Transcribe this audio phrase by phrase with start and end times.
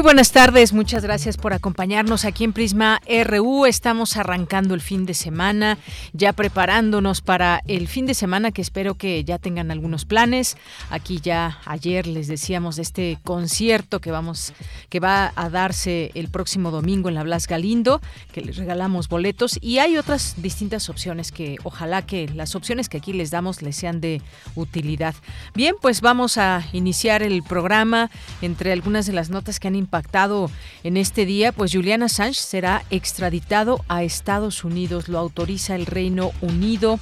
[0.00, 3.66] Muy buenas tardes, muchas gracias por acompañarnos aquí en Prisma RU.
[3.66, 5.76] Estamos arrancando el fin de semana,
[6.14, 10.56] ya preparándonos para el fin de semana que espero que ya tengan algunos planes.
[10.88, 14.54] Aquí ya ayer les decíamos de este concierto que vamos
[14.88, 18.00] que va a darse el próximo domingo en la Blas Galindo,
[18.32, 22.96] que les regalamos boletos y hay otras distintas opciones que ojalá que las opciones que
[22.96, 24.22] aquí les damos les sean de
[24.54, 25.14] utilidad.
[25.54, 30.52] Bien, pues vamos a iniciar el programa entre algunas de las notas que han impactado
[30.84, 36.30] en este día, pues Julian Assange será extraditado a Estados Unidos, lo autoriza el Reino
[36.40, 37.00] Unido.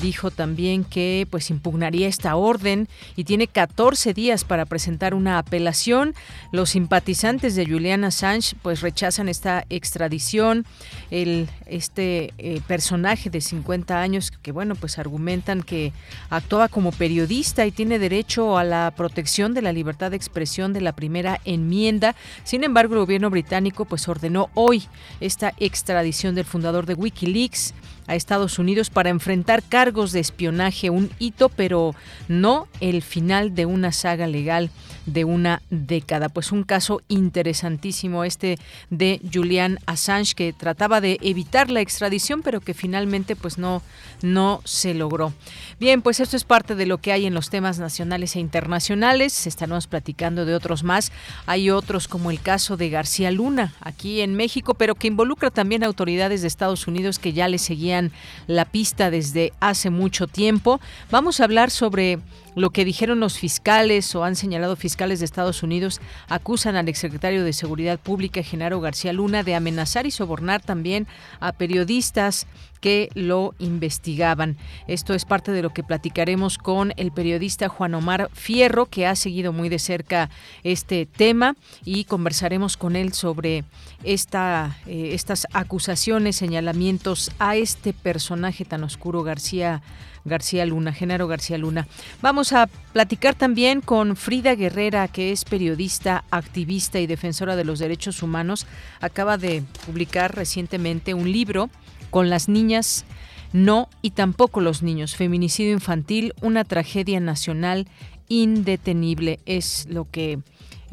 [0.00, 6.14] Dijo también que pues impugnaría esta orden y tiene 14 días para presentar una apelación.
[6.52, 10.66] Los simpatizantes de Julian Assange pues rechazan esta extradición.
[11.10, 15.92] El, este eh, personaje de 50 años que bueno pues argumentan que
[16.30, 20.80] actuaba como periodista y tiene derecho a la protección de la libertad de expresión de
[20.80, 24.84] la primera enmienda sin embargo, el gobierno británico pues ordenó hoy
[25.20, 27.74] esta extradición del fundador de WikiLeaks
[28.06, 31.94] a Estados Unidos para enfrentar cargos de espionaje, un hito, pero
[32.28, 34.70] no el final de una saga legal
[35.06, 36.28] de una década.
[36.28, 38.58] Pues un caso interesantísimo este
[38.90, 43.82] de Julian Assange que trataba de evitar la extradición, pero que finalmente pues no
[44.22, 45.32] no se logró.
[45.78, 49.46] Bien, pues esto es parte de lo que hay en los temas nacionales e internacionales.
[49.46, 51.12] Estaremos platicando de otros más.
[51.46, 55.84] Hay otros como el caso de García Luna aquí en México, pero que involucra también
[55.84, 58.12] autoridades de Estados Unidos que ya le seguían
[58.46, 60.80] la pista desde hace mucho tiempo.
[61.10, 62.18] Vamos a hablar sobre
[62.54, 67.44] lo que dijeron los fiscales o han señalado fiscales de Estados Unidos acusan al exsecretario
[67.44, 71.06] de Seguridad Pública, Genaro García Luna, de amenazar y sobornar también
[71.40, 72.46] a periodistas
[72.84, 74.58] que lo investigaban.
[74.86, 79.16] Esto es parte de lo que platicaremos con el periodista Juan Omar Fierro, que ha
[79.16, 80.28] seguido muy de cerca
[80.64, 83.64] este tema y conversaremos con él sobre
[84.02, 89.82] esta, eh, estas acusaciones, señalamientos a este personaje tan oscuro, García.
[90.24, 91.86] García Luna, Genaro García Luna.
[92.22, 97.78] Vamos a platicar también con Frida Guerrera, que es periodista, activista y defensora de los
[97.78, 98.66] derechos humanos.
[99.00, 101.70] Acaba de publicar recientemente un libro
[102.10, 103.04] con las niñas
[103.52, 105.14] no y tampoco los niños.
[105.14, 107.86] Feminicidio infantil, una tragedia nacional
[108.28, 110.40] indetenible es lo que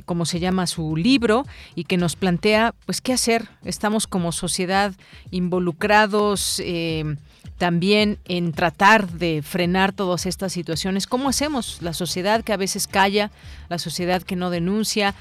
[0.06, 4.94] como se llama su libro y que nos plantea pues qué hacer estamos como sociedad
[5.30, 7.18] involucrados eh,
[7.62, 11.06] también en tratar de frenar todas estas situaciones.
[11.06, 11.80] ¿Cómo hacemos?
[11.84, 13.30] La sociedad que a veces calla,
[13.70, 15.14] la sociedad que no denuncia,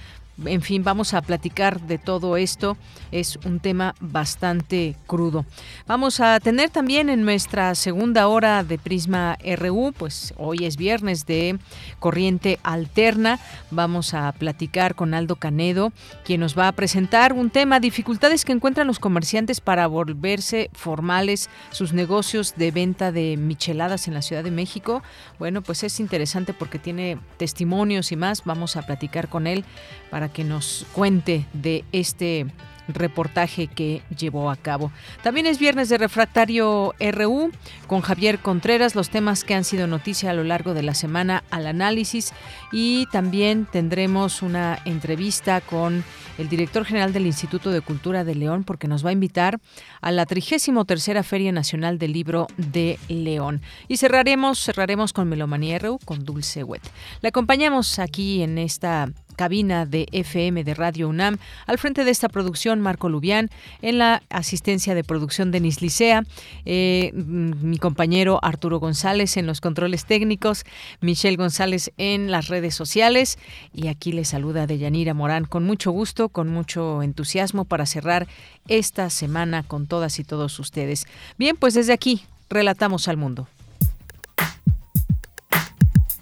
[0.45, 2.77] en fin, vamos a platicar de todo esto.
[3.13, 5.45] Es un tema bastante crudo.
[5.87, 11.27] Vamos a tener también en nuestra segunda hora de Prisma RU, pues hoy es viernes
[11.27, 11.59] de
[11.99, 13.41] Corriente Alterna.
[13.71, 15.93] Vamos a platicar con Aldo Canedo,
[16.25, 21.51] quien nos va a presentar un tema, dificultades que encuentran los comerciantes para volverse formales
[21.71, 25.03] sus negocios de venta de micheladas en la Ciudad de México.
[25.39, 28.45] Bueno, pues es interesante porque tiene testimonios y más.
[28.45, 29.65] Vamos a platicar con él
[30.11, 32.47] para que nos cuente de este
[32.93, 34.93] reportaje que llevó a cabo.
[35.23, 37.51] También es viernes de Refractario RU
[37.87, 41.45] con Javier Contreras, los temas que han sido noticia a lo largo de la semana
[41.51, 42.33] al análisis
[42.73, 46.05] y también tendremos una entrevista con
[46.39, 49.61] el director general del Instituto de Cultura de León porque nos va a invitar
[50.01, 53.61] a la 33 Feria Nacional del Libro de León.
[53.89, 56.83] Y cerraremos, cerraremos con Melomanía RU con Dulce Wet.
[57.21, 59.11] Le acompañamos aquí en esta
[59.41, 61.39] cabina de FM de Radio UNAM.
[61.67, 63.49] Al frente de esta producción, Marco Lubián.
[63.81, 66.25] En la asistencia de producción, Denis Licea.
[66.67, 70.67] Eh, mi compañero Arturo González en los controles técnicos.
[71.01, 73.39] Michelle González en las redes sociales.
[73.73, 78.29] Y aquí le saluda Deyanira Morán con mucho gusto, con mucho entusiasmo para cerrar
[78.69, 81.07] esta semana con todas y todos ustedes.
[81.39, 83.49] Bien, pues desde aquí, relatamos al mundo.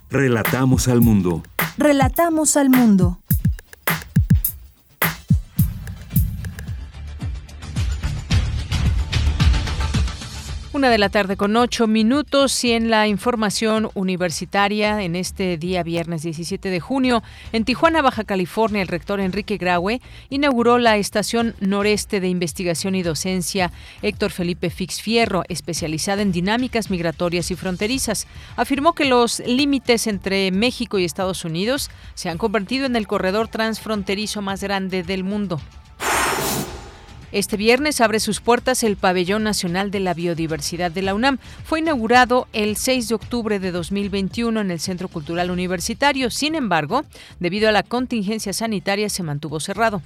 [0.08, 1.42] Relatamos al mundo.
[1.78, 3.18] Relatamos al mundo.
[10.78, 15.82] Una de la tarde con ocho minutos y en la información universitaria en este día
[15.82, 21.56] viernes 17 de junio, en Tijuana, Baja California, el rector Enrique Graue inauguró la estación
[21.58, 23.72] noreste de investigación y docencia
[24.02, 28.28] Héctor Felipe Fix Fierro, especializada en dinámicas migratorias y fronterizas.
[28.54, 33.48] Afirmó que los límites entre México y Estados Unidos se han convertido en el corredor
[33.48, 35.60] transfronterizo más grande del mundo.
[37.30, 41.38] Este viernes abre sus puertas el Pabellón Nacional de la Biodiversidad de la UNAM.
[41.64, 46.30] Fue inaugurado el 6 de octubre de 2021 en el Centro Cultural Universitario.
[46.30, 47.04] Sin embargo,
[47.38, 50.00] debido a la contingencia sanitaria, se mantuvo cerrado.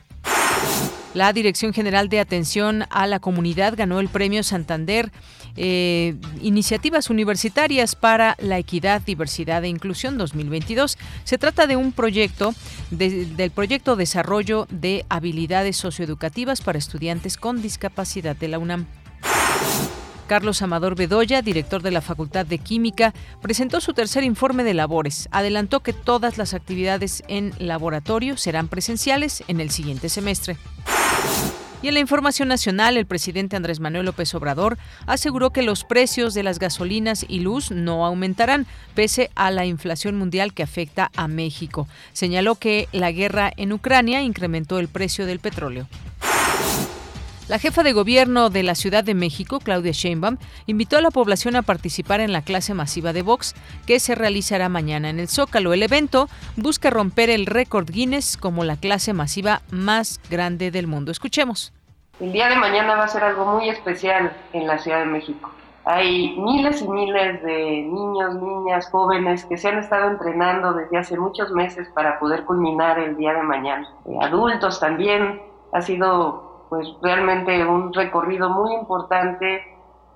[1.15, 5.13] La Dirección General de Atención a la Comunidad ganó el Premio Santander
[5.57, 10.99] eh, Iniciativas Universitarias para la Equidad, Diversidad e Inclusión 2022.
[11.25, 12.55] Se trata de un proyecto
[12.91, 18.87] del proyecto Desarrollo de Habilidades Socioeducativas para Estudiantes con Discapacidad de la UNAM.
[20.27, 23.13] Carlos Amador Bedoya, director de la Facultad de Química,
[23.43, 25.29] presentó su tercer informe de labores.
[25.31, 30.57] Adelantó que todas las actividades en laboratorio serán presenciales en el siguiente semestre.
[31.83, 36.33] Y en la información nacional, el presidente Andrés Manuel López Obrador aseguró que los precios
[36.33, 41.27] de las gasolinas y luz no aumentarán, pese a la inflación mundial que afecta a
[41.27, 41.89] México.
[42.13, 45.89] Señaló que la guerra en Ucrania incrementó el precio del petróleo.
[47.53, 51.55] La jefa de gobierno de la Ciudad de México, Claudia Sheinbaum, invitó a la población
[51.55, 53.55] a participar en la clase masiva de box
[53.87, 55.75] que se realizará mañana en el Zócalo.
[55.75, 61.13] El evento busca romper el récord Guinness como la clase masiva más grande del mundo.
[61.13, 61.75] Escuchemos.
[62.21, 65.51] El día de mañana va a ser algo muy especial en la Ciudad de México.
[65.85, 71.19] Hay miles y miles de niños, niñas, jóvenes que se han estado entrenando desde hace
[71.19, 73.87] muchos meses para poder culminar el día de mañana.
[74.07, 75.43] Eh, adultos también.
[75.75, 79.63] Ha sido pues realmente un recorrido muy importante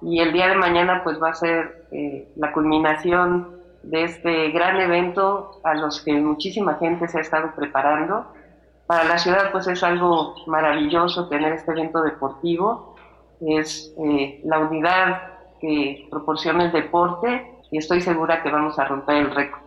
[0.01, 4.81] y el día de mañana pues va a ser eh, la culminación de este gran
[4.81, 8.33] evento a los que muchísima gente se ha estado preparando.
[8.87, 12.95] Para la ciudad pues es algo maravilloso tener este evento deportivo,
[13.43, 15.25] es eh, la unidad
[15.61, 19.66] que proporciona el deporte y estoy segura que vamos a romper el récord.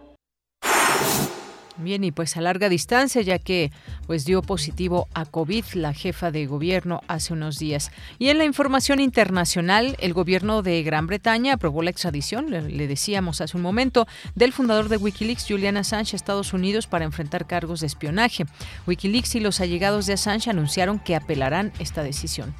[1.82, 3.72] Bien, y pues a larga distancia, ya que
[4.06, 7.92] pues dio positivo a COVID la jefa de gobierno hace unos días.
[8.18, 13.40] Y en la información internacional, el gobierno de Gran Bretaña aprobó la extradición, le, decíamos
[13.40, 17.80] hace un momento, del fundador de Wikileaks, Julian Assange, a Estados Unidos para enfrentar cargos
[17.80, 18.46] de espionaje.
[18.86, 22.54] Wikileaks y los allegados de Assange anunciaron que apelarán esta decisión.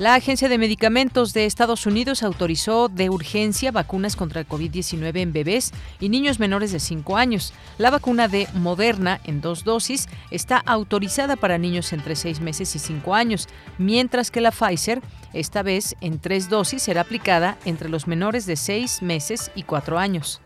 [0.00, 5.34] La Agencia de Medicamentos de Estados Unidos autorizó de urgencia vacunas contra el COVID-19 en
[5.34, 7.52] bebés y niños menores de 5 años.
[7.76, 12.78] La vacuna de Moderna en dos dosis está autorizada para niños entre 6 meses y
[12.78, 15.02] 5 años, mientras que la Pfizer,
[15.34, 19.98] esta vez en tres dosis, será aplicada entre los menores de 6 meses y 4
[19.98, 20.40] años.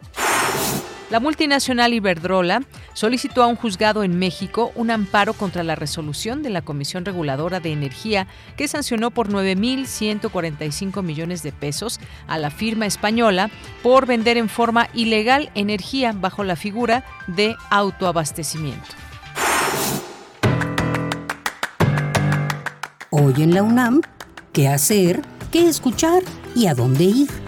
[1.10, 2.62] La multinacional Iberdrola
[2.94, 7.60] solicitó a un juzgado en México un amparo contra la resolución de la Comisión Reguladora
[7.60, 13.50] de Energía que sancionó por 9.145 millones de pesos a la firma española
[13.82, 18.94] por vender en forma ilegal energía bajo la figura de autoabastecimiento.
[23.10, 24.00] Hoy en la UNAM,
[24.52, 25.20] ¿qué hacer?
[25.52, 26.22] ¿Qué escuchar?
[26.56, 27.43] ¿Y a dónde ir?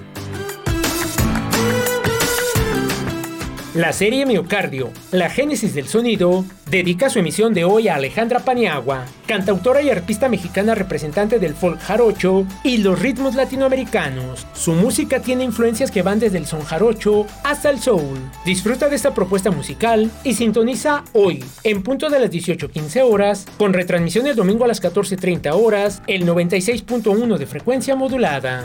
[3.77, 9.05] La serie Miocardio, la génesis del sonido, dedica su emisión de hoy a Alejandra Paniagua,
[9.27, 14.47] cantautora y artista mexicana representante del folk jarocho y los ritmos latinoamericanos.
[14.55, 18.19] Su música tiene influencias que van desde el son jarocho hasta el soul.
[18.47, 23.75] Disfruta de esta propuesta musical y sintoniza hoy, en punto de las 18.15 horas, con
[23.75, 28.65] retransmisión el domingo a las 14.30 horas, el 96.1 de frecuencia modulada.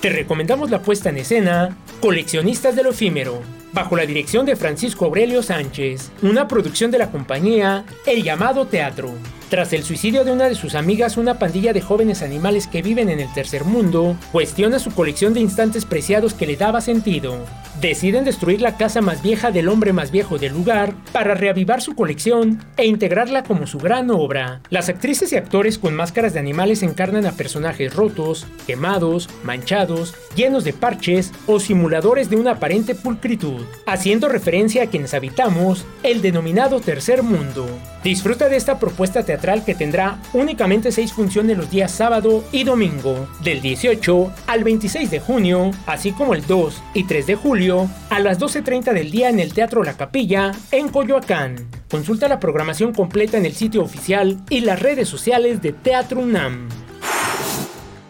[0.00, 3.40] Te recomendamos la puesta en escena Coleccionistas de lo Efímero,
[3.74, 9.10] bajo la dirección de Francisco Aurelio Sánchez, una producción de la compañía El Llamado Teatro.
[9.50, 13.08] Tras el suicidio de una de sus amigas, una pandilla de jóvenes animales que viven
[13.10, 17.44] en el tercer mundo cuestiona su colección de instantes preciados que le daba sentido.
[17.80, 21.94] Deciden destruir la casa más vieja del hombre más viejo del lugar para reavivar su
[21.94, 24.60] colección e integrarla como su gran obra.
[24.70, 30.64] Las actrices y actores con máscaras de animales encarnan a personajes rotos, quemados, manchados, llenos
[30.64, 36.80] de parches o simuladores de una aparente pulcritud, haciendo referencia a quienes habitamos el denominado
[36.80, 37.66] tercer mundo.
[38.04, 43.26] Disfruta de esta propuesta teatral que tendrá únicamente seis funciones los días sábado y domingo,
[43.42, 47.73] del 18 al 26 de junio, así como el 2 y 3 de julio
[48.10, 51.56] A las 12.30 del día en el Teatro La Capilla, en Coyoacán.
[51.90, 56.68] Consulta la programación completa en el sitio oficial y las redes sociales de Teatro UNAM.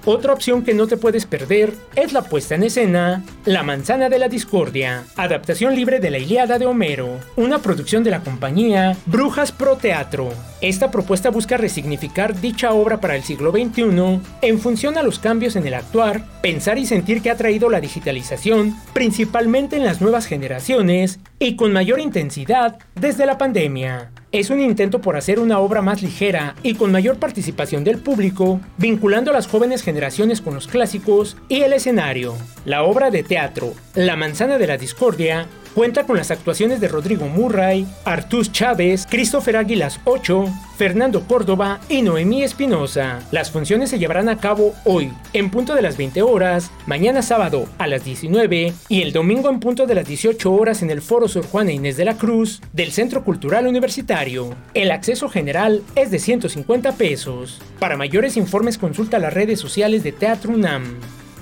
[0.07, 4.19] Otra opción que no te puedes perder es la puesta en escena La manzana de
[4.19, 9.51] la discordia, adaptación libre de la Ilíada de Homero, una producción de la compañía Brujas
[9.51, 10.29] Pro Teatro.
[10.61, 15.57] Esta propuesta busca resignificar dicha obra para el siglo XXI en función a los cambios
[15.57, 20.27] en el actuar, pensar y sentir que ha traído la digitalización, principalmente en las nuevas
[20.27, 24.11] generaciones y con mayor intensidad desde la pandemia.
[24.35, 28.61] Es un intento por hacer una obra más ligera y con mayor participación del público,
[28.79, 32.35] vinculando a las jóvenes generaciones con los clásicos y el escenario.
[32.65, 37.27] La obra de teatro La manzana de la discordia Cuenta con las actuaciones de Rodrigo
[37.27, 43.19] Murray, Artús Chávez, Christopher Águilas Ocho, Fernando Córdoba y Noemí Espinosa.
[43.33, 47.69] Las funciones se llevarán a cabo hoy, en punto de las 20 horas, mañana sábado
[47.79, 51.27] a las 19 y el domingo en punto de las 18 horas en el Foro
[51.27, 54.55] Sor Juana Inés de la Cruz del Centro Cultural Universitario.
[54.75, 57.61] El acceso general es de 150 pesos.
[57.81, 60.85] Para mayores informes consulta las redes sociales de Teatro UNAM.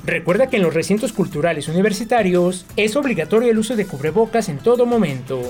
[0.05, 4.85] Recuerda que en los recintos culturales universitarios es obligatorio el uso de cubrebocas en todo
[4.85, 5.41] momento.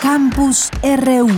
[0.00, 1.28] Campus RU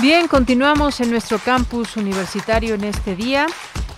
[0.00, 3.46] Bien, continuamos en nuestro campus universitario en este día.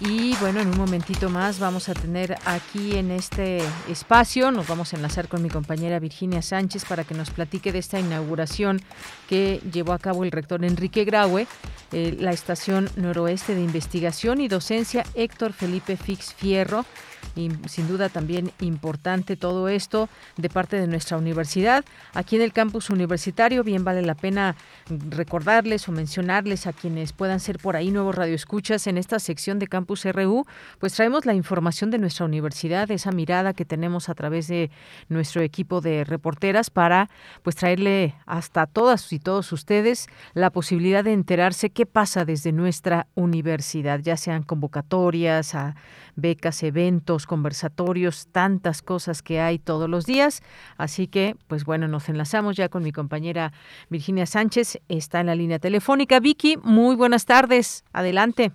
[0.00, 4.94] Y bueno, en un momentito más vamos a tener aquí en este espacio, nos vamos
[4.94, 8.80] a enlazar con mi compañera Virginia Sánchez para que nos platique de esta inauguración
[9.28, 11.46] que llevó a cabo el rector Enrique Graue,
[11.92, 16.86] eh, la estación noroeste de investigación y docencia Héctor Felipe Fix Fierro
[17.36, 21.84] y sin duda también importante todo esto de parte de nuestra universidad.
[22.14, 24.56] Aquí en el campus universitario, bien vale la pena
[25.10, 29.68] recordarles o mencionarles a quienes puedan ser por ahí nuevos radioescuchas en esta sección de
[29.68, 30.46] Campus RU,
[30.78, 34.70] pues traemos la información de nuestra universidad, esa mirada que tenemos a través de
[35.08, 37.08] nuestro equipo de reporteras para
[37.42, 43.06] pues traerle hasta todas y todos ustedes la posibilidad de enterarse qué pasa desde nuestra
[43.14, 45.76] universidad, ya sean convocatorias a
[46.20, 50.42] becas, eventos, conversatorios, tantas cosas que hay todos los días.
[50.76, 53.52] Así que, pues bueno, nos enlazamos ya con mi compañera
[53.88, 56.20] Virginia Sánchez, está en la línea telefónica.
[56.20, 58.52] Vicky, muy buenas tardes, adelante.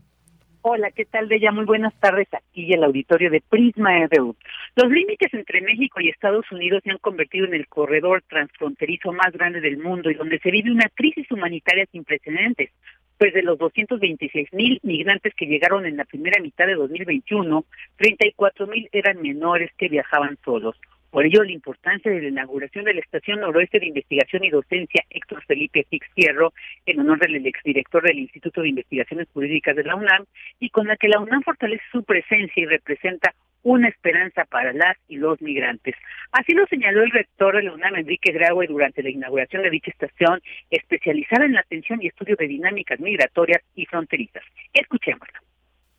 [0.68, 1.52] Hola, ¿qué tal, Bella?
[1.52, 4.36] Muy buenas tardes aquí en el auditorio de Prisma RU.
[4.76, 9.32] Los límites entre México y Estados Unidos se han convertido en el corredor transfronterizo más
[9.32, 12.72] grande del mundo y donde se vive una crisis humanitaria sin precedentes
[13.18, 17.66] pues de los 226 mil migrantes que llegaron en la primera mitad de 2021,
[17.98, 20.76] 34 mil eran menores que viajaban solos.
[21.16, 25.02] Por ello, la importancia de la inauguración de la Estación Noroeste de Investigación y Docencia
[25.10, 30.26] Héctor Felipe Fix en honor del exdirector del Instituto de Investigaciones Jurídicas de la UNAM,
[30.60, 33.34] y con la que la UNAM fortalece su presencia y representa
[33.66, 35.96] una esperanza para las y los migrantes.
[36.32, 39.90] Así lo señaló el rector de la UNAM, Enrique Graue, durante la inauguración de dicha
[39.90, 44.44] estación, especializada en la atención y estudio de dinámicas migratorias y fronterizas.
[44.72, 45.40] Escuchémoslo.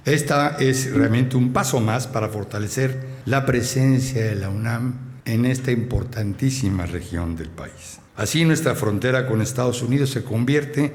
[0.04, 5.72] Esta es realmente un paso más para fortalecer la presencia de la UNAM en esta
[5.72, 8.00] importantísima región del país.
[8.14, 10.92] Así nuestra frontera con Estados Unidos se convierte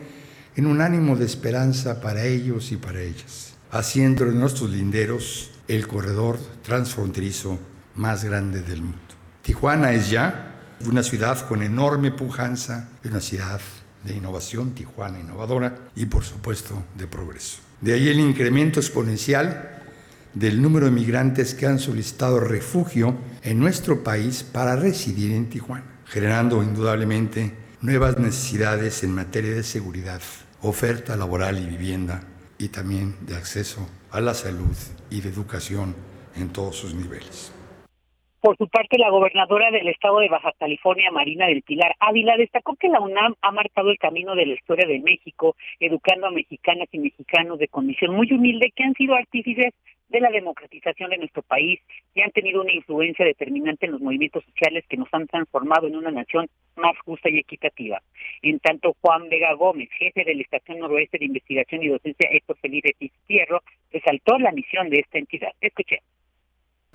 [0.55, 5.87] en un ánimo de esperanza para ellos y para ellas, haciendo de nuestros linderos el
[5.87, 7.57] corredor transfronterizo
[7.95, 8.97] más grande del mundo.
[9.41, 13.61] Tijuana es ya una ciudad con enorme pujanza, una ciudad
[14.03, 17.59] de innovación, Tijuana innovadora y por supuesto de progreso.
[17.79, 19.81] De ahí el incremento exponencial
[20.33, 25.85] del número de migrantes que han solicitado refugio en nuestro país para residir en Tijuana,
[26.05, 30.21] generando indudablemente nuevas necesidades en materia de seguridad,
[30.61, 32.23] oferta laboral y vivienda
[32.57, 34.75] y también de acceso a la salud
[35.09, 35.95] y de educación
[36.35, 37.53] en todos sus niveles.
[38.41, 42.75] Por su parte, la gobernadora del estado de Baja California, Marina del Pilar Ávila, destacó
[42.75, 46.89] que la UNAM ha marcado el camino de la historia de México, educando a mexicanas
[46.91, 49.73] y mexicanos de condición muy humilde que han sido artífices
[50.09, 51.79] de la democratización de nuestro país
[52.13, 55.95] y han tenido una influencia determinante en los movimientos sociales que nos han transformado en
[55.95, 58.01] una nación más justa y equitativa.
[58.41, 62.57] En tanto, Juan Vega Gómez, jefe de la Estación Noroeste de Investigación y Docencia Héctor
[62.57, 62.95] Felipe
[63.27, 63.61] Fierro,
[64.01, 65.49] resaltó la misión de esta entidad.
[65.59, 66.01] Escuché.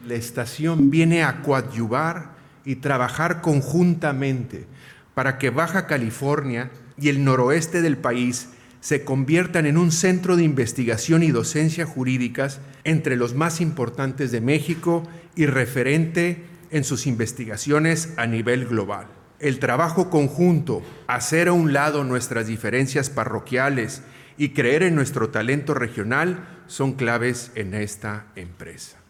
[0.07, 4.67] La estación viene a coadyuvar y trabajar conjuntamente
[5.15, 10.45] para que Baja California y el noroeste del país se conviertan en un centro de
[10.45, 15.03] investigación y docencia jurídicas entre los más importantes de México
[15.35, 19.07] y referente en sus investigaciones a nivel global.
[19.39, 24.03] El trabajo conjunto, hacer a un lado nuestras diferencias parroquiales
[24.39, 29.03] y creer en nuestro talento regional son claves en esta empresa.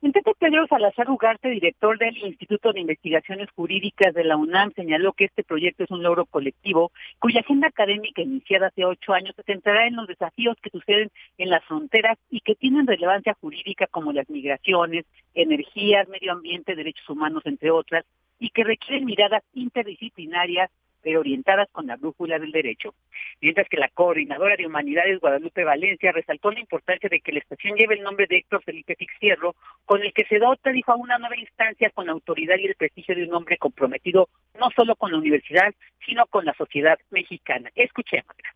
[0.00, 5.12] En tanto, Pedro Salazar Ugarte, director del Instituto de Investigaciones Jurídicas de la UNAM, señaló
[5.12, 9.42] que este proyecto es un logro colectivo cuya agenda académica iniciada hace ocho años se
[9.42, 14.12] centrará en los desafíos que suceden en las fronteras y que tienen relevancia jurídica como
[14.12, 15.04] las migraciones,
[15.34, 18.04] energías, medio ambiente, derechos humanos, entre otras,
[18.38, 20.70] y que requieren miradas interdisciplinarias
[21.02, 22.94] pero orientadas con la brújula del derecho.
[23.40, 27.76] Mientras que la coordinadora de Humanidades Guadalupe Valencia resaltó la importancia de que la estación
[27.76, 31.18] lleve el nombre de Héctor Felipe Fixierro, con el que se dota, dijo, a una
[31.18, 34.28] nueva instancia con la autoridad y el prestigio de un hombre comprometido
[34.58, 35.74] no solo con la universidad,
[36.04, 37.70] sino con la sociedad mexicana.
[37.74, 38.54] Escuchémosla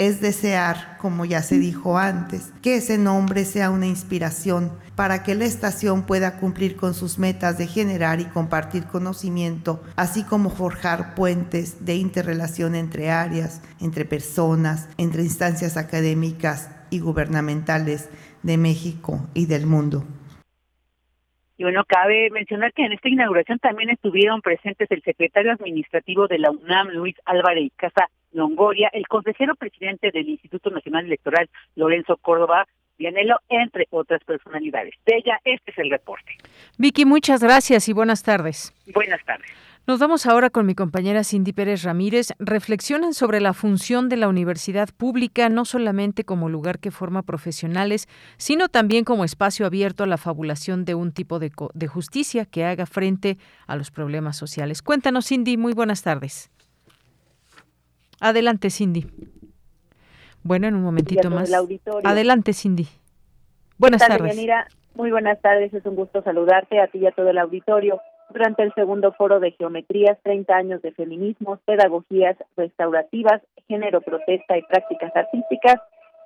[0.00, 5.34] es desear, como ya se dijo antes, que ese nombre sea una inspiración para que
[5.34, 11.14] la estación pueda cumplir con sus metas de generar y compartir conocimiento, así como forjar
[11.14, 18.08] puentes de interrelación entre áreas, entre personas, entre instancias académicas y gubernamentales
[18.42, 20.02] de México y del mundo.
[21.58, 26.38] Y bueno, cabe mencionar que en esta inauguración también estuvieron presentes el secretario administrativo de
[26.38, 32.66] la UNAM, Luis Álvarez Casa Longoria, el consejero presidente del Instituto Nacional Electoral, Lorenzo Córdoba,
[32.98, 34.94] Vianelo, entre otras personalidades.
[35.06, 36.36] De ella, este es el reporte.
[36.76, 38.74] Vicky, muchas gracias y buenas tardes.
[38.92, 39.50] Buenas tardes.
[39.86, 42.34] Nos vamos ahora con mi compañera Cindy Pérez Ramírez.
[42.38, 48.06] Reflexionan sobre la función de la universidad pública no solamente como lugar que forma profesionales,
[48.36, 52.64] sino también como espacio abierto a la fabulación de un tipo de, de justicia que
[52.64, 54.82] haga frente a los problemas sociales.
[54.82, 55.56] Cuéntanos, Cindy.
[55.56, 56.50] Muy buenas tardes.
[58.20, 59.06] Adelante, Cindy.
[60.42, 61.52] Bueno, en un momentito más.
[62.04, 62.86] Adelante, Cindy.
[63.78, 64.36] Buenas tardes.
[64.94, 68.00] Muy buenas tardes, es un gusto saludarte a ti y a todo el auditorio
[68.30, 74.62] durante el segundo foro de Geometrías, 30 años de feminismo, pedagogías restaurativas, género, protesta y
[74.62, 75.80] prácticas artísticas,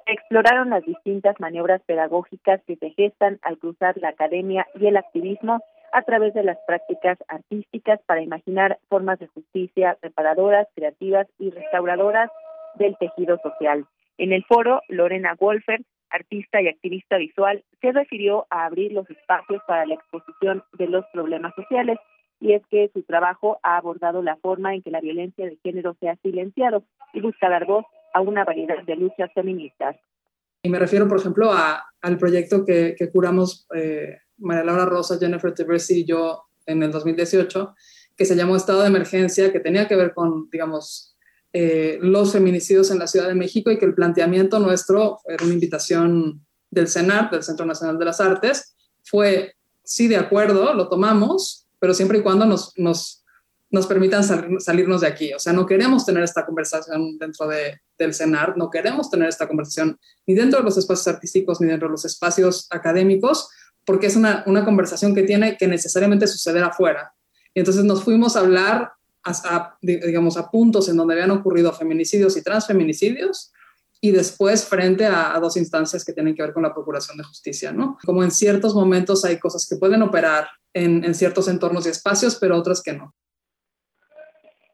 [0.07, 5.63] exploraron las distintas maniobras pedagógicas que se gestan al cruzar la academia y el activismo
[5.95, 12.31] a través de las prácticas artísticas para imaginar formas de justicia reparadoras, creativas y restauradoras
[12.75, 13.87] del tejido social.
[14.19, 15.81] En el foro, Lorena Wolfer
[16.15, 21.05] artista y activista visual, se refirió a abrir los espacios para la exposición de los
[21.13, 21.99] problemas sociales
[22.41, 25.97] y es que su trabajo ha abordado la forma en que la violencia de género
[25.99, 29.97] se ha silenciado y busca dar voz a una variedad de luchas feministas.
[30.63, 35.19] Y me refiero, por ejemplo, a, al proyecto que, que curamos eh, María Laura Rosa,
[35.19, 37.75] Jennifer Teversi y yo en el 2018,
[38.17, 41.17] que se llamó Estado de Emergencia, que tenía que ver con, digamos,
[41.53, 45.55] eh, los feminicidios en la Ciudad de México y que el planteamiento nuestro era una
[45.55, 51.67] invitación del CENAR, del Centro Nacional de las Artes, fue, sí, de acuerdo, lo tomamos,
[51.79, 53.25] pero siempre y cuando nos, nos,
[53.71, 54.25] nos permitan
[54.61, 55.33] salirnos de aquí.
[55.35, 59.47] O sea, no queremos tener esta conversación dentro de, del CENAR, no queremos tener esta
[59.47, 63.49] conversación ni dentro de los espacios artísticos ni dentro de los espacios académicos,
[63.85, 67.15] porque es una, una conversación que tiene que necesariamente suceder afuera.
[67.55, 68.93] Y entonces nos fuimos a hablar
[69.25, 73.53] a, digamos, a puntos en donde habían ocurrido feminicidios y transfeminicidios
[74.01, 77.73] y después frente a, dos instancias que tienen que ver con la procuración de justicia,
[77.73, 77.97] ¿no?
[78.05, 82.37] Como en ciertos momentos hay cosas que pueden operar en, en ciertos entornos y espacios,
[82.37, 83.15] pero otras que no.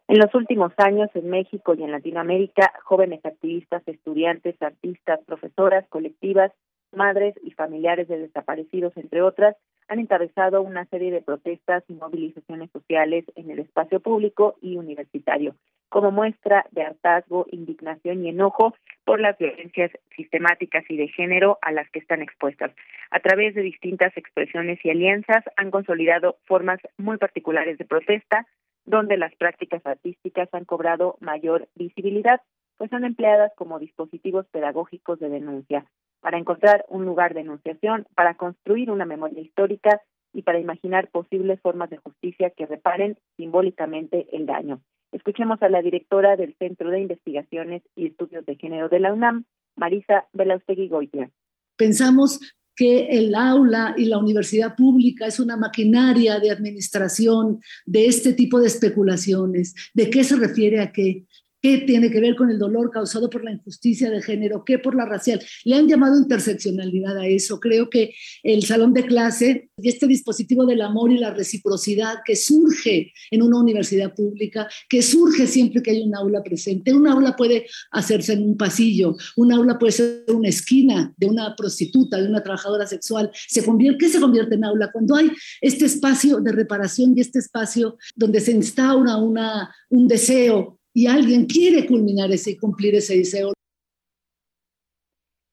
[0.08, 6.50] En los últimos años, en México y en Latinoamérica, jóvenes activistas, estudiantes, artistas, profesoras, colectivas,
[6.92, 9.56] madres y familiares de desaparecidos, entre otras,
[9.88, 15.56] han encabezado una serie de protestas y movilizaciones sociales en el espacio público y universitario,
[15.88, 18.74] como muestra de hartazgo, indignación y enojo
[19.04, 22.70] por las violencias sistemáticas y de género a las que están expuestas.
[23.10, 28.46] A través de distintas expresiones y alianzas han consolidado formas muy particulares de protesta,
[28.84, 32.40] donde las prácticas artísticas han cobrado mayor visibilidad,
[32.76, 35.84] pues son empleadas como dispositivos pedagógicos de denuncia
[36.20, 40.00] para encontrar un lugar de enunciación, para construir una memoria histórica
[40.32, 44.80] y para imaginar posibles formas de justicia que reparen simbólicamente el daño.
[45.12, 49.44] Escuchemos a la directora del Centro de Investigaciones y Estudios de Género de la UNAM,
[49.76, 51.30] Marisa Belaustegui Goya.
[51.76, 52.38] Pensamos
[52.76, 58.60] que el aula y la universidad pública es una maquinaria de administración de este tipo
[58.60, 59.74] de especulaciones.
[59.92, 61.26] ¿De qué se refiere a qué?
[61.60, 64.94] Qué tiene que ver con el dolor causado por la injusticia de género, qué por
[64.94, 65.40] la racial.
[65.64, 67.60] Le han llamado interseccionalidad a eso.
[67.60, 72.36] Creo que el salón de clase y este dispositivo del amor y la reciprocidad que
[72.36, 76.92] surge en una universidad pública, que surge siempre que hay un aula presente.
[76.92, 81.54] Un aula puede hacerse en un pasillo, un aula puede ser una esquina de una
[81.56, 83.30] prostituta, de una trabajadora sexual.
[83.48, 84.90] Se convierte, ¿Qué se convierte en aula?
[84.90, 90.79] Cuando hay este espacio de reparación y este espacio donde se instaura una, un deseo
[90.92, 93.52] y alguien quiere culminar ese y cumplir ese deseo.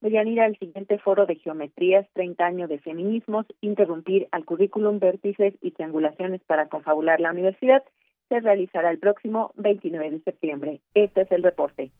[0.02, 5.70] ir al siguiente foro de geometrías, 30 años de feminismos, interrumpir al currículum, vértices y
[5.72, 7.82] triangulaciones para confabular la universidad,
[8.28, 10.80] se realizará el próximo 29 de septiembre.
[10.94, 11.90] Este es el reporte.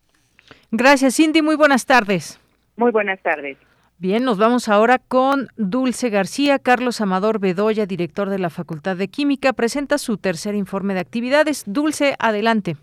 [0.71, 1.41] Gracias, Cindy.
[1.41, 2.39] Muy buenas tardes.
[2.75, 3.57] Muy buenas tardes.
[3.97, 6.59] Bien, nos vamos ahora con Dulce García.
[6.59, 11.63] Carlos Amador Bedoya, director de la Facultad de Química, presenta su tercer informe de actividades.
[11.67, 12.77] Dulce, adelante.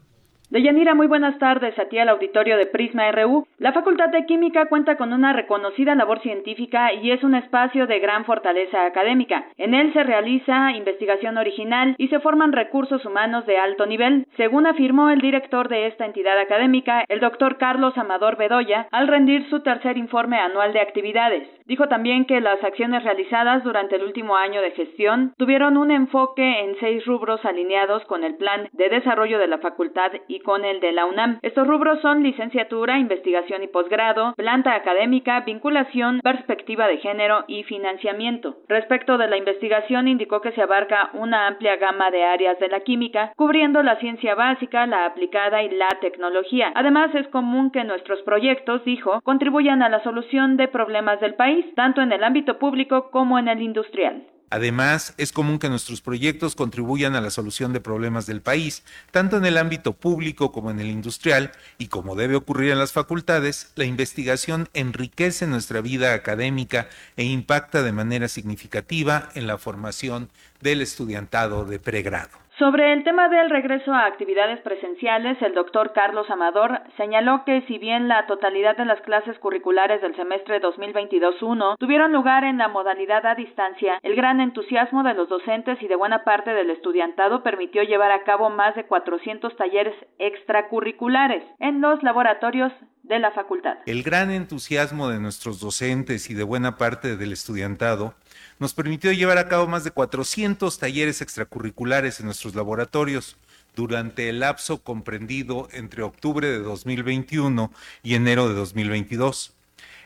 [0.49, 3.49] Deyanira, muy buenas tardes a ti al auditorio de Prisma RU.
[3.59, 7.99] La Facultad de Química cuenta con una reconocida labor científica y es un espacio de
[7.99, 9.47] gran fortaleza académica.
[9.59, 14.69] En él se realiza investigación original y se forman recursos humanos de alto nivel, según
[14.69, 19.65] afirmó el director de esta entidad académica, el doctor Carlos Amador Bedoya, al rendir su
[19.65, 21.49] tercer informe anual de actividades.
[21.65, 26.61] Dijo también que las acciones realizadas durante el último año de gestión tuvieron un enfoque
[26.61, 30.81] en seis rubros alineados con el plan de desarrollo de la facultad y con el
[30.81, 31.39] de la UNAM.
[31.43, 38.57] Estos rubros son licenciatura, investigación y posgrado, planta académica, vinculación, perspectiva de género y financiamiento.
[38.69, 42.81] Respecto de la investigación, indicó que se abarca una amplia gama de áreas de la
[42.81, 46.73] química, cubriendo la ciencia básica, la aplicada y la tecnología.
[46.75, 51.65] Además, es común que nuestros proyectos, dijo, contribuyan a la solución de problemas del país,
[51.75, 54.25] tanto en el ámbito público como en el industrial.
[54.49, 59.37] Además, es común que nuestros proyectos contribuyan a la solución de problemas del país, tanto
[59.37, 63.73] en el ámbito público como en el industrial, y como debe ocurrir en las facultades,
[63.75, 70.31] la investigación enriquece nuestra vida académica e impacta de manera significativa en la formación
[70.61, 72.46] del estudiantado de pregrado.
[72.59, 77.77] Sobre el tema del regreso a actividades presenciales, el doctor Carlos Amador señaló que si
[77.77, 83.27] bien la totalidad de las clases curriculares del semestre 2022-1 tuvieron lugar en la modalidad
[83.27, 87.83] a distancia, el gran entusiasmo de los docentes y de buena parte del estudiantado permitió
[87.83, 93.77] llevar a cabo más de 400 talleres extracurriculares en los laboratorios de la facultad.
[93.85, 98.15] El gran entusiasmo de nuestros docentes y de buena parte del estudiantado
[98.59, 103.37] nos permitió llevar a cabo más de 400 talleres extracurriculares en nuestros laboratorios
[103.75, 107.71] durante el lapso comprendido entre octubre de 2021
[108.03, 109.53] y enero de 2022.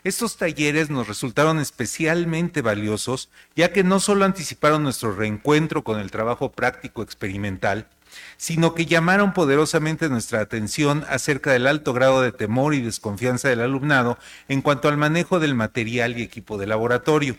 [0.02, 6.10] Estos talleres nos resultaron especialmente valiosos ya que no solo anticiparon nuestro reencuentro con el
[6.10, 7.86] trabajo práctico experimental,
[8.36, 13.60] sino que llamaron poderosamente nuestra atención acerca del alto grado de temor y desconfianza del
[13.60, 17.36] alumnado en cuanto al manejo del material y equipo de laboratorio.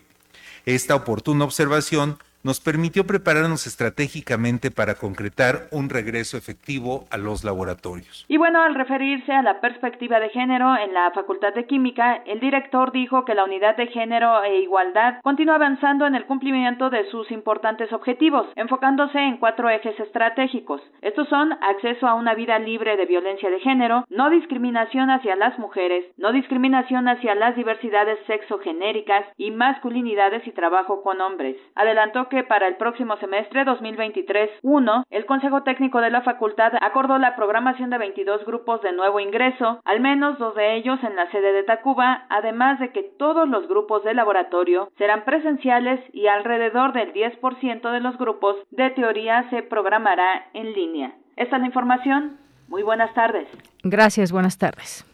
[0.65, 8.25] Esta oportuna observación nos permitió prepararnos estratégicamente para concretar un regreso efectivo a los laboratorios.
[8.27, 12.39] Y bueno, al referirse a la perspectiva de género en la Facultad de Química, el
[12.39, 17.09] director dijo que la unidad de género e igualdad continúa avanzando en el cumplimiento de
[17.11, 20.81] sus importantes objetivos, enfocándose en cuatro ejes estratégicos.
[21.01, 25.57] Estos son acceso a una vida libre de violencia de género, no discriminación hacia las
[25.59, 31.55] mujeres, no discriminación hacia las diversidades sexogenéricas y masculinidades y trabajo con hombres.
[31.75, 37.35] Adelantó que para el próximo semestre 2023-1, el Consejo Técnico de la Facultad acordó la
[37.35, 41.51] programación de 22 grupos de nuevo ingreso, al menos dos de ellos en la sede
[41.51, 47.13] de Tacuba, además de que todos los grupos de laboratorio serán presenciales y alrededor del
[47.13, 51.13] 10% de los grupos de teoría se programará en línea.
[51.35, 52.37] Esta es la información.
[52.69, 53.49] Muy buenas tardes.
[53.83, 55.05] Gracias, buenas tardes.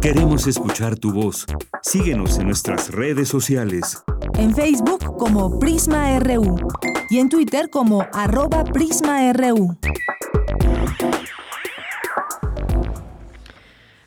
[0.00, 1.44] Queremos escuchar tu voz.
[1.82, 4.04] Síguenos en nuestras redes sociales.
[4.34, 6.56] En Facebook como Prisma RU
[7.10, 9.76] y en Twitter como arroba PrismaRU.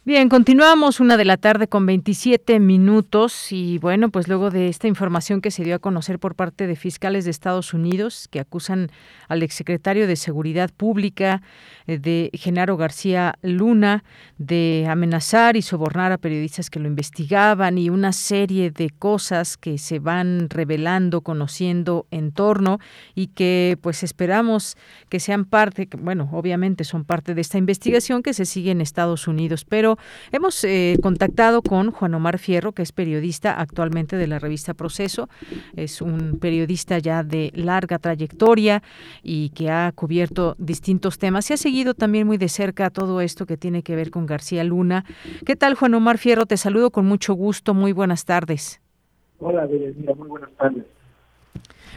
[0.03, 4.87] Bien, continuamos una de la tarde con 27 minutos y bueno, pues luego de esta
[4.87, 8.89] información que se dio a conocer por parte de fiscales de Estados Unidos que acusan
[9.27, 11.43] al exsecretario de Seguridad Pública
[11.85, 14.03] eh, de Genaro García Luna
[14.39, 19.77] de amenazar y sobornar a periodistas que lo investigaban y una serie de cosas que
[19.77, 22.79] se van revelando, conociendo en torno
[23.13, 24.77] y que pues esperamos
[25.09, 29.27] que sean parte, bueno, obviamente son parte de esta investigación que se sigue en Estados
[29.27, 29.90] Unidos, pero
[30.31, 35.29] hemos eh, contactado con Juan Omar Fierro, que es periodista actualmente de la revista Proceso.
[35.75, 38.83] Es un periodista ya de larga trayectoria
[39.23, 43.45] y que ha cubierto distintos temas y ha seguido también muy de cerca todo esto
[43.45, 45.05] que tiene que ver con García Luna.
[45.45, 46.45] ¿Qué tal, Juan Omar Fierro?
[46.45, 47.73] Te saludo con mucho gusto.
[47.73, 48.81] Muy buenas tardes.
[49.39, 50.85] Hola, muy buenas tardes.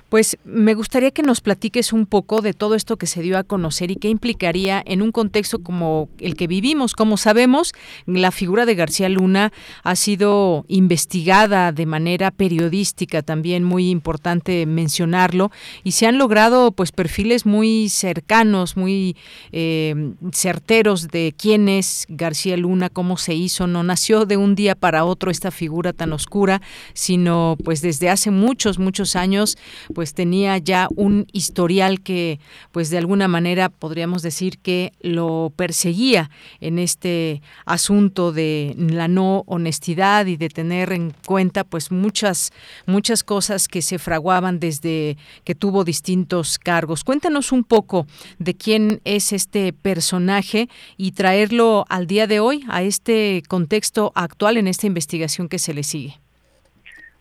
[0.08, 3.42] Pues me gustaría que nos platiques un poco de todo esto que se dio a
[3.42, 6.94] conocer y qué implicaría en un contexto como el que vivimos.
[6.94, 7.72] Como sabemos,
[8.06, 15.50] la figura de García Luna ha sido investigada de manera periodística, también muy importante mencionarlo,
[15.82, 19.16] y se han logrado pues perfiles muy cercanos, muy
[19.52, 23.66] eh, certeros de quién es García Luna, cómo se hizo.
[23.66, 26.62] No nació de un día para otro esta figura tan oscura,
[26.92, 29.56] sino pues desde hace muchos, muchos años,
[29.94, 32.40] pues tenía ya un historial que
[32.72, 36.30] pues de alguna manera podríamos decir que lo perseguía
[36.60, 42.52] en este asunto de la no honestidad y de tener en cuenta pues muchas
[42.86, 47.04] muchas cosas que se fraguaban desde que tuvo distintos cargos.
[47.04, 48.06] Cuéntanos un poco
[48.38, 54.56] de quién es este personaje y traerlo al día de hoy a este contexto actual
[54.56, 56.23] en esta investigación que se le sigue.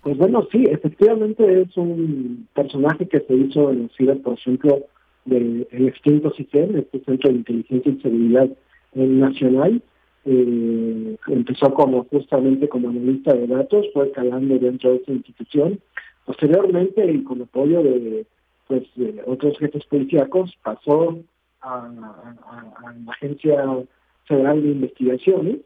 [0.03, 4.81] Pues bueno, sí, efectivamente es un personaje que se hizo en ciudad, por ejemplo,
[5.23, 8.49] del extinto CICEN, este Centro de Inteligencia y Seguridad
[8.93, 9.81] Nacional.
[10.25, 15.79] Eh, empezó como justamente como analista de datos, fue calando dentro de esa institución.
[16.25, 18.25] Posteriormente, y con apoyo de
[18.67, 18.83] pues
[19.25, 21.17] otros jefes policíacos, pasó
[21.61, 23.85] a la Agencia
[24.25, 25.57] Federal de Investigaciones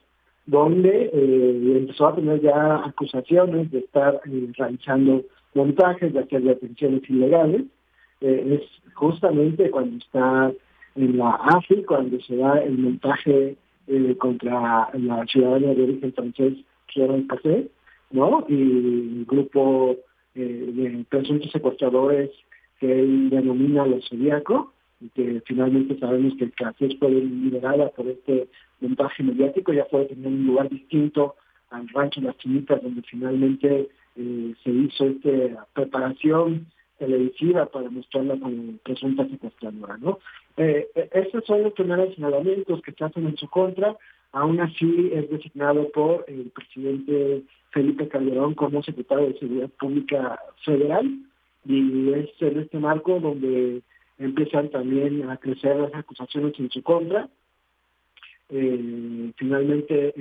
[0.48, 7.08] donde eh, empezó a tener ya acusaciones de estar eh, realizando montajes, de hacer detenciones
[7.10, 7.64] ilegales.
[8.22, 10.52] Eh, es justamente cuando está
[10.96, 13.56] en la AFI, cuando se da el montaje
[14.18, 16.54] contra la ciudadana de origen francés,
[16.94, 17.68] Florence Cassé,
[18.12, 18.46] ¿no?
[18.50, 19.96] Y el grupo
[20.36, 22.32] de presuntos secuestradores
[22.82, 24.74] que él denomina los zodiaco,
[25.14, 30.28] que finalmente sabemos que el Cassés fue liberada por este montaje mediático, ya fue tener
[30.28, 31.36] un lugar distinto
[31.70, 38.78] al rancho Las Chinitas, donde finalmente eh, se hizo esta preparación televisiva para mostrarla como
[38.84, 39.98] presunta secuestradora.
[39.98, 40.20] ¿no?
[40.58, 43.96] Eh, eh, estos son los primeros señalamientos que se hacen en su contra,
[44.32, 51.08] aún así es designado por el presidente Felipe Calderón como secretario de Seguridad Pública Federal
[51.66, 53.82] y es en este marco donde
[54.18, 57.30] empiezan también a crecer las acusaciones en su contra.
[58.50, 60.14] Eh, finalmente,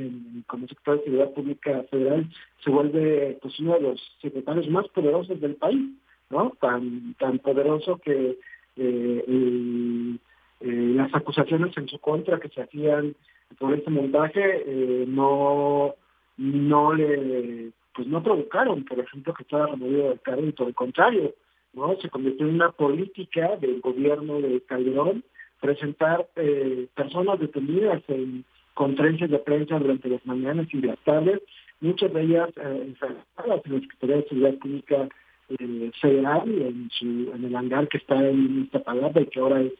[0.48, 2.28] como secretario de Seguridad Pública Federal,
[2.64, 5.92] se vuelve pues, uno de los secretarios más poderosos del país,
[6.30, 6.52] ¿no?
[6.60, 8.36] Tan, tan poderoso que
[8.76, 10.18] eh, eh,
[10.60, 13.14] las acusaciones en su contra que se hacían
[13.60, 15.94] por este montaje no,
[16.36, 20.74] no le pues no provocaron, por ejemplo, que estaba removido del cargo y todo el
[20.74, 21.34] contrario,
[21.72, 21.96] ¿no?
[22.02, 25.24] Se convirtió en una política del gobierno de Calderón
[25.60, 31.40] presentar eh, personas detenidas en conferencias de prensa durante las mañanas y las tardes,
[31.80, 35.08] muchas de ellas eh, en la Secretaría de Seguridad Pública
[35.48, 39.60] eh, Federal, en, su, en el hangar que está en esta palabra y que ahora
[39.60, 39.72] es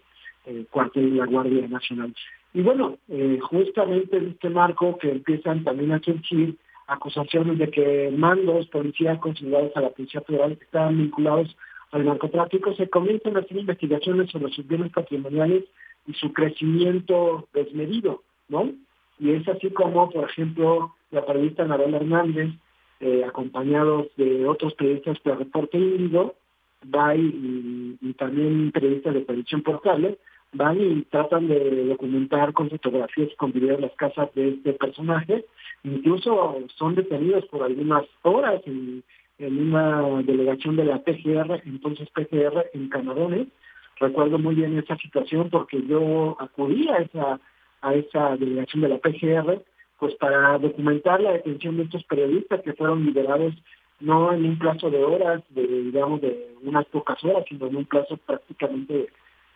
[0.46, 2.14] eh, cuartel de la Guardia Nacional.
[2.54, 8.14] Y bueno, eh, justamente en este marco que empiezan también a surgir acusaciones de que
[8.16, 11.56] mandos policías considerados a la Policía Federal estaban vinculados
[11.92, 15.64] al narcotráfico, se comienzan a hacer investigaciones sobre sus bienes patrimoniales
[16.06, 18.70] y su crecimiento desmedido, ¿no?
[19.18, 22.50] Y es así como, por ejemplo, la periodista Anabel Hernández,
[23.00, 26.34] eh, acompañados de otros periodistas de Reporte Índigo,
[26.94, 30.18] va y, también periodistas de Predicción Portable,
[30.52, 35.44] van y tratan de documentar con fotografías y con videos las casas de este personaje,
[35.84, 39.02] incluso son detenidos por algunas horas y
[39.38, 43.48] en una delegación de la PGR, entonces PGR en Camarones.
[43.98, 47.40] Recuerdo muy bien esa situación porque yo acudí a esa,
[47.80, 49.62] a esa delegación de la PGR
[49.98, 53.54] pues para documentar la detención de estos periodistas que fueron liberados
[54.00, 57.84] no en un plazo de horas, de, digamos de unas pocas horas, sino en un
[57.86, 59.08] plazo prácticamente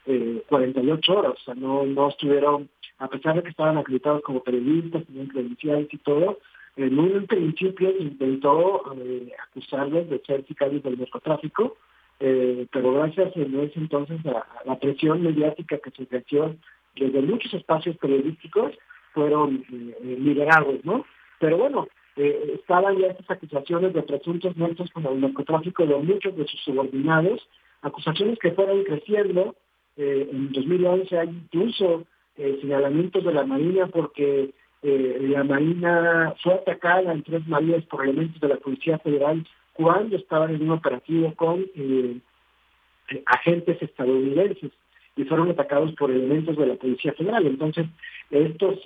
[0.07, 1.33] eh, 48 horas.
[1.33, 5.93] O sea, no, no estuvieron, a pesar de que estaban acreditados como periodistas, tenían credenciales
[5.93, 6.38] y todo,
[6.87, 11.77] en un principio intentó eh, acusarlos de ser sicarios del narcotráfico,
[12.19, 16.57] eh, pero gracias en ese entonces a, la presión mediática que se ejerció
[16.97, 18.73] desde muchos espacios periodísticos,
[19.12, 21.05] fueron eh, liberados, ¿no?
[21.38, 26.47] Pero bueno, estaban ya estas acusaciones de presuntos muertos con el narcotráfico de muchos de
[26.47, 27.49] sus subordinados,
[27.83, 29.55] acusaciones que fueron creciendo.
[29.97, 32.05] en 2011 hay incluso
[32.37, 34.51] señalamientos de la Marina porque
[34.83, 40.16] eh, la Marina fue atacada en Tres Marías por elementos de la Policía Federal cuando
[40.16, 42.19] estaban en un operativo con eh,
[43.27, 44.73] agentes estadounidenses
[45.16, 47.47] y fueron atacados por elementos de la Policía Federal.
[47.47, 47.87] Entonces,
[48.31, 48.79] estos,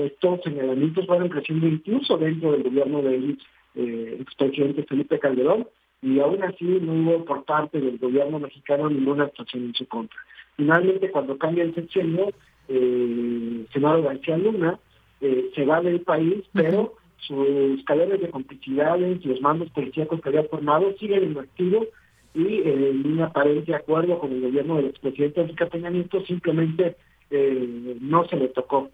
[0.00, 3.38] estos señalamientos fueron creciendo incluso dentro del gobierno del
[3.74, 5.68] eh, expresidente Felipe Calderón
[6.02, 10.18] y aún así no hubo por parte del gobierno mexicano ninguna actuación en su contra.
[10.56, 12.30] Finalmente, cuando cambia el sexenio,
[12.68, 14.78] eh, Senado García Luna
[15.20, 20.44] eh, se va del país, pero sus cadenas de complicidades los mandos policíacos que había
[20.44, 21.86] formado siguen en activo
[22.34, 26.96] y eh, en un aparente acuerdo con el gobierno del expresidente Enrique Peña Nieto simplemente
[27.30, 28.90] eh, no se le tocó.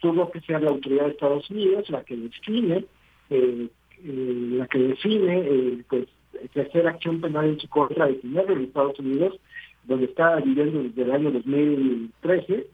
[0.00, 2.84] Tuvo que ser la autoridad de Estados Unidos la que define,
[3.30, 3.68] eh,
[4.02, 6.06] la que define pues
[6.44, 9.38] ejercer acción penal en su contra de en Estados Unidos,
[9.84, 12.66] donde está viviendo desde el año 2013.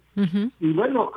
[0.60, 1.12] Y bueno,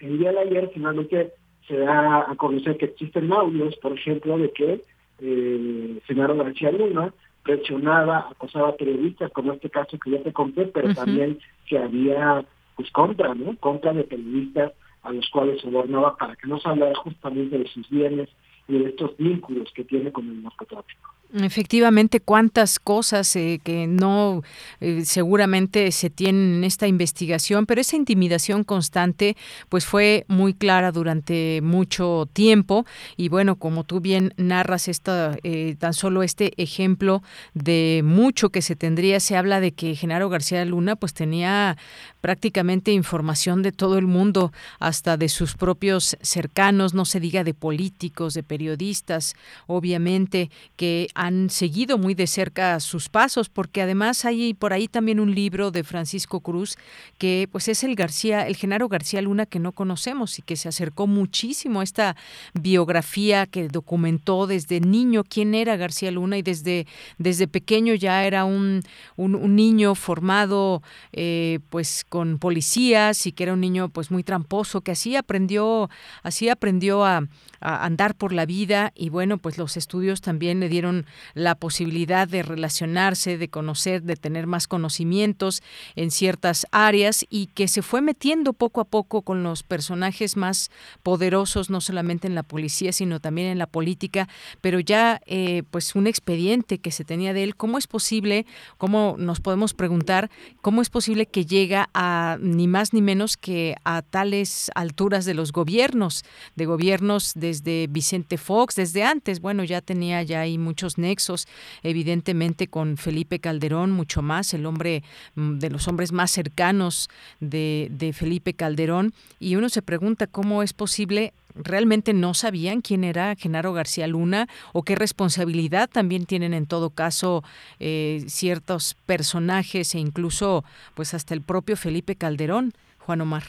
[0.00, 1.32] el día de ayer finalmente
[1.68, 4.82] se da a conocer que existen audios, por ejemplo, de que
[5.20, 10.66] eh, Senado García Luna presionaba, acosaba a periodistas, como este caso que ya te conté,
[10.66, 12.44] pero también que había
[12.76, 13.56] pues compra, ¿no?
[13.56, 17.88] Compra de periodistas a los cuales sobornaba para que no se hablara justamente de sus
[17.88, 18.28] bienes
[18.68, 21.14] y de estos vínculos que tiene con el narcotráfico.
[21.32, 24.42] Efectivamente, cuántas cosas eh, que no
[24.80, 29.36] eh, seguramente se tienen en esta investigación, pero esa intimidación constante
[29.68, 32.84] pues fue muy clara durante mucho tiempo.
[33.16, 37.22] Y bueno, como tú bien narras esta, eh, tan solo este ejemplo
[37.54, 41.76] de mucho que se tendría, se habla de que Genaro García Luna pues tenía
[42.20, 47.54] prácticamente información de todo el mundo, hasta de sus propios cercanos, no se diga de
[47.54, 49.34] políticos, de periodistas,
[49.68, 55.20] obviamente que han seguido muy de cerca sus pasos, porque además hay por ahí también
[55.20, 56.78] un libro de Francisco Cruz
[57.18, 60.70] que pues es el García, el Genaro García Luna que no conocemos y que se
[60.70, 62.16] acercó muchísimo a esta
[62.54, 66.86] biografía que documentó desde niño quién era García Luna y desde,
[67.18, 68.82] desde pequeño ya era un,
[69.18, 74.80] un, niño formado eh, pues con policías y que era un niño pues muy tramposo,
[74.80, 75.90] que así aprendió,
[76.22, 77.26] así aprendió a,
[77.60, 81.04] a andar por la vida y bueno pues los estudios también le dieron
[81.34, 85.62] la posibilidad de relacionarse, de conocer, de tener más conocimientos
[85.96, 90.70] en ciertas áreas y que se fue metiendo poco a poco con los personajes más
[91.02, 94.28] poderosos, no solamente en la policía, sino también en la política,
[94.60, 98.46] pero ya eh, pues un expediente que se tenía de él, ¿cómo es posible,
[98.78, 103.76] cómo nos podemos preguntar, cómo es posible que llega a ni más ni menos que
[103.84, 106.24] a tales alturas de los gobiernos,
[106.56, 111.48] de gobiernos desde Vicente Fox, desde antes, bueno, ya tenía ya ahí muchos nexos,
[111.82, 115.02] evidentemente con Felipe Calderón, mucho más, el hombre
[115.34, 117.08] mm, de los hombres más cercanos
[117.40, 123.34] de, Felipe Calderón, y uno se pregunta cómo es posible realmente no sabían quién era
[123.34, 127.42] Genaro García Luna o qué responsabilidad también tienen en todo caso
[127.80, 133.42] eh, ciertos personajes e incluso pues hasta el propio Felipe Calderón, Juan Omar.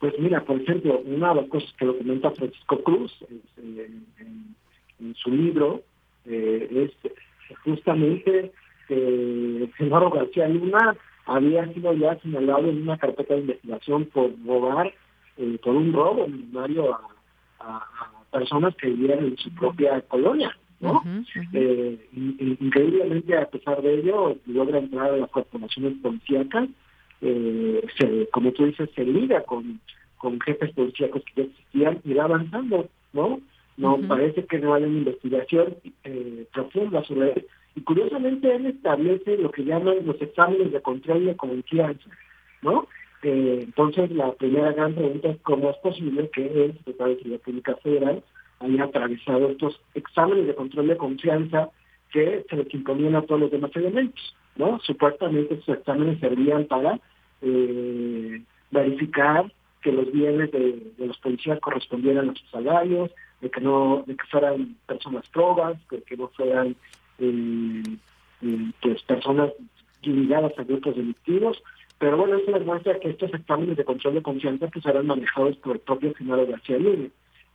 [0.00, 3.12] Pues mira, por ejemplo, una de las cosas que lo Francisco Cruz
[5.00, 5.82] en su libro
[6.28, 7.12] eh, es
[7.64, 8.52] justamente
[8.88, 14.92] eh, Genaro García Luna había sido ya señalado en una carpeta de investigación por robar,
[15.36, 16.98] eh, por un robo millonario
[17.60, 17.84] a,
[18.30, 20.56] personas que vivían en su propia colonia.
[20.80, 21.02] ¿no?
[21.52, 26.68] Eh, increíblemente, a pesar de ello, logra entrar a las corporaciones policíacas,
[27.20, 29.80] se, como tú dices, se liga con,
[30.18, 33.40] con jefes policíacos que ya existían y va avanzando, ¿no?
[33.78, 37.46] No parece que no hay una investigación eh, profunda sobre él.
[37.76, 42.10] Y curiosamente él establece lo que llaman los exámenes de control de confianza,
[42.60, 42.88] ¿no?
[43.22, 47.40] Eh, entonces la primera gran pregunta es cómo es posible que él, secretario de Seguridad
[47.42, 48.22] Pública Federal,
[48.60, 51.70] haya atravesado estos exámenes de control de confianza
[52.10, 54.80] que se les imponían a todos los demás elementos, ¿no?
[54.80, 56.98] Supuestamente estos exámenes servían para
[57.42, 63.60] eh, verificar que los bienes de, de, los policías correspondieran a sus salarios, de que
[63.60, 66.76] no de que fueran personas probas, de que no fueran
[67.18, 67.82] eh,
[68.42, 69.52] eh, pues personas
[70.02, 71.62] ligadas a grupos delictivos,
[71.98, 75.76] pero bueno, eso demuestra que estos exámenes de control de confianza pues serán manejados por
[75.76, 77.08] el propio senador García Luna.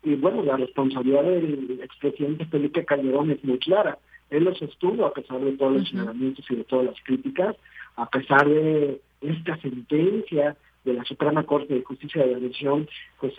[0.04, 3.98] Y bueno, la responsabilidad del expresidente Felipe Calderón es muy clara.
[4.30, 7.56] Él los estuvo a pesar de todos los señalamientos y de todas las críticas,
[7.96, 12.88] a pesar de esta sentencia de la Suprema Corte de Justicia de la Nación,
[13.20, 13.34] pues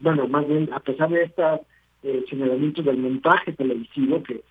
[0.00, 1.60] bueno, más bien a pesar de esta
[2.02, 4.42] eh, señalamiento del montaje televisivo que,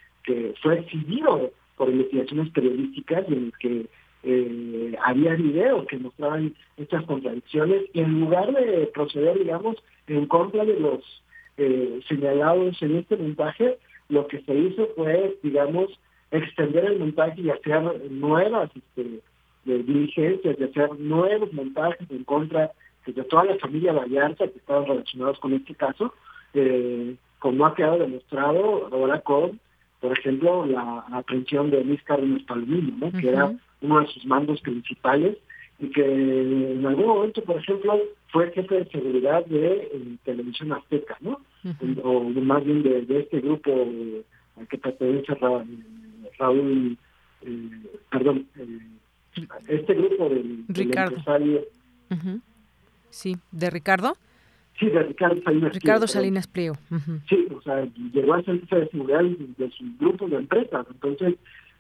[0.62, 3.86] fue exhibido por investigaciones periodísticas en el que
[4.24, 9.78] eh, había videos que mostraban estas contradicciones en lugar de proceder, digamos,
[10.08, 11.24] en contra de los
[11.58, 13.78] eh, señalados en este montaje,
[14.10, 15.90] lo que se hizo fue, digamos,
[16.30, 19.20] extender el montaje y hacer nuevas este,
[19.66, 22.72] diligencias, de hacer nuevos montajes en contra
[23.06, 26.14] de toda la familia Vallarta que estaban relacionados con este caso,
[26.54, 29.60] eh, como ha quedado demostrado ahora con,
[30.00, 33.52] por ejemplo, la aprehensión de Luis Cárdenas Palomino, que era
[33.82, 35.38] uno de sus mandos principales
[35.80, 41.18] y que en algún momento, por ejemplo, fue jefe de seguridad de eh, Televisión Azteca,
[41.22, 41.42] ¿no?
[42.04, 43.88] O más bien de, este grupo
[44.58, 45.34] al que pertenece
[46.38, 46.98] Raúl,
[47.42, 47.70] eh,
[48.12, 48.80] perdón, eh,
[49.68, 51.16] este grupo del, Ricardo.
[51.18, 51.62] empresario.
[53.10, 54.16] Sí, ¿de Ricardo?
[54.80, 56.76] Sí, de Ricardo Salinas Ricardo Salinas Pliego.
[57.30, 61.36] Sí, o sea, llegó a ser de seguridad de su grupo de empresas, entonces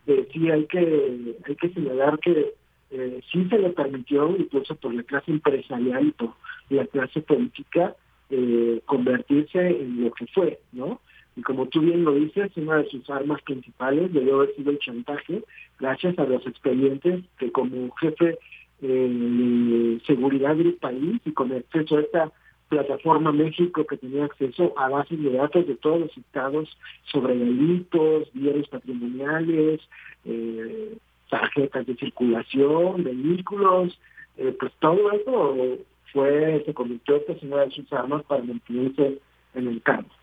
[0.07, 2.53] eh, sí hay que hay que señalar que
[2.91, 6.33] eh, sí se le permitió, incluso por la clase empresarial y por
[6.69, 7.95] la clase política,
[8.29, 11.01] eh, convertirse en lo que fue, ¿no?
[11.35, 14.79] Y como tú bien lo dices, una de sus armas principales debió haber sido el
[14.79, 15.41] chantaje,
[15.81, 18.37] gracias a los expedientes que como jefe
[18.79, 22.31] de seguridad del país y con acceso a esta
[22.69, 26.77] plataforma México que tenía acceso a bases de datos de todos los estados
[27.11, 29.81] sobre delitos, bienes patrimoniales,
[30.25, 30.97] eh,
[31.29, 33.99] tarjetas de circulación, vehículos,
[34.37, 35.77] eh, pues todo eso
[36.13, 39.19] fue, se convirtió en una de sus armas para mantenerse
[39.53, 40.13] en el campo.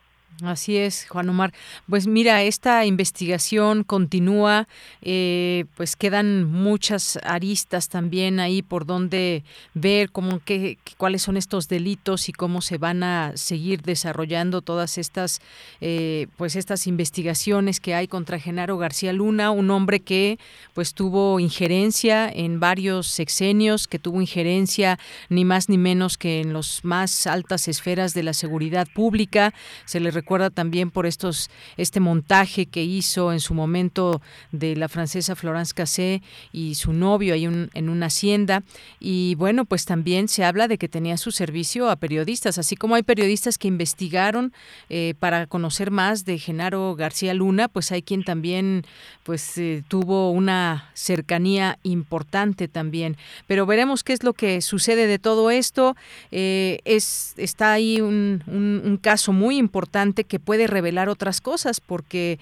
[0.43, 1.53] Así es, Juan Omar.
[1.89, 4.68] Pues mira, esta investigación continúa,
[5.03, 9.43] eh, pues quedan muchas aristas también ahí por donde
[9.74, 14.97] ver cómo qué, cuáles son estos delitos y cómo se van a seguir desarrollando todas
[14.97, 15.41] estas,
[15.81, 20.39] eh, pues estas investigaciones que hay contra Genaro García Luna, un hombre que
[20.72, 25.01] pues tuvo injerencia en varios sexenios, que tuvo injerencia
[25.31, 29.53] ni más ni menos que en los más altas esferas de la seguridad pública.
[29.85, 34.21] Se le recuerda también por estos este montaje que hizo en su momento
[34.53, 38.62] de la francesa Florence Cassé y su novio ahí en una hacienda
[39.01, 42.95] y bueno, pues también se habla de que tenía su servicio a periodistas, así como
[42.95, 44.53] hay periodistas que investigaron
[44.89, 48.85] eh, para conocer más de Genaro García Luna, pues hay quien también
[49.23, 53.16] pues eh, tuvo una cercanía importante también.
[53.47, 55.97] Pero veremos qué es lo que sucede de todo esto.
[56.31, 62.39] Eh, es está ahí un, un caso muy importante que puede revelar otras cosas, porque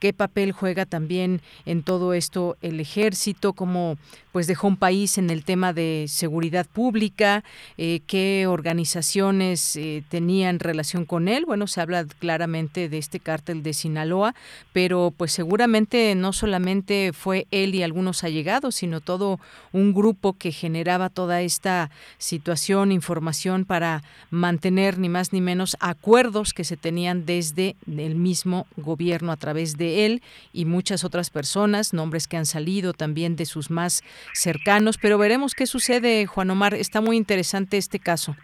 [0.00, 3.96] qué papel juega también en todo esto el ejército, cómo
[4.32, 7.44] pues dejó un país en el tema de seguridad pública,
[7.76, 11.44] eh, qué organizaciones eh, tenían relación con él.
[11.46, 14.34] Bueno, se habla claramente de este cártel de Sinaloa,
[14.72, 19.40] pero pues seguramente no solamente fue él y algunos allegados, sino todo
[19.72, 26.54] un grupo que generaba toda esta situación, información para mantener ni más ni menos acuerdos
[26.54, 30.22] que se tenían desde el mismo gobierno a través de él
[30.52, 34.02] y muchas otras personas, nombres que han salido también de sus más
[34.34, 36.74] cercanos, pero veremos qué sucede, Juan Omar.
[36.74, 38.36] Está muy interesante este caso.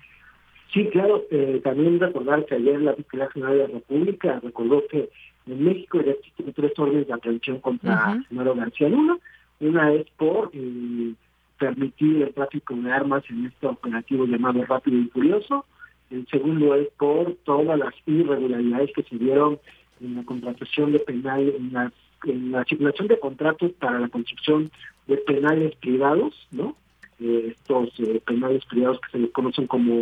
[0.73, 1.25] Sí, claro.
[1.31, 5.09] Eh, también recordar que ayer la Fiscalía General de la República recordó que
[5.47, 9.17] en México ya existen tres órdenes de aprehensión contra uh García Luna.
[9.61, 11.15] Una es por eh,
[11.59, 15.65] permitir el tráfico de armas en este operativo llamado Rápido y Furioso.
[16.11, 19.59] El segundo es por todas las irregularidades que se dieron
[20.01, 21.93] en la contratación de penales, en la,
[22.25, 24.71] en la circulación de contratos para la construcción
[25.07, 26.77] de penales privados, ¿no?
[27.19, 30.01] Eh, estos eh, penales privados que se les conocen como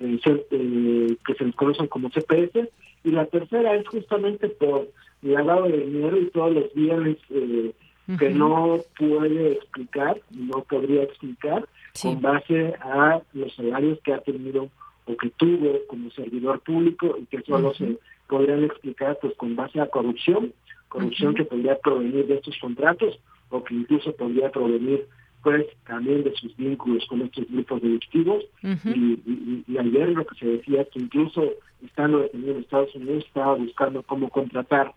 [0.00, 2.68] eh, que se les conocen como CPS
[3.04, 4.88] y la tercera es justamente por
[5.22, 7.16] lavado de dinero y todos los bienes
[8.18, 11.68] que no puede explicar, no podría explicar
[12.02, 14.68] con base a los salarios que ha tenido
[15.06, 17.96] o que tuvo como servidor público y que solo se
[18.28, 20.52] podrían explicar pues con base a corrupción,
[20.88, 23.18] corrupción que podría provenir de estos contratos
[23.50, 25.06] o que incluso podría provenir
[25.42, 28.44] pues también de sus vínculos con estos grupos delictivos.
[28.62, 31.52] Y, ayer lo que se decía es que incluso
[31.84, 34.92] estando detenido en Estados Unidos estaba buscando cómo contratar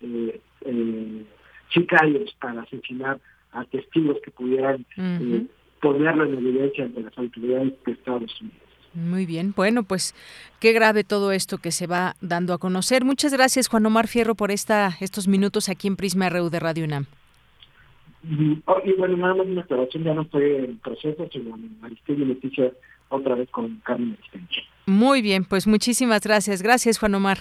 [0.00, 1.24] eh, eh,
[1.70, 3.18] sicarios para asesinar
[3.50, 5.46] a testigos que pudieran eh,
[5.80, 8.67] ponerlo en evidencia ante las autoridades de Estados Unidos.
[8.94, 10.14] Muy bien, bueno, pues
[10.60, 13.04] qué grave todo esto que se va dando a conocer.
[13.04, 16.84] Muchas gracias, Juan Omar Fierro, por esta estos minutos aquí en Prisma RU de Radio
[16.84, 17.06] UNAM.
[18.66, 22.24] Oh, y bueno, nada más una aclaración, ya no estoy en proceso, sino en Aristegui
[22.24, 22.72] Leticia
[23.10, 24.18] otra vez con Carmen
[24.86, 26.62] Muy bien, pues muchísimas gracias.
[26.62, 27.38] Gracias, Juan Omar.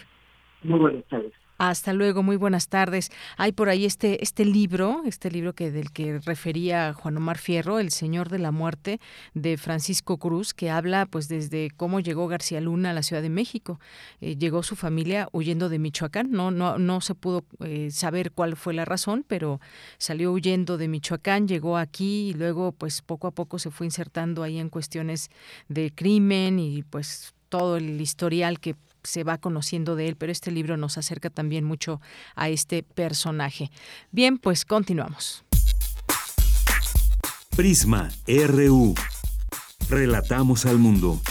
[0.64, 1.34] Muy buenas tardes.
[1.58, 3.10] Hasta luego, muy buenas tardes.
[3.36, 7.80] Hay por ahí este, este libro, este libro que del que refería Juan Omar Fierro,
[7.80, 8.99] El Señor de la Muerte,
[9.34, 13.32] de Francisco Cruz, que habla pues desde cómo llegó García Luna a la Ciudad de
[13.32, 13.80] México.
[14.22, 18.55] Eh, llegó su familia huyendo de Michoacán, no, no, no se pudo eh, saber cuál
[18.55, 19.60] fue la razón, pero
[19.97, 24.43] salió huyendo de Michoacán, llegó aquí y luego pues poco a poco se fue insertando
[24.43, 25.32] ahí en cuestiones
[25.70, 28.76] de crimen y pues todo el historial que
[29.08, 32.01] se va conociendo de él, pero este libro nos acerca también mucho
[32.36, 33.72] a este personaje.
[34.12, 35.43] Bien, pues continuamos.
[37.55, 38.93] Prisma RU.
[39.89, 41.22] Relatamos al mundo.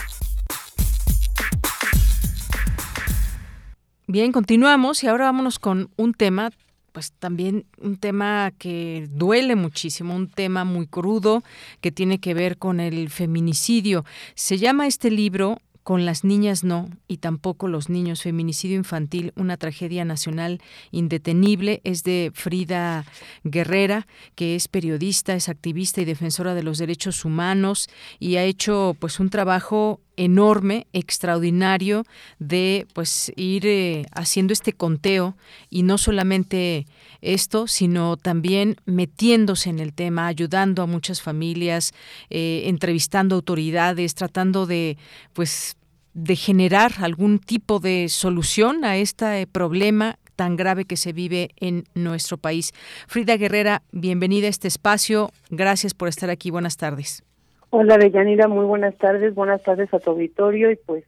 [4.09, 6.51] Bien, continuamos y ahora vámonos con un tema
[6.97, 11.45] pues también un tema que duele muchísimo, un tema muy crudo
[11.83, 14.07] que tiene que ver con el feminicidio.
[14.35, 18.23] Se llama este libro con las niñas no, y tampoco los niños.
[18.23, 20.61] Feminicidio infantil, una tragedia nacional
[20.91, 21.81] indetenible.
[21.85, 23.05] Es de Frida
[23.45, 28.97] Guerrera, que es periodista, es activista y defensora de los derechos humanos y ha hecho
[28.99, 32.05] pues un trabajo enorme, extraordinario
[32.39, 35.37] de pues ir eh, haciendo este conteo
[35.71, 36.87] y no solamente
[37.21, 41.93] esto, sino también metiéndose en el tema, ayudando a muchas familias,
[42.31, 44.97] eh, entrevistando autoridades, tratando de
[45.33, 45.77] pues
[46.15, 51.85] de generar algún tipo de solución a este problema tan grave que se vive en
[51.95, 52.73] nuestro país.
[53.07, 55.31] Frida Guerrera, bienvenida a este espacio.
[55.51, 56.51] Gracias por estar aquí.
[56.51, 57.23] Buenas tardes.
[57.71, 58.49] Hola, Deyanira.
[58.49, 59.35] Muy buenas tardes.
[59.35, 61.05] Buenas tardes a tu auditorio y pues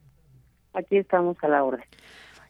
[0.75, 1.85] aquí estamos a la hora.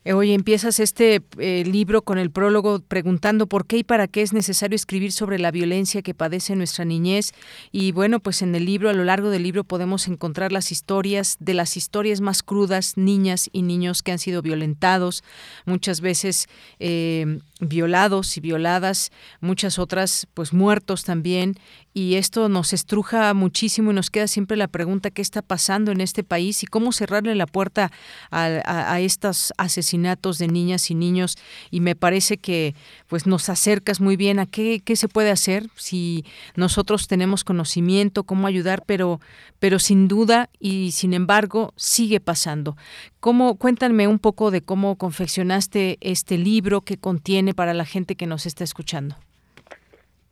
[0.09, 4.23] Eh, hoy empiezas este eh, libro con el prólogo preguntando por qué y para qué
[4.23, 7.33] es necesario escribir sobre la violencia que padece nuestra niñez.
[7.73, 11.37] Y bueno, pues en el libro, a lo largo del libro, podemos encontrar las historias
[11.41, 15.25] de las historias más crudas, niñas y niños que han sido violentados,
[15.67, 16.49] muchas veces
[16.79, 21.57] eh, violados y violadas, muchas otras pues muertos también.
[21.93, 26.01] Y esto nos estruja muchísimo y nos queda siempre la pregunta qué está pasando en
[26.01, 27.91] este país y cómo cerrarle la puerta
[28.31, 31.37] a, a estos asesinatos asesinatos de niñas y niños
[31.71, 32.75] y me parece que
[33.09, 36.25] pues nos acercas muy bien a qué, qué se puede hacer si
[36.57, 39.21] nosotros tenemos conocimiento, cómo ayudar, pero,
[39.59, 42.77] pero sin duda y sin embargo sigue pasando.
[43.21, 48.27] ¿Cómo, cuéntame un poco de cómo confeccionaste este libro que contiene para la gente que
[48.27, 49.17] nos está escuchando.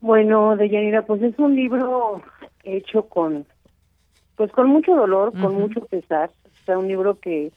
[0.00, 2.22] Bueno, Deyanira, pues es un libro
[2.62, 3.46] hecho con
[4.36, 7.50] pues con mucho dolor, con mucho pesar, o sea, un libro que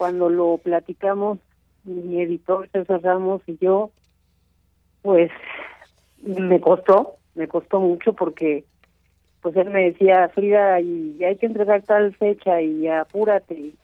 [0.00, 1.40] cuando lo platicamos
[1.84, 3.90] mi editor César Ramos y yo,
[5.02, 5.30] pues
[6.22, 8.64] me costó, me costó mucho porque
[9.42, 13.52] pues él me decía, Frida, y hay que entregar tal fecha y apúrate.
[13.54, 13.74] Y,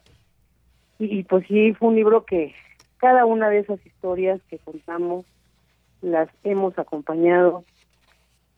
[0.99, 2.55] y pues sí, fue un libro que
[2.97, 5.27] cada una de esas historias que contamos
[6.01, 7.63] las hemos acompañado.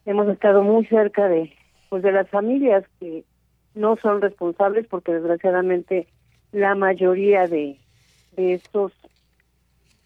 [0.05, 1.51] Hemos estado muy cerca de
[1.89, 3.25] pues de las familias que
[3.75, 6.07] no son responsables porque desgraciadamente
[6.51, 7.77] la mayoría de,
[8.35, 8.91] de estos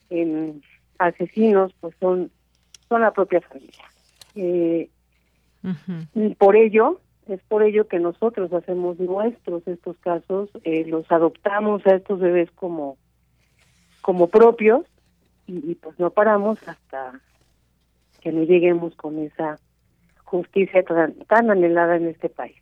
[0.10, 0.62] em,
[0.98, 2.32] asesinos pues son
[2.90, 3.86] son la propia familia
[4.36, 4.90] eh,
[6.14, 11.86] y por ello es por ello que nosotros hacemos nuestros estos casos eh, los adoptamos
[11.88, 12.98] a estos bebés como
[14.02, 14.86] como propios
[15.48, 17.20] y, pues no paramos hasta
[18.22, 19.60] que no lleguemos con esa
[20.24, 22.56] justicia tan, tan anhelada en este país.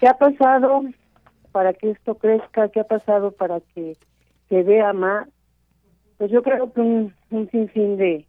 [0.00, 0.82] ¿Qué ha pasado?
[1.52, 2.68] Para que esto crezca?
[2.68, 3.96] ¿Qué ha pasado para que
[4.48, 5.28] se vea más?
[6.18, 8.26] Pues yo creo que un, un sinfín de,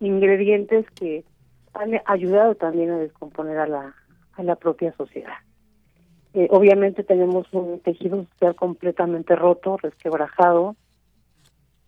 [0.00, 1.24] ingredientes que
[1.74, 3.94] han ayudado también a descomponer a la,
[4.34, 5.38] a la propia sociedad.
[6.34, 10.76] Eh, obviamente tenemos un tejido social completamente roto, resquebrajado.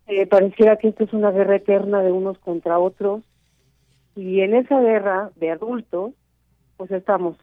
[0.07, 3.23] Eh, pareciera que esto es una guerra eterna de unos contra otros.
[4.15, 6.13] Y en esa guerra de adultos,
[6.77, 7.37] pues estamos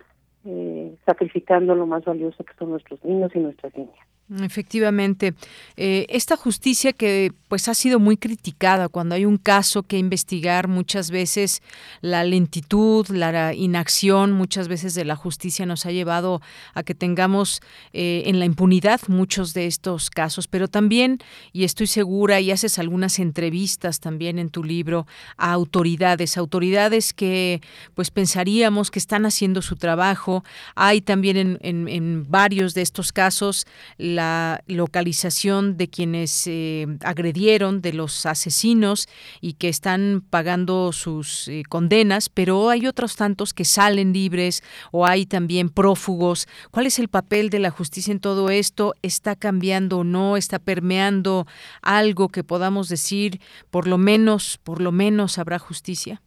[0.44, 4.06] eh, sacrificando lo más valioso que son nuestros niños y nuestras niñas.
[4.40, 5.34] Efectivamente,
[5.76, 10.68] eh, esta justicia que pues ha sido muy criticada cuando hay un caso que investigar,
[10.68, 11.60] muchas veces
[12.00, 16.40] la lentitud, la inacción, muchas veces de la justicia nos ha llevado
[16.72, 17.60] a que tengamos
[17.92, 21.18] eh, en la impunidad muchos de estos casos, pero también,
[21.52, 25.06] y estoy segura, y haces algunas entrevistas también en tu libro
[25.36, 27.60] a autoridades, autoridades que
[27.94, 30.42] pues pensaríamos que están haciendo su trabajo.
[30.74, 33.66] Hay también en, en varios de estos casos
[33.98, 39.08] la la localización de quienes eh, agredieron, de los asesinos
[39.40, 44.62] y que están pagando sus eh, condenas, pero hay otros tantos que salen libres
[44.92, 46.46] o hay también prófugos.
[46.70, 48.94] ¿Cuál es el papel de la justicia en todo esto?
[49.02, 50.36] ¿Está cambiando o no?
[50.36, 51.46] ¿Está permeando
[51.82, 56.22] algo que podamos decir, por lo menos, por lo menos habrá justicia?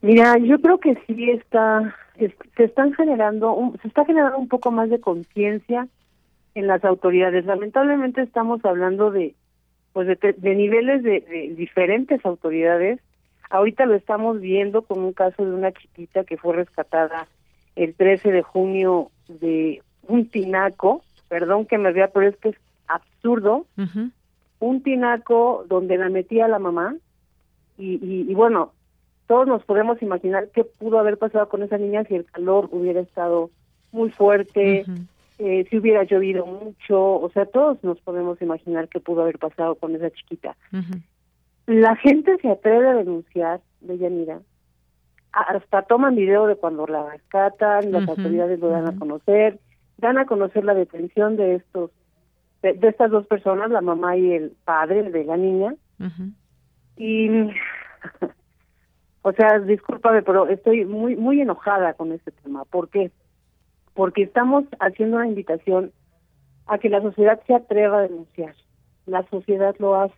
[0.00, 1.94] Mira, yo creo que sí está,
[2.56, 5.88] se están generando, se está generando un poco más de conciencia
[6.54, 7.44] en las autoridades.
[7.44, 9.34] Lamentablemente estamos hablando de,
[9.92, 13.00] pues de, niveles de, diferentes autoridades.
[13.50, 17.26] Ahorita lo estamos viendo con un caso de una chiquita que fue rescatada
[17.76, 22.56] el 13 de junio de un tinaco, perdón que me vea, pero es que es
[22.86, 23.66] absurdo,
[24.58, 26.96] un tinaco donde la metía la mamá
[27.76, 28.72] y, y bueno,
[29.28, 33.00] todos nos podemos imaginar qué pudo haber pasado con esa niña si el calor hubiera
[33.00, 33.50] estado
[33.92, 34.84] muy fuerte,
[35.38, 39.74] eh, si hubiera llovido mucho, o sea, todos nos podemos imaginar qué pudo haber pasado
[39.76, 40.56] con esa chiquita.
[41.66, 44.40] La gente se atreve a denunciar, de Yanira,
[45.32, 49.58] hasta toman video de cuando la rescatan, las autoridades lo dan a conocer,
[49.98, 51.90] dan a conocer la detención de estos,
[52.62, 55.74] de, estas dos personas, la mamá y el padre de la niña,
[56.96, 57.28] y
[59.22, 62.64] O sea, discúlpame, pero estoy muy muy enojada con este tema.
[62.64, 63.10] ¿Por qué?
[63.98, 65.90] Porque estamos haciendo una invitación
[66.68, 68.54] a que la sociedad se atreva a denunciar.
[69.06, 70.14] La sociedad lo hace.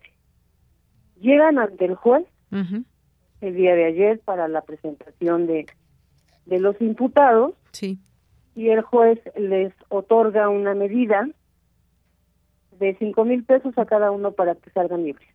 [1.19, 5.65] Llegan ante el juez el día de ayer para la presentación de,
[6.45, 7.55] de los imputados.
[7.73, 7.99] Sí.
[8.55, 11.27] Y el juez les otorga una medida
[12.79, 15.31] de cinco mil pesos a cada uno para que salgan libres.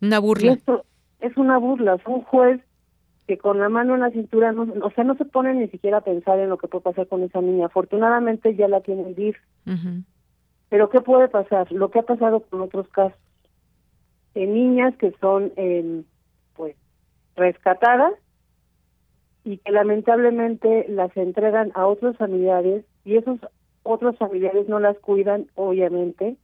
[0.00, 0.54] Una burla.
[0.54, 0.84] esto,
[1.20, 2.60] es una burla, un juez
[3.28, 5.98] que con la mano en la cintura, no, o sea, no se pone ni siquiera
[5.98, 7.66] a pensar en lo que puede pasar con esa niña.
[7.66, 9.36] Afortunadamente ya la tiene el DIF.
[10.70, 11.70] Pero ¿qué puede pasar?
[11.70, 13.18] Lo que ha pasado con otros casos.
[14.32, 16.04] De niñas que son, eh,
[16.56, 16.74] pues,
[17.36, 18.14] rescatadas
[19.44, 23.38] y que lamentablemente las entregan a otros familiares y esos
[23.82, 26.38] otros familiares no las cuidan, obviamente.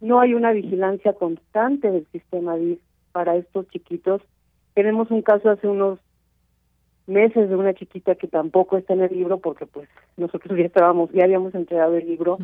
[0.00, 2.80] No hay una vigilancia constante del sistema DIF
[3.12, 4.22] para estos chiquitos.
[4.80, 5.98] Tenemos un caso hace unos
[7.06, 11.10] meses de una chiquita que tampoco está en el libro porque pues nosotros ya estábamos,
[11.12, 12.38] ya habíamos entregado el libro,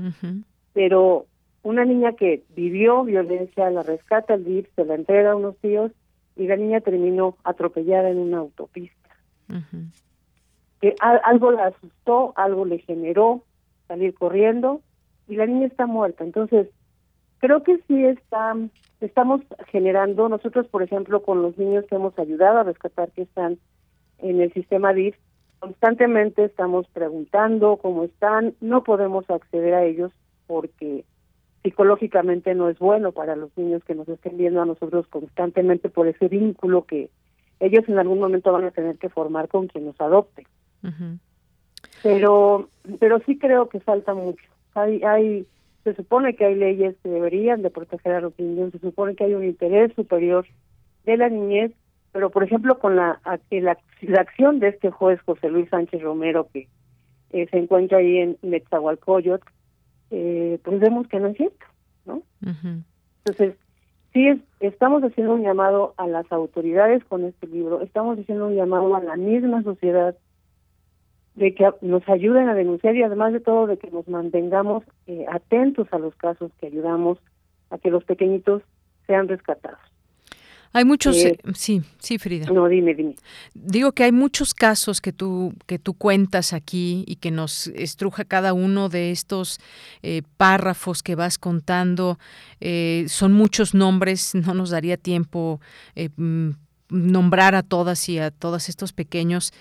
[0.75, 1.25] pero
[1.63, 5.93] una niña que vivió violencia, la rescata el DIF, se la entrega a unos tíos
[6.37, 9.17] y la niña terminó atropellada en una autopista.
[10.83, 13.45] que algo la asustó, algo le generó
[13.89, 14.83] salir corriendo
[15.27, 16.23] y la niña está muerta.
[16.23, 16.69] Entonces,
[17.39, 18.55] creo que sí está,
[19.01, 23.59] estamos generando, nosotros por ejemplo con los niños que hemos ayudado a rescatar que están
[24.19, 25.17] en el sistema DIF,
[25.59, 30.13] constantemente estamos preguntando cómo están, no podemos acceder a ellos
[30.47, 31.05] porque
[31.63, 36.07] psicológicamente no es bueno para los niños que nos estén viendo a nosotros constantemente por
[36.07, 37.11] ese vínculo que
[37.59, 40.47] ellos en algún momento van a tener que formar con quien nos adopte.
[42.03, 42.69] Pero
[43.01, 44.45] pero sí creo que falta mucho.
[44.75, 45.47] Hay hay
[45.87, 49.23] se supone que hay leyes que deberían de proteger a los niños, se supone que
[49.23, 50.45] hay un interés superior
[51.05, 51.71] de la niñez,
[52.11, 53.21] pero por ejemplo con la,
[53.51, 53.79] la,
[54.19, 56.67] acción de este juez José Luis Sánchez Romero que
[57.31, 59.43] eh, se encuentra ahí en Netzahualcoyot,
[60.11, 61.67] eh, pues vemos que no es cierto,
[62.05, 62.23] ¿no?
[63.25, 63.55] Entonces,
[64.13, 68.57] sí es, estamos haciendo un llamado a las autoridades con este libro, estamos haciendo un
[68.57, 70.17] llamado a la misma sociedad
[71.37, 75.27] de que nos ayuden a denunciar y además de todo de que nos mantengamos eh,
[75.31, 77.19] atentos a los casos que ayudamos
[77.71, 78.63] a que los pequeñitos
[79.07, 79.79] sean rescatados.
[80.73, 82.51] Hay muchos, eh, sí, sí, Frida.
[82.53, 83.15] No, dime, dime.
[83.55, 88.25] Digo que hay muchos casos que tú que tú cuentas aquí y que nos estruja
[88.25, 89.59] cada uno de estos
[90.03, 92.19] eh, párrafos que vas contando.
[93.07, 95.61] son muchos nombres, no nos daría tiempo
[96.17, 96.51] mm,
[96.89, 99.53] nombrar a todas y a todos estos pequeños.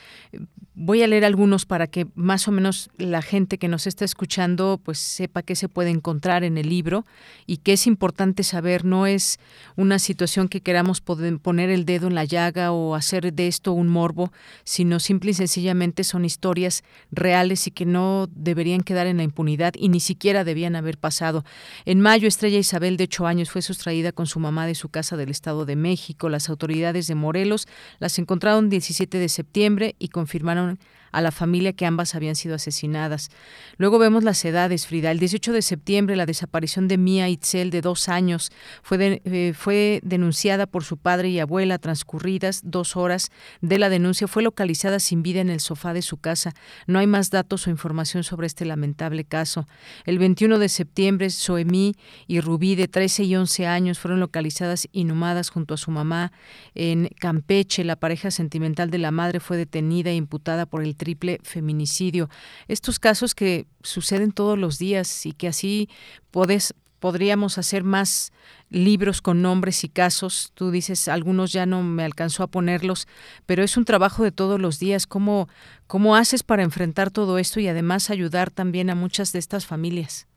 [0.78, 4.80] Voy a leer algunos para que más o menos la gente que nos está escuchando
[4.84, 7.06] pues sepa qué se puede encontrar en el libro
[7.46, 8.84] y que es importante saber.
[8.84, 9.40] No es
[9.78, 13.88] una situación que queramos poner el dedo en la llaga o hacer de esto un
[13.88, 14.34] morbo,
[14.66, 19.74] sino simple y sencillamente son historias reales y que no deberían quedar en la impunidad
[19.78, 21.46] y ni siquiera debían haber pasado.
[21.86, 25.16] En mayo, Estrella Isabel, de ocho años, fue sustraída con su mamá de su casa
[25.16, 26.28] del Estado de México.
[26.28, 27.68] Las autoridades de Morelos
[28.00, 30.80] las encontraron 17 de septiembre y confirmaron
[31.16, 33.30] a la familia que ambas habían sido asesinadas.
[33.78, 35.12] Luego vemos las edades, Frida.
[35.12, 38.52] El 18 de septiembre, la desaparición de Mia Itzel, de dos años,
[38.84, 41.78] fue, eh, fue denunciada por su padre y abuela.
[41.78, 46.18] Transcurridas dos horas de la denuncia, fue localizada sin vida en el sofá de su
[46.18, 46.54] casa.
[46.86, 49.68] No hay más datos o información sobre este lamentable caso.
[50.04, 51.96] El 21 de septiembre, Soemí
[52.28, 56.34] y Rubí, de 13 y 11 años, fueron localizadas inhumadas junto a su mamá
[56.74, 57.86] en Campeche.
[57.86, 62.30] La pareja sentimental de la madre fue detenida e imputada por el triple feminicidio.
[62.68, 65.88] Estos casos que suceden todos los días y que así
[66.32, 68.34] puedes, podríamos hacer más
[68.72, 70.52] libros con nombres y casos.
[70.56, 73.08] Tú dices, algunos ya no me alcanzó a ponerlos,
[73.46, 75.06] pero es un trabajo de todos los días.
[75.06, 75.48] ¿Cómo,
[75.86, 80.28] cómo haces para enfrentar todo esto y además ayudar también a muchas de estas familias?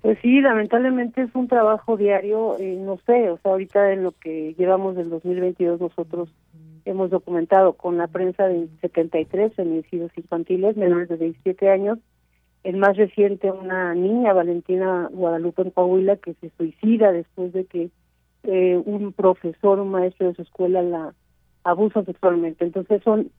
[0.00, 4.12] Pues sí, lamentablemente es un trabajo diario, eh, no sé, o sea, ahorita en lo
[4.12, 6.30] que llevamos del 2022 nosotros
[6.84, 11.98] hemos documentado con la prensa de 73 feminicidios infantiles menores de 17 años,
[12.64, 17.90] el más reciente una niña, Valentina Guadalupe en Coahuila, que se suicida después de que
[18.44, 21.14] eh, un profesor, un maestro de su escuela la
[21.64, 22.64] abusa sexualmente.
[22.64, 23.30] Entonces son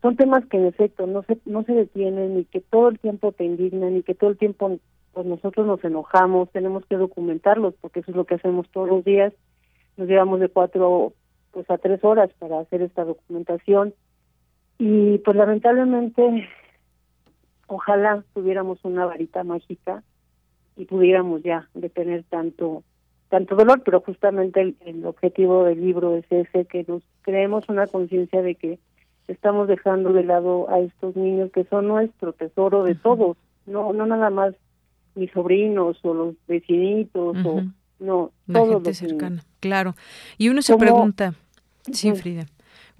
[0.00, 3.32] son temas que en efecto no se no se detienen y que todo el tiempo
[3.32, 4.78] te indignan y que todo el tiempo
[5.12, 9.04] pues nosotros nos enojamos, tenemos que documentarlos porque eso es lo que hacemos todos los
[9.04, 9.32] días.
[9.96, 11.12] Nos llevamos de cuatro
[11.52, 13.94] pues a tres horas para hacer esta documentación.
[14.78, 16.48] Y pues lamentablemente
[17.66, 20.02] ojalá tuviéramos una varita mágica
[20.76, 22.82] y pudiéramos ya detener tanto
[23.28, 27.86] tanto dolor, pero justamente el, el objetivo del libro es ese, que nos creemos una
[27.86, 28.78] conciencia de que
[29.26, 34.04] estamos dejando de lado a estos niños que son nuestro tesoro de todos, no no
[34.04, 34.54] nada más
[35.14, 37.62] mis sobrinos o los vecinitos o
[38.00, 39.94] no, la gente cercana, claro.
[40.36, 41.34] Y uno se pregunta,
[41.92, 42.46] sí, Frida.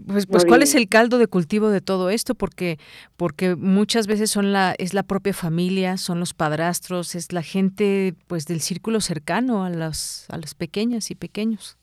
[0.06, 2.34] Pues, pues ¿cuál es el caldo de cultivo de todo esto?
[2.34, 2.78] Porque,
[3.16, 8.14] porque muchas veces son la, es la propia familia, son los padrastros, es la gente
[8.26, 11.76] pues del círculo cercano a las, a las pequeñas y pequeños.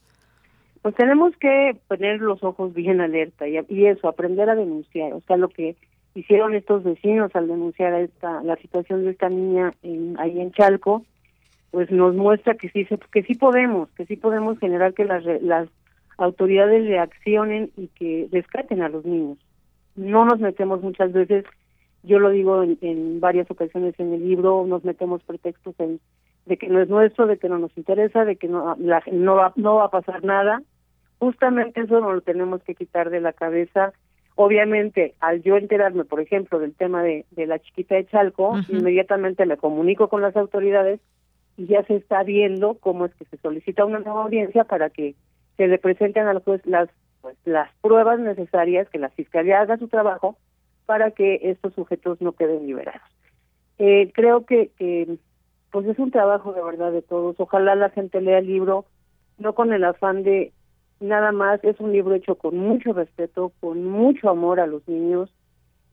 [0.82, 5.14] Pues tenemos que poner los ojos bien alerta y, y eso, aprender a denunciar.
[5.14, 5.76] O sea, lo que
[6.16, 11.06] hicieron estos vecinos al denunciar esta la situación de esta niña en, ahí en Chalco
[11.72, 15.70] pues nos muestra que sí que sí podemos que sí podemos generar que las las
[16.18, 19.38] autoridades reaccionen y que rescaten a los niños.
[19.96, 21.46] No nos metemos muchas veces
[22.04, 26.00] yo lo digo en, varias ocasiones en el libro nos metemos pretextos en
[26.46, 29.36] de que no es nuestro de que no nos interesa de que no la, no
[29.36, 30.62] va no va a pasar nada.
[31.20, 33.92] Justamente eso no lo tenemos que quitar de la cabeza.
[34.36, 39.46] Obviamente, al yo enterarme, por ejemplo, del tema de, de la chiquita de Chalco, inmediatamente
[39.46, 41.02] me comunico con las autoridades
[41.60, 45.16] y ya se está viendo cómo es que se solicita una nueva audiencia para que
[45.58, 46.90] se le presenten a juez las,
[47.20, 50.38] pues, las pruebas necesarias, que la fiscalía haga su trabajo
[50.86, 53.02] para que estos sujetos no queden liberados.
[53.78, 55.18] Eh, creo que, que
[55.70, 57.36] pues es un trabajo de verdad de todos.
[57.40, 58.86] Ojalá la gente lea el libro
[59.38, 60.54] no con el afán de
[61.02, 65.30] nada más es un libro hecho con mucho respeto, con mucho amor a los niños.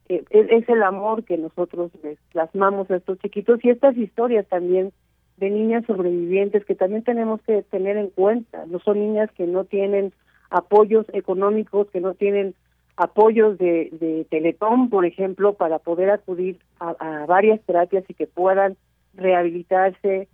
[0.07, 4.93] es, es, el amor que nosotros les plasmamos a estos chiquitos y estas historias también
[5.37, 8.65] de niñas sobrevivientes que también tenemos que tener en cuenta.
[8.65, 10.13] No son niñas que no tienen
[10.49, 12.55] apoyos económicos, que no tienen
[12.95, 18.25] apoyos de, de Teletón, por ejemplo, para poder acudir a, a varias terapias y que
[18.25, 18.75] puedan
[19.13, 20.27] rehabilitarse,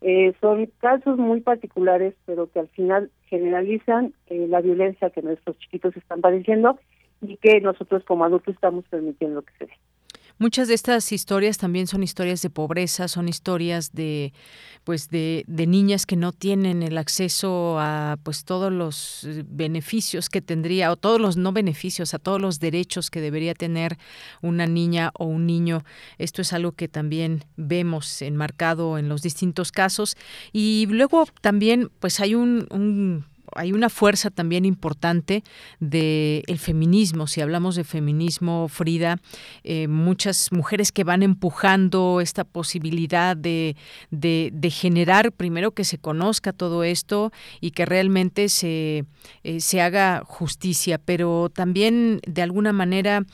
[0.00, 5.58] eh, son casos muy particulares, pero que al final generalizan eh, la violencia que nuestros
[5.58, 6.78] chiquitos están padeciendo
[7.22, 9.72] y que nosotros como adultos estamos permitiendo que se dé.
[10.38, 14.34] Muchas de estas historias también son historias de pobreza, son historias de
[14.84, 20.28] pues de, de, niñas que no tienen el acceso a pues todos los eh, beneficios
[20.28, 23.98] que tendría o todos los no beneficios, a todos los derechos que debería tener
[24.42, 25.84] una niña o un niño.
[26.18, 30.16] Esto es algo que también vemos enmarcado en los distintos casos
[30.52, 33.24] y luego también pues hay un, un
[33.54, 35.44] hay una fuerza también importante
[35.80, 37.26] del el feminismo.
[37.26, 39.18] Si hablamos de feminismo, Frida,
[39.64, 43.76] eh, muchas mujeres que van empujando esta posibilidad de,
[44.10, 49.04] de, generar, primero que se conozca todo esto y que realmente se,
[49.44, 53.24] eh, se haga justicia, pero también de alguna manera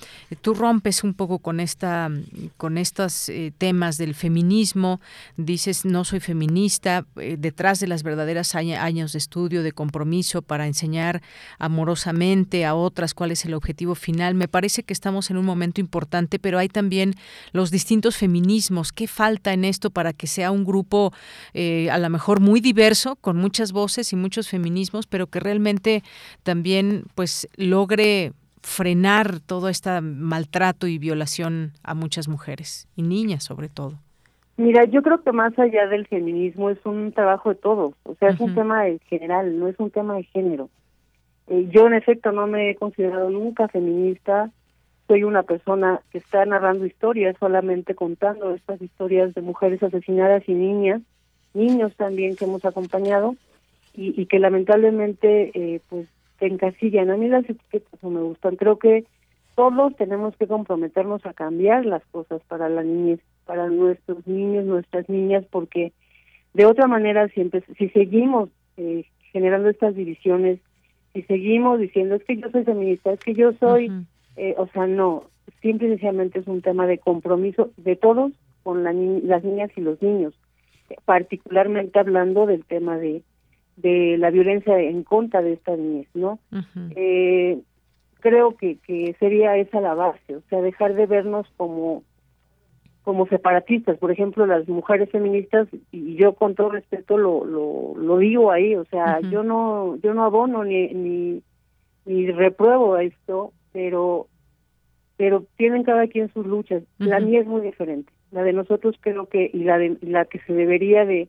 [0.41, 2.11] tú rompes un poco con esta
[2.57, 5.01] con estos eh, temas del feminismo,
[5.37, 10.02] dices no soy feminista, detrás de las verdaderas años de estudio, de compromiso,
[10.43, 11.23] para enseñar
[11.59, 14.35] amorosamente a otras cuál es el objetivo final.
[14.35, 17.15] Me parece que estamos en un momento importante, pero hay también
[17.53, 18.93] los distintos feminismos.
[18.93, 21.13] ¿Qué falta en esto para que sea un grupo
[21.55, 26.03] eh, a lo mejor muy diverso, con muchas voces y muchos feminismos, pero que realmente
[26.43, 28.33] también pues logre
[28.63, 33.99] frenar todo este maltrato y violación a muchas mujeres y niñas sobre todo?
[34.63, 38.29] Mira, yo creo que más allá del feminismo es un trabajo de todos, o sea,
[38.29, 40.71] es un tema en general, no es un tema de género.
[41.49, 44.53] Eh, yo en efecto no me he considerado nunca feminista,
[45.09, 50.55] soy una persona que está narrando historias, solamente contando estas historias de mujeres asesinadas y
[50.55, 51.03] niñas,
[51.55, 53.35] niños también que hemos acompañado
[53.95, 56.07] y, que lamentablemente eh, pues
[56.39, 57.11] se encasillan.
[57.11, 58.55] A mí las etiquetas no me gustan.
[58.55, 59.07] Creo que
[59.57, 63.19] todos tenemos que comprometernos a cambiar las cosas para la niñez,
[63.53, 65.93] para nuestros niños, nuestras niñas, porque
[66.55, 68.49] de otra manera siempre, si seguimos
[68.79, 70.59] eh, generando estas divisiones,
[71.13, 73.93] si seguimos diciendo es que yo soy feminista, es que yo soy,
[74.37, 75.25] eh, o sea, no,
[75.61, 78.33] simple y sencillamente es un tema de compromiso de todos
[78.63, 80.33] con las niñas y los niños,
[81.05, 83.23] particularmente hablando del tema de
[83.77, 86.39] de la violencia en contra de estas niñas, ¿no?
[86.97, 87.59] eh,
[88.21, 92.03] creo que, que sería esa la base, o sea, dejar de vernos como
[93.03, 98.19] como separatistas, por ejemplo, las mujeres feministas y yo con todo respeto lo lo, lo
[98.19, 101.43] digo ahí, o sea, yo no yo no abono ni ni
[102.05, 104.29] ni repruebo esto, pero
[105.17, 106.83] pero tienen cada quien sus luchas.
[106.99, 108.13] La mía es muy diferente.
[108.31, 111.29] La de nosotros creo que y la de la que se debería de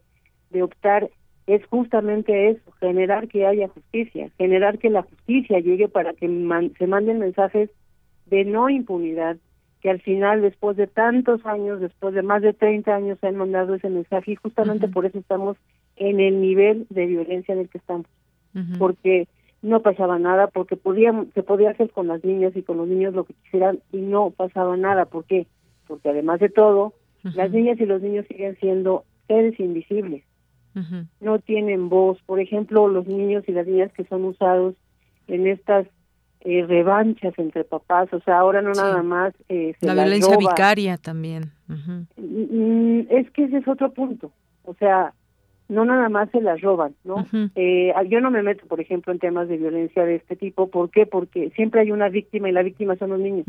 [0.51, 1.09] de optar
[1.47, 6.27] es justamente eso, generar que haya justicia, generar que la justicia llegue para que
[6.77, 7.69] se manden mensajes
[8.27, 9.37] de no impunidad,
[9.83, 13.35] que al final, después de tantos años, después de más de 30 años, se han
[13.35, 15.57] mandado ese mensaje y justamente por eso estamos
[15.97, 18.07] en el nivel de violencia en el que estamos,
[18.79, 19.27] porque
[19.61, 23.13] no pasaba nada, porque podía, se podía hacer con las niñas y con los niños
[23.13, 25.05] lo que quisieran y no pasaba nada.
[25.05, 25.45] ¿Por qué?
[25.85, 30.23] Porque además de todo, las niñas y los niños siguen siendo seres invisibles
[31.19, 32.19] no tienen voz.
[32.25, 34.75] Por ejemplo, los niños y las niñas que son usados
[35.27, 35.87] en estas
[36.45, 41.51] eh, revanchas entre papás, o sea, ahora no nada más eh, la violencia vicaria también.
[41.67, 44.31] Mm, es que ese es otro punto,
[44.63, 45.13] o sea,
[45.69, 47.25] no nada más se las roban, ¿no?
[47.55, 50.89] eh, yo no me meto, por ejemplo, en temas de violencia de este tipo, ¿por
[50.89, 51.05] qué?
[51.05, 53.45] Porque siempre hay una víctima y la víctima son los niños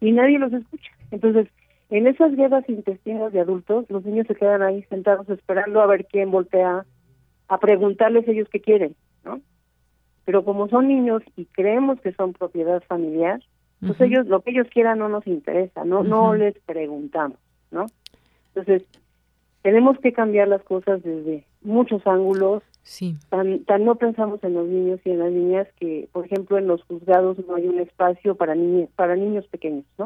[0.00, 0.90] y nadie los escucha.
[1.10, 1.48] Entonces,
[1.90, 6.06] en esas guerras intestinas de adultos, los niños se quedan ahí sentados esperando a ver
[6.06, 6.84] quién voltea
[7.48, 8.94] a preguntarles ellos qué quieren,
[9.24, 9.40] ¿no?
[10.24, 13.42] Pero como son niños y creemos que son propiedad familiar,
[13.80, 17.38] pues ellos lo que ellos quieran no nos interesa, no no les preguntamos,
[17.70, 17.86] ¿no?
[18.54, 18.84] Entonces,
[19.62, 22.62] tenemos que cambiar las cosas desde muchos ángulos.
[22.82, 23.16] Sí.
[23.30, 26.66] Tan, tan no pensamos en los niños y en las niñas que, por ejemplo, en
[26.66, 30.04] los juzgados no hay un espacio para niños, para niños pequeños, ¿no?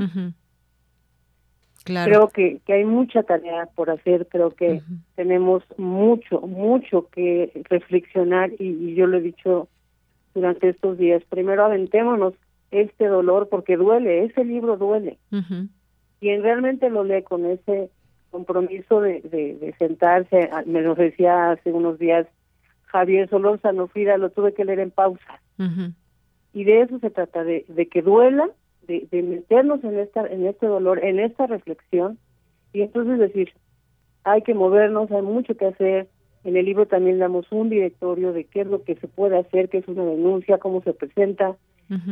[1.84, 4.82] Creo que, que hay mucha tarea por hacer, creo que
[5.14, 9.68] tenemos mucho, mucho que reflexionar y, yo lo he dicho
[10.34, 11.22] durante estos días.
[11.28, 12.34] Primero aventémonos
[12.70, 15.18] este dolor porque duele, ese libro duele.
[16.20, 17.90] Quien realmente lo lee con ese
[18.30, 22.26] compromiso de, de, sentarse, me lo decía hace unos días
[22.86, 25.40] Javier Solórzano Frida, lo tuve que leer en pausa.
[26.52, 28.48] Y de eso se trata, de, de que duela,
[28.86, 32.18] de, meternos en esta en este dolor, en esta reflexión
[32.72, 33.52] y entonces decir,
[34.24, 36.08] hay que movernos, hay mucho que hacer.
[36.48, 39.68] En el libro también damos un directorio de qué es lo que se puede hacer,
[39.68, 41.56] qué es una denuncia, cómo se presenta,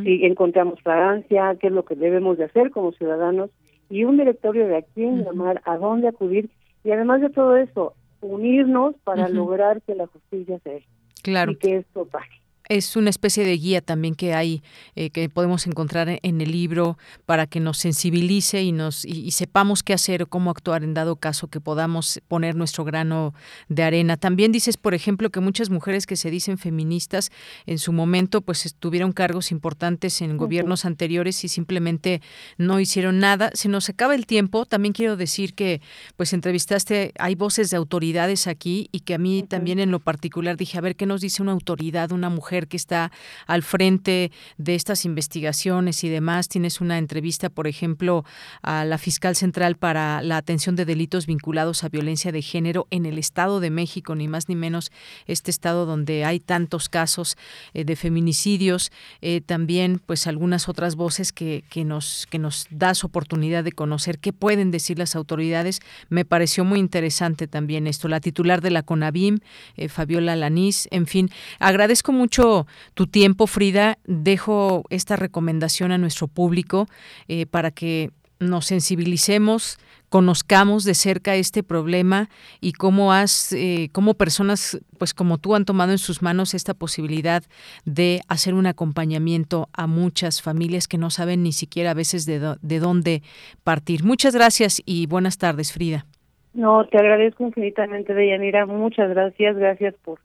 [0.03, 3.49] si encontramos fragancia, qué es lo que debemos de hacer como ciudadanos
[3.89, 6.51] y un directorio de a quién llamar, a dónde acudir
[6.85, 10.85] y además de todo eso, unirnos para lograr que la justicia se
[11.23, 11.53] claro.
[11.53, 12.29] y que esto pase
[12.69, 14.63] es una especie de guía también que hay
[14.95, 19.83] eh, que podemos encontrar en el libro para que nos sensibilice y nos y, sepamos
[19.83, 23.35] qué hacer o cómo actuar en dado caso que podamos poner nuestro grano
[23.69, 24.17] de arena.
[24.17, 27.31] También dices, por ejemplo, que muchas mujeres que se dicen feministas
[27.67, 32.23] en su momento pues tuvieron cargos importantes en gobiernos anteriores y simplemente
[32.57, 33.51] no hicieron nada.
[33.55, 34.67] Se nos acaba el tiempo.
[34.67, 35.81] También quiero decir que
[36.17, 40.57] pues entrevistaste hay voces de autoridades aquí y que a mí también en lo particular
[40.57, 43.13] dije, a ver qué nos dice una autoridad, una mujer que está
[43.47, 46.49] al frente de estas investigaciones y demás.
[46.49, 48.25] Tienes una entrevista, por ejemplo,
[48.63, 53.05] a la fiscal central para la atención de delitos vinculados a violencia de género en
[53.05, 54.91] el Estado de México, ni más ni menos
[55.27, 57.37] este estado donde hay tantos casos
[57.75, 58.91] eh, de feminicidios.
[59.21, 64.33] Eh, también, pues, algunas otras voces que, nos, que nos das oportunidad de conocer qué
[64.33, 65.81] pueden decir las autoridades.
[66.09, 68.09] Me pareció muy interesante también esto.
[68.09, 69.39] La titular de la CONAVIM,
[69.77, 72.46] eh, Fabiola Lanís, en fin, agradezco mucho
[72.95, 73.99] tu tiempo, Frida.
[74.05, 76.87] Dejo esta recomendación a nuestro público
[77.29, 79.79] eh, para que nos sensibilicemos
[80.09, 82.29] conozcamos de cerca este problema
[82.61, 86.75] y cómo has, eh, cómo personas, pues como tú, han tomado en sus manos esta
[86.75, 87.43] posibilidad
[87.85, 92.57] de hacer un acompañamiento a muchas familias que no saben ni siquiera a veces de,
[92.61, 93.23] de dónde
[93.65, 94.05] partir.
[94.05, 96.07] Muchas gracias y buenas tardes, Frida.
[96.55, 98.65] No, te agradezco infinitamente, Deyanira.
[98.65, 99.57] Muchas gracias.
[99.57, 100.19] Gracias por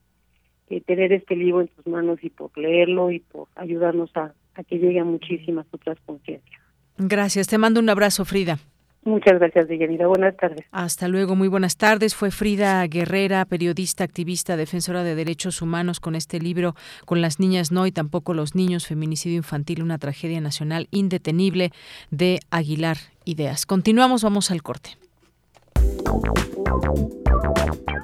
[0.71, 4.63] eh, tener este libro en tus manos y por leerlo y por ayudarnos a, a
[4.63, 6.61] que llegue a muchísimas otras conciencias.
[6.97, 7.47] Gracias.
[7.47, 8.57] Te mando un abrazo, Frida.
[9.03, 10.05] Muchas gracias, Deyanira.
[10.07, 10.65] Buenas tardes.
[10.71, 12.13] Hasta luego, muy buenas tardes.
[12.13, 17.71] Fue Frida Guerrera, periodista, activista, defensora de derechos humanos con este libro, Con las niñas
[17.71, 21.71] no y tampoco los niños, feminicidio infantil, una tragedia nacional indetenible
[22.11, 23.65] de Aguilar Ideas.
[23.65, 24.91] Continuamos, vamos al corte.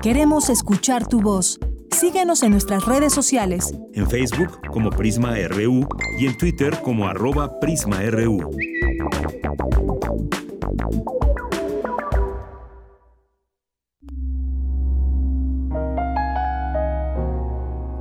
[0.01, 1.59] Queremos escuchar tu voz.
[1.91, 3.73] Síguenos en nuestras redes sociales.
[3.93, 5.87] En Facebook como Prisma RU
[6.19, 8.51] y en Twitter como arroba PrismaRU.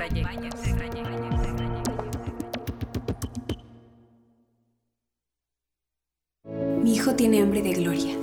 [6.81, 8.22] Mi hijo tiene hambre de gloria.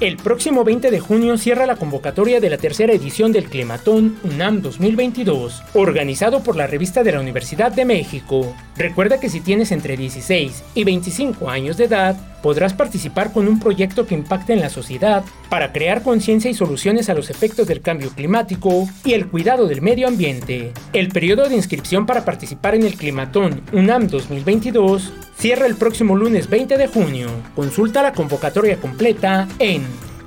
[0.00, 4.62] El próximo 20 de junio cierra la convocatoria de la tercera edición del Climatón UNAM
[4.62, 8.54] 2022, organizado por la revista de la Universidad de México.
[8.76, 13.60] Recuerda que si tienes entre 16 y 25 años de edad, podrás participar con un
[13.60, 17.80] proyecto que impacte en la sociedad para crear conciencia y soluciones a los efectos del
[17.80, 20.72] cambio climático y el cuidado del medio ambiente.
[20.92, 26.48] El periodo de inscripción para participar en el Climatón UNAM 2022 cierra el próximo lunes
[26.48, 27.28] 20 de junio.
[27.54, 29.82] Consulta la convocatoria completa en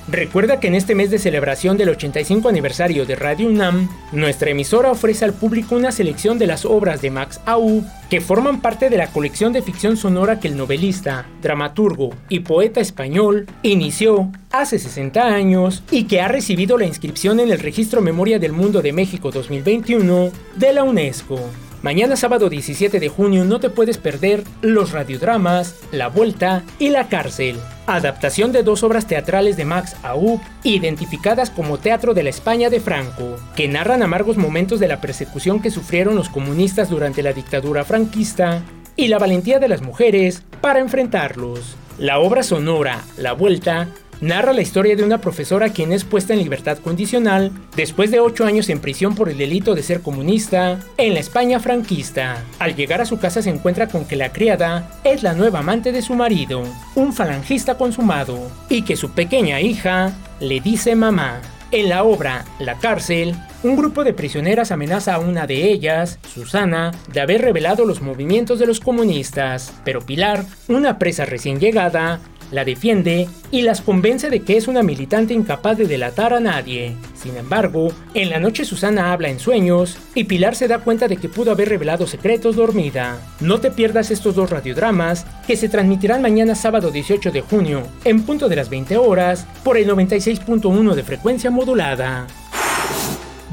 [0.09, 4.89] Recuerda que en este mes de celebración del 85 aniversario de Radio UNAM, nuestra emisora
[4.89, 8.97] ofrece al público una selección de las obras de Max Aub que forman parte de
[8.97, 15.25] la colección de ficción sonora que el novelista, dramaturgo y poeta español inició hace 60
[15.25, 19.31] años y que ha recibido la inscripción en el Registro Memoria del Mundo de México
[19.31, 21.37] 2021 de la UNESCO.
[21.83, 27.07] Mañana sábado 17 de junio no te puedes perder los radiodramas La Vuelta y La
[27.07, 32.71] Cárcel, adaptación de dos obras teatrales de Max Aub, identificadas como Teatro de la España
[32.71, 37.33] de Franco, que narran amargos momentos de la persecución que sufrieron los comunistas durante la
[37.33, 38.63] dictadura franquista
[38.95, 41.75] y la valentía de las mujeres para enfrentarlos.
[41.99, 43.87] La obra sonora La Vuelta
[44.21, 48.45] narra la historia de una profesora quien es puesta en libertad condicional después de ocho
[48.45, 52.43] años en prisión por el delito de ser comunista en la España franquista.
[52.59, 55.91] Al llegar a su casa se encuentra con que la criada es la nueva amante
[55.91, 56.63] de su marido,
[56.95, 58.39] un falangista consumado,
[58.69, 61.41] y que su pequeña hija le dice mamá.
[61.71, 66.91] En la obra La cárcel, un grupo de prisioneras amenaza a una de ellas, Susana,
[67.11, 72.65] de haber revelado los movimientos de los comunistas, pero Pilar, una presa recién llegada, la
[72.65, 76.95] defiende y las convence de que es una militante incapaz de delatar a nadie.
[77.15, 81.17] Sin embargo, en la noche Susana habla en sueños y Pilar se da cuenta de
[81.17, 83.17] que pudo haber revelado secretos dormida.
[83.39, 88.23] No te pierdas estos dos radiodramas que se transmitirán mañana sábado 18 de junio en
[88.23, 92.27] punto de las 20 horas por el 96.1 de frecuencia modulada.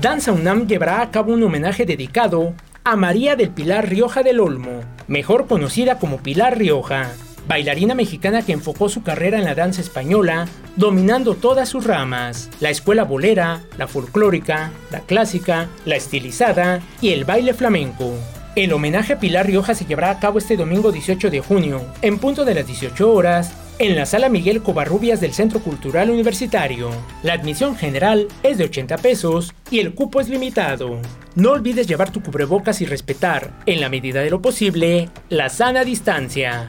[0.00, 4.80] Danza UNAM llevará a cabo un homenaje dedicado a María del Pilar Rioja del Olmo,
[5.08, 7.12] mejor conocida como Pilar Rioja
[7.46, 12.70] bailarina mexicana que enfocó su carrera en la danza española, dominando todas sus ramas, la
[12.70, 18.14] escuela bolera, la folclórica, la clásica, la estilizada y el baile flamenco.
[18.56, 22.18] El homenaje a Pilar Rioja se llevará a cabo este domingo 18 de junio, en
[22.18, 26.90] punto de las 18 horas, en la sala Miguel Covarrubias del Centro Cultural Universitario.
[27.24, 31.00] La admisión general es de 80 pesos y el cupo es limitado.
[31.34, 35.82] No olvides llevar tu cubrebocas y respetar, en la medida de lo posible, la sana
[35.82, 36.68] distancia.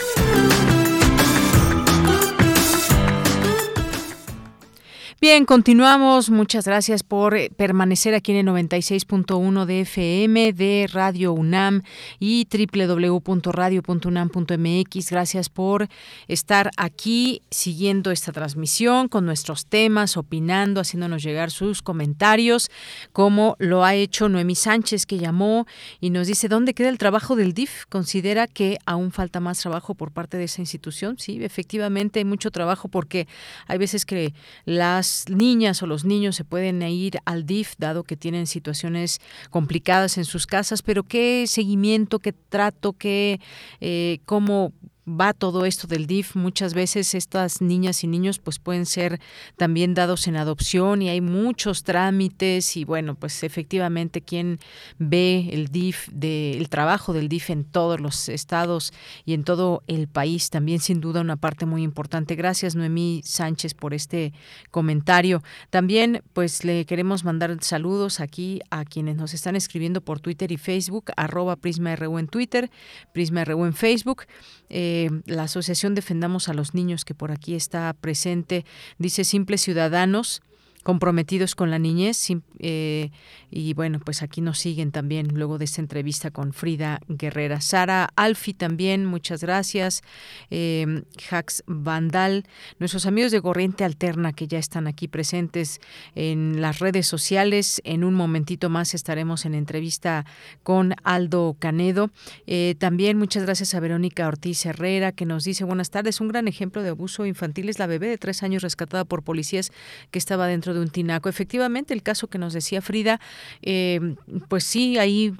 [5.23, 6.31] Bien, continuamos.
[6.31, 11.83] Muchas gracias por eh, permanecer aquí en el 96.1 de FM de Radio UNAM
[12.17, 15.11] y www.radio.unam.mx.
[15.11, 15.89] Gracias por
[16.27, 22.71] estar aquí siguiendo esta transmisión con nuestros temas, opinando, haciéndonos llegar sus comentarios,
[23.13, 25.67] como lo ha hecho Noemí Sánchez, que llamó
[25.99, 27.85] y nos dice, ¿dónde queda el trabajo del DIF?
[27.89, 31.19] ¿Considera que aún falta más trabajo por parte de esa institución?
[31.19, 33.27] Sí, efectivamente mucho trabajo porque
[33.67, 34.33] hay veces que
[34.65, 40.17] las niñas o los niños se pueden ir al DIF dado que tienen situaciones complicadas
[40.17, 43.39] en sus casas, pero qué seguimiento, qué trato, qué
[43.79, 44.73] eh, cómo
[45.19, 46.35] va todo esto del DIF.
[46.35, 49.19] Muchas veces estas niñas y niños pues pueden ser
[49.57, 54.59] también dados en adopción y hay muchos trámites y bueno, pues efectivamente quien
[54.97, 58.93] ve el DIF de el trabajo del DIF en todos los estados
[59.25, 62.35] y en todo el país también sin duda una parte muy importante.
[62.35, 64.33] Gracias Noemí Sánchez por este
[64.71, 65.43] comentario.
[65.69, 70.57] También pues le queremos mandar saludos aquí a quienes nos están escribiendo por Twitter y
[70.57, 72.69] Facebook, arroba Prisma RU en Twitter,
[73.13, 74.23] Prisma RU en Facebook.
[74.69, 78.65] Eh, la Asociación Defendamos a los Niños, que por aquí está presente,
[78.97, 80.41] dice simples ciudadanos
[80.83, 82.27] comprometidos con la niñez
[82.59, 83.11] eh,
[83.49, 87.61] y bueno pues aquí nos siguen también luego de esta entrevista con Frida Guerrera.
[87.61, 90.01] Sara Alfi también muchas gracias.
[90.49, 92.45] Eh, Jax Vandal
[92.79, 95.79] nuestros amigos de Corriente Alterna que ya están aquí presentes
[96.15, 97.81] en las redes sociales.
[97.83, 100.25] En un momentito más estaremos en entrevista
[100.63, 102.09] con Aldo Canedo.
[102.47, 106.47] Eh, también muchas gracias a Verónica Ortiz Herrera que nos dice buenas tardes un gran
[106.47, 109.71] ejemplo de abuso infantil es la bebé de tres años rescatada por policías
[110.11, 111.29] que estaba dentro de un tinaco.
[111.29, 113.19] Efectivamente, el caso que nos decía Frida,
[113.61, 114.15] eh,
[114.47, 115.33] pues sí, ahí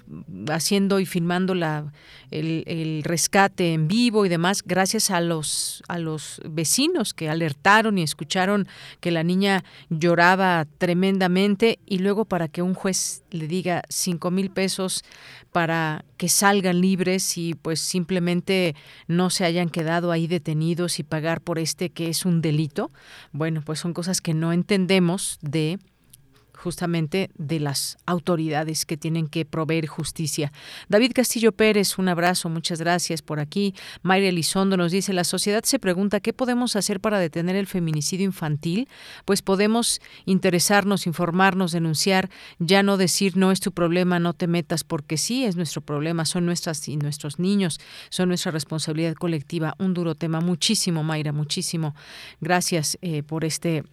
[0.50, 1.92] haciendo y filmando la,
[2.32, 8.04] el, rescate en vivo y demás, gracias a los, a los vecinos que alertaron y
[8.04, 8.68] escucharon
[9.00, 14.50] que la niña lloraba tremendamente y luego para que un juez le diga cinco mil
[14.50, 15.04] pesos
[15.52, 18.76] para que salgan libres y pues simplemente
[19.08, 22.92] no se hayan quedado ahí detenidos y pagar por este que es un delito.
[23.32, 25.80] Bueno, pues son cosas que no entendemos de
[26.62, 30.54] justamente de las autoridades que tienen que proveer justicia.
[30.88, 33.74] David Castillo Pérez, un abrazo, muchas gracias por aquí.
[34.04, 38.26] Mayra Elizondo nos dice, la sociedad se pregunta qué podemos hacer para detener el feminicidio
[38.26, 38.88] infantil.
[39.26, 42.30] Pues podemos interesarnos, informarnos, denunciar,
[42.60, 46.26] ya no decir no es tu problema, no te metas, porque sí es nuestro problema,
[46.26, 47.80] son nuestras y nuestros niños,
[48.10, 49.76] son nuestra responsabilidad colectiva.
[49.80, 50.42] Un duro tema.
[50.42, 51.96] Muchísimo, Mayra, muchísimo.
[52.40, 53.84] Gracias eh, por este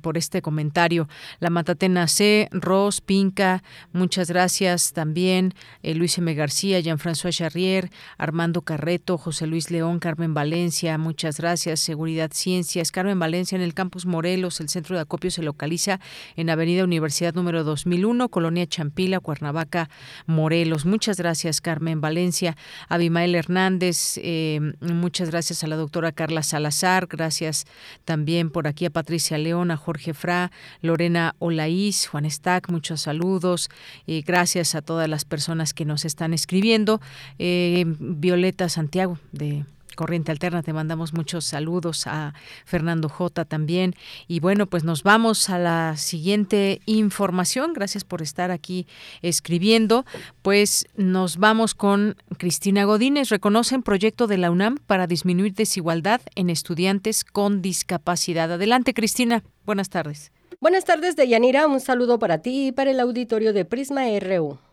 [0.00, 1.08] por este comentario.
[1.38, 3.62] La Matatena C, Ros, Pinca,
[3.92, 5.54] muchas gracias también.
[5.82, 6.32] Eh, Luis M.
[6.34, 11.80] García, Jean-François Charrier, Armando Carreto, José Luis León, Carmen Valencia, muchas gracias.
[11.80, 16.00] Seguridad Ciencias, Carmen Valencia en el Campus Morelos, el centro de acopio se localiza
[16.36, 19.90] en Avenida Universidad número 2001, Colonia Champila, Cuernavaca,
[20.26, 20.86] Morelos.
[20.86, 22.56] Muchas gracias, Carmen Valencia.
[22.88, 27.66] Abimael Hernández, eh, muchas gracias a la doctora Carla Salazar, gracias
[28.06, 30.50] también por aquí a Patricia León Jorge Fra,
[30.80, 33.68] Lorena Olaís, Juan Stack, muchos saludos.
[34.06, 37.00] y gracias a todas las personas que nos están escribiendo.
[37.38, 39.64] Eh, Violeta Santiago de
[40.00, 42.32] Corriente Alterna, te mandamos muchos saludos a
[42.64, 43.94] Fernando J también.
[44.28, 47.74] Y bueno, pues nos vamos a la siguiente información.
[47.74, 48.86] Gracias por estar aquí
[49.20, 50.06] escribiendo.
[50.40, 53.28] Pues nos vamos con Cristina Godínez.
[53.28, 58.50] Reconocen proyecto de la UNAM para disminuir desigualdad en estudiantes con discapacidad.
[58.50, 59.42] Adelante, Cristina.
[59.66, 60.32] Buenas tardes.
[60.62, 61.66] Buenas tardes, Deyanira.
[61.66, 64.69] Un saludo para ti y para el auditorio de Prisma RU.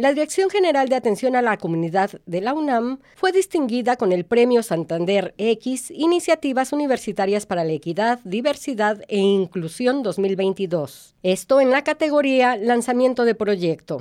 [0.00, 4.24] La Dirección General de Atención a la Comunidad de la UNAM fue distinguida con el
[4.24, 11.16] Premio Santander X Iniciativas Universitarias para la Equidad, Diversidad e Inclusión 2022.
[11.22, 13.98] Esto en la categoría Lanzamiento de Proyecto.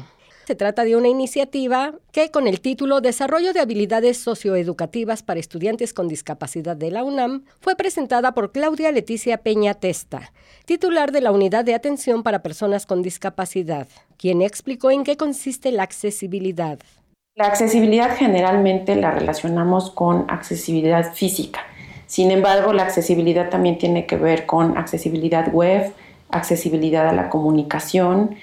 [0.50, 5.94] Se trata de una iniciativa que con el título Desarrollo de habilidades socioeducativas para estudiantes
[5.94, 10.34] con discapacidad de la UNAM fue presentada por Claudia Leticia Peña Testa,
[10.66, 15.72] titular de la Unidad de Atención para Personas con Discapacidad, quien explicó en qué consiste
[15.72, 16.80] la accesibilidad.
[17.36, 21.60] La accesibilidad generalmente la relacionamos con accesibilidad física.
[22.08, 25.94] Sin embargo, la accesibilidad también tiene que ver con accesibilidad web,
[26.32, 28.36] accesibilidad a la comunicación,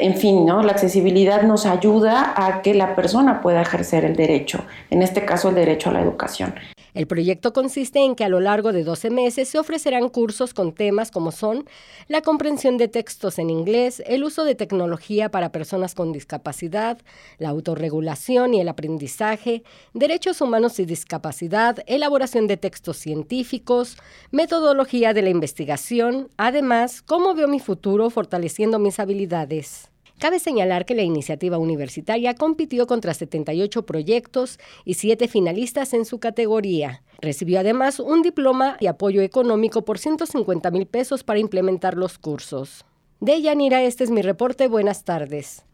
[0.00, 0.62] en fin, ¿no?
[0.62, 5.48] La accesibilidad nos ayuda a que la persona pueda ejercer el derecho, en este caso
[5.48, 6.54] el derecho a la educación.
[6.94, 10.72] El proyecto consiste en que a lo largo de 12 meses se ofrecerán cursos con
[10.72, 11.68] temas como son
[12.06, 16.98] la comprensión de textos en inglés, el uso de tecnología para personas con discapacidad,
[17.38, 23.96] la autorregulación y el aprendizaje, derechos humanos y discapacidad, elaboración de textos científicos,
[24.30, 29.90] metodología de la investigación, además, cómo veo mi futuro fortaleciendo mis habilidades.
[30.24, 36.18] Cabe señalar que la iniciativa universitaria compitió contra 78 proyectos y 7 finalistas en su
[36.18, 37.02] categoría.
[37.20, 42.86] Recibió además un diploma y apoyo económico por 150 mil pesos para implementar los cursos.
[43.20, 44.66] De Yanira, este es mi reporte.
[44.66, 45.66] Buenas tardes.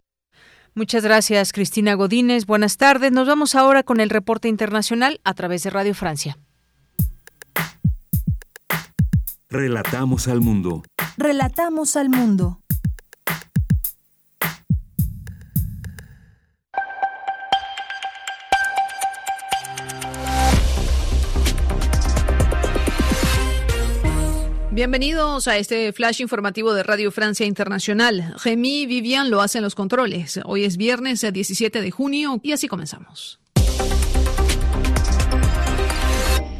[0.74, 2.44] Muchas gracias, Cristina Godínez.
[2.44, 3.12] Buenas tardes.
[3.12, 6.36] Nos vamos ahora con el reporte internacional a través de Radio Francia.
[9.48, 10.82] Relatamos al mundo.
[11.16, 12.59] Relatamos al mundo.
[24.80, 28.34] Bienvenidos a este flash informativo de Radio Francia Internacional.
[28.42, 30.40] Remy Vivian lo hace en los controles.
[30.46, 33.38] Hoy es viernes 17 de junio y así comenzamos.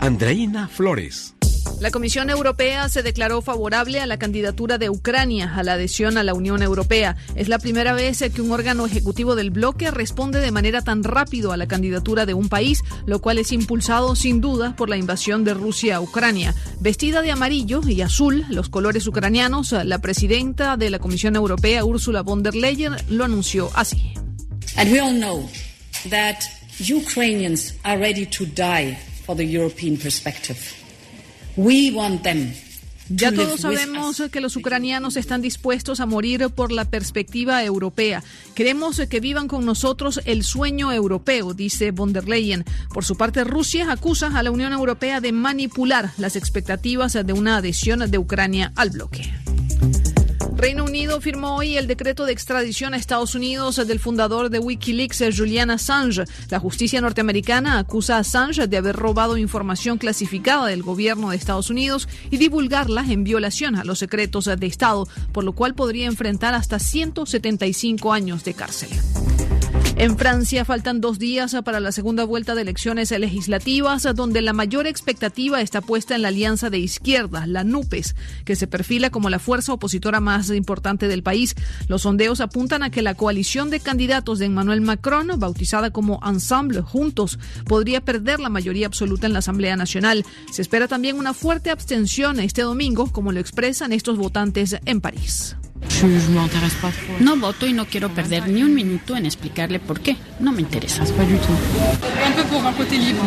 [0.00, 1.34] Andreina Flores.
[1.80, 6.22] La Comisión Europea se declaró favorable a la candidatura de Ucrania a la adhesión a
[6.22, 7.16] la Unión Europea.
[7.36, 11.52] Es la primera vez que un órgano ejecutivo del bloque responde de manera tan rápido
[11.52, 15.42] a la candidatura de un país, lo cual es impulsado sin duda por la invasión
[15.42, 16.54] de Rusia a Ucrania.
[16.80, 22.20] Vestida de amarillo y azul, los colores ucranianos, la presidenta de la Comisión Europea, Ursula
[22.20, 24.12] von der Leyen, lo anunció así.
[24.76, 25.48] And we all know
[26.10, 26.42] that
[26.78, 30.79] Ukrainians are ready to die for the European perspective.
[33.12, 38.22] Ya todos sabemos que los ucranianos están dispuestos a morir por la perspectiva europea.
[38.54, 42.64] Queremos que vivan con nosotros el sueño europeo, dice von der Leyen.
[42.94, 47.56] Por su parte, Rusia acusa a la Unión Europea de manipular las expectativas de una
[47.56, 49.30] adhesión de Ucrania al bloque.
[50.60, 55.24] Reino Unido firmó hoy el decreto de extradición a Estados Unidos del fundador de Wikileaks,
[55.34, 56.24] Julian Assange.
[56.50, 61.70] La justicia norteamericana acusa a Assange de haber robado información clasificada del gobierno de Estados
[61.70, 66.52] Unidos y divulgarla en violación a los secretos de Estado, por lo cual podría enfrentar
[66.52, 68.90] hasta 175 años de cárcel.
[70.00, 74.86] En Francia faltan dos días para la segunda vuelta de elecciones legislativas, donde la mayor
[74.86, 78.16] expectativa está puesta en la alianza de izquierda, la NUPES,
[78.46, 81.54] que se perfila como la fuerza opositora más importante del país.
[81.86, 86.80] Los sondeos apuntan a que la coalición de candidatos de Emmanuel Macron, bautizada como Ensemble
[86.80, 90.24] Juntos, podría perder la mayoría absoluta en la Asamblea Nacional.
[90.50, 95.56] Se espera también una fuerte abstención este domingo, como lo expresan estos votantes en París.
[97.20, 100.16] No voto y no quiero perder ni un minuto en explicarle por qué.
[100.38, 101.04] No me interesa.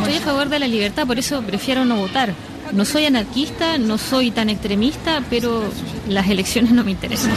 [0.08, 2.34] Estoy a favor de la libertad, por eso prefiero no votar.
[2.72, 5.64] No soy anarquista, no soy tan extremista, pero
[6.08, 7.32] las elecciones no me interesan.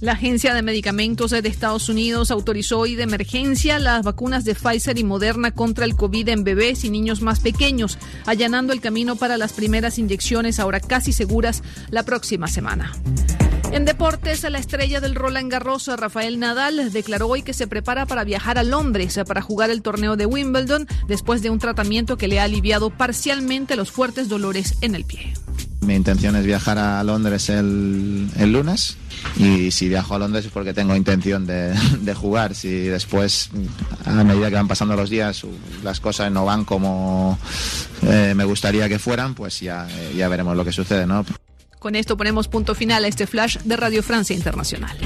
[0.00, 4.98] La Agencia de Medicamentos de Estados Unidos autorizó hoy de emergencia las vacunas de Pfizer
[4.98, 9.38] y Moderna contra el COVID en bebés y niños más pequeños, allanando el camino para
[9.38, 12.92] las primeras inyecciones ahora casi seguras la próxima semana.
[13.72, 18.24] En deportes, la estrella del Roland Garros, Rafael Nadal, declaró hoy que se prepara para
[18.24, 22.40] viajar a Londres para jugar el torneo de Wimbledon después de un tratamiento que le
[22.40, 25.34] ha aliviado parcialmente los fuertes dolores en el pie.
[25.80, 28.96] Mi intención es viajar a Londres el, lunes
[29.36, 31.74] y si viajo a Londres es porque tengo intención de,
[32.14, 32.54] jugar.
[32.54, 33.50] Si después,
[34.04, 35.42] a medida que van pasando los días,
[35.82, 37.38] las cosas no van como
[38.02, 39.86] eh, me gustaría que fueran, pues ya,
[40.16, 41.24] ya veremos lo que sucede, ¿no?
[41.84, 44.96] Con esto ponemos punto final a este flash de Radio Francia Internacional.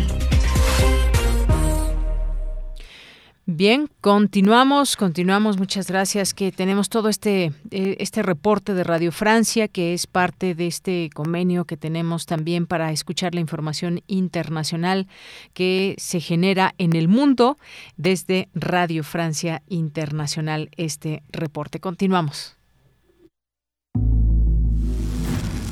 [3.47, 5.59] Bien, continuamos, continuamos.
[5.59, 6.35] Muchas gracias.
[6.35, 11.11] Que tenemos todo este eh, este reporte de Radio Francia que es parte de este
[11.13, 15.09] convenio que tenemos también para escuchar la información internacional
[15.55, 17.59] que se genera en el mundo
[17.97, 20.71] desde Radio Francia Internacional.
[20.77, 21.81] Este reporte.
[21.81, 22.58] Continuamos.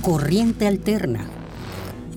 [0.07, 1.27] Corriente Alterna,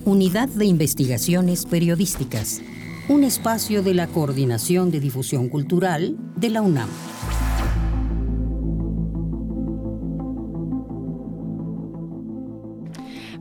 [0.04, 2.62] Unidad de Investigaciones Periodísticas,
[3.08, 6.88] un espacio de la Coordinación de Difusión Cultural de la UNAM.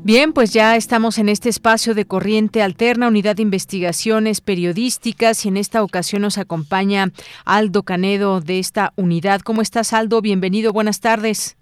[0.02, 5.50] Bien, pues ya estamos en este espacio de Corriente Alterna, Unidad de Investigaciones Periodísticas, y
[5.50, 7.12] en esta ocasión nos acompaña
[7.46, 9.42] Aldo Canedo de esta unidad.
[9.42, 10.22] ¿Cómo estás, Aldo?
[10.22, 11.56] Bienvenido, buenas tardes.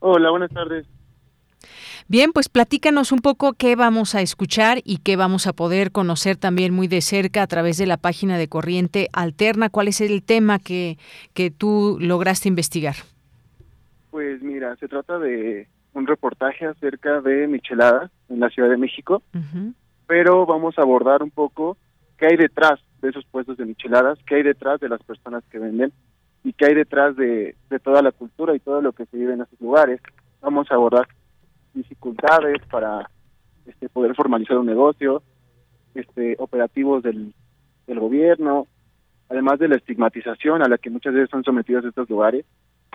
[0.00, 0.86] Hola, buenas tardes.
[2.06, 6.36] Bien, pues platícanos un poco qué vamos a escuchar y qué vamos a poder conocer
[6.36, 9.70] también muy de cerca a través de la página de Corriente Alterna.
[9.70, 10.98] ¿Cuál es el tema que,
[11.32, 12.96] que tú lograste investigar?
[14.10, 19.22] Pues mira, se trata de un reportaje acerca de micheladas en la Ciudad de México,
[20.06, 21.78] pero vamos a abordar un poco
[22.18, 25.58] qué hay detrás de esos puestos de micheladas, qué hay detrás de las personas que
[25.58, 25.90] venden
[26.44, 29.32] y qué hay detrás de, de toda la cultura y todo lo que se vive
[29.32, 30.00] en esos lugares.
[30.42, 31.08] Vamos a abordar
[31.74, 33.10] dificultades para
[33.66, 35.22] este, poder formalizar un negocio,
[35.94, 37.34] este, operativos del,
[37.86, 38.66] del gobierno,
[39.28, 42.44] además de la estigmatización a la que muchas veces son sometidos estos lugares.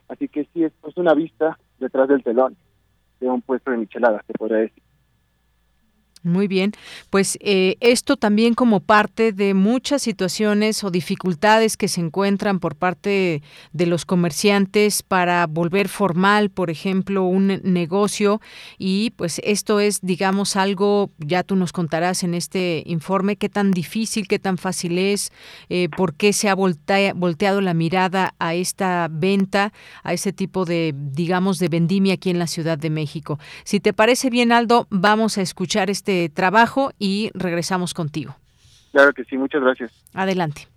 [0.08, 2.56] Así que sí, es, es una vista detrás del telón
[3.20, 4.84] de un puesto de micheladas, se podría decir.
[6.22, 6.74] Muy bien,
[7.10, 12.76] pues eh, esto también como parte de muchas situaciones o dificultades que se encuentran por
[12.76, 13.42] parte
[13.72, 18.42] de los comerciantes para volver formal, por ejemplo, un negocio
[18.78, 23.72] y pues esto es, digamos, algo, ya tú nos contarás en este informe, qué tan
[23.72, 25.32] difícil, qué tan fácil es,
[25.70, 29.72] eh, por qué se ha volteado la mirada a esta venta,
[30.04, 33.40] a ese tipo de, digamos, de vendimia aquí en la Ciudad de México.
[33.64, 38.36] Si te parece bien, Aldo, vamos a escuchar este este trabajo y regresamos contigo.
[38.92, 39.92] Claro que sí, muchas gracias.
[40.16, 40.68] Adelante.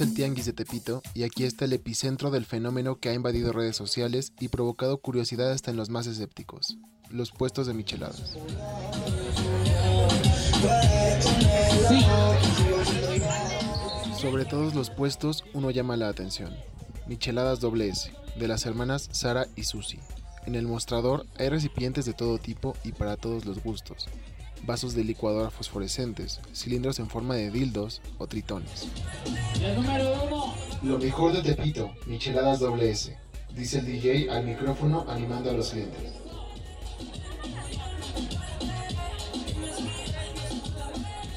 [0.00, 3.76] El Tianguis de Tepito y aquí está el epicentro del fenómeno que ha invadido redes
[3.76, 6.78] sociales y provocado curiosidad hasta en los más escépticos,
[7.10, 8.36] los puestos de micheladas.
[14.18, 16.54] Sobre todos los puestos uno llama la atención.
[17.06, 17.92] Micheladas doble
[18.36, 19.98] de las hermanas Sara y Susi.
[20.46, 24.08] En el mostrador hay recipientes de todo tipo y para todos los gustos.
[24.64, 28.88] Vasos de licuadora fosforescentes, cilindros en forma de dildos o tritones.
[30.82, 33.16] Lo mejor de Tepito, micheladas doble S,
[33.54, 36.20] dice el DJ al micrófono animando a los clientes.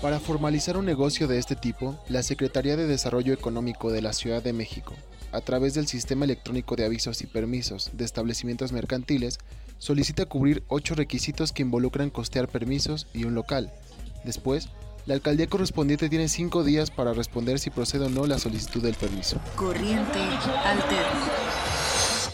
[0.01, 4.43] Para formalizar un negocio de este tipo, la Secretaría de Desarrollo Económico de la Ciudad
[4.43, 4.93] de México,
[5.31, 9.39] a través del Sistema Electrónico de Avisos y Permisos de Establecimientos Mercantiles,
[9.83, 13.69] solicita cubrir ocho requisitos que involucran costear permisos y un local.
[14.23, 14.69] Después,
[15.05, 18.93] la alcaldía correspondiente tiene cinco días para responder si procede o no la solicitud del
[18.93, 19.41] permiso.
[19.57, 20.19] Corriente
[20.63, 21.27] alterna.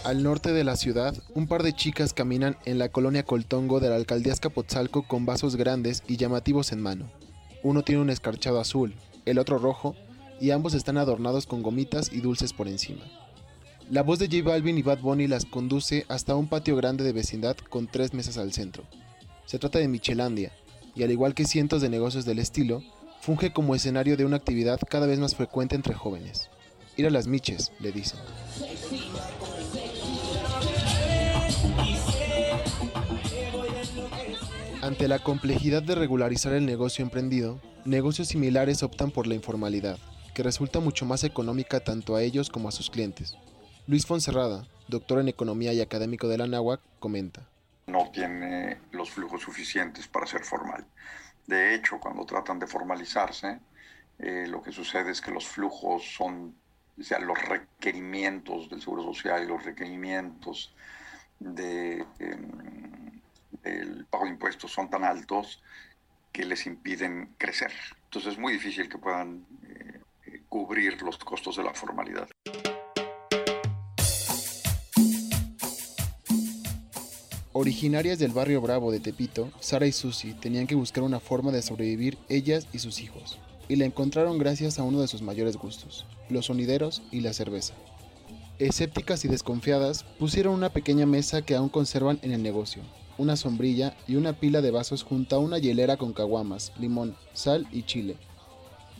[0.04, 3.90] Al norte de la ciudad, un par de chicas caminan en la colonia Coltongo de
[3.90, 7.10] la alcaldía Escapotzalco con vasos grandes y llamativos en mano.
[7.64, 8.94] Uno tiene un escarchado azul,
[9.26, 9.96] el otro rojo,
[10.40, 13.06] y ambos están adornados con gomitas y dulces por encima.
[13.90, 17.11] La voz de J Balvin y Bad Bunny las conduce hasta un patio grande de
[17.11, 18.84] vecindad con tres mesas al centro.
[19.48, 20.52] Se trata de Michelandia,
[20.95, 22.84] y al igual que cientos de negocios del estilo,
[23.20, 26.52] funge como escenario de una actividad cada vez más frecuente entre jóvenes.
[26.98, 28.20] Ir a las miches, le dicen.
[34.84, 39.98] Ante la complejidad de regularizar el negocio emprendido, negocios similares optan por la informalidad,
[40.36, 43.36] que resulta mucho más económica tanto a ellos como a sus clientes.
[43.90, 47.49] Luis Fonserrada, doctor en economía y académico de la NAWAC, comenta.
[47.88, 50.86] No tiene los flujos suficientes para ser formal.
[51.48, 53.60] De hecho, cuando tratan de formalizarse,
[54.20, 56.53] eh, lo que sucede es que los flujos son,
[56.99, 60.72] o sea, los requerimientos del Seguro Social y los requerimientos
[61.40, 62.06] de...
[62.20, 63.22] Em,
[63.64, 65.64] el pago de impuestos son tan altos
[66.32, 67.72] que les impiden crecer.
[68.03, 72.30] Entonces es muy difícil que puedan eh, eh, cubrir los costos de la formalidad.
[77.52, 81.64] Originarias del barrio Bravo de Tepito, Sara y Susi tenían que buscar una forma de
[81.64, 86.06] sobrevivir ellas y sus hijos, y la encontraron gracias a uno de sus mayores gustos,
[86.30, 87.74] los sonideros y la cerveza.
[88.60, 92.84] Escépticas y desconfiadas, pusieron una pequeña mesa que aún conservan en el negocio,
[93.18, 97.68] una sombrilla y una pila de vasos junto a una hielera con caguamas, limón, sal
[97.72, 98.18] y chile.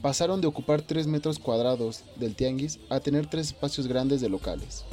[0.02, 4.86] Pasaron de ocupar 3 metros cuadrados del tianguis a tener tres espacios grandes de locales.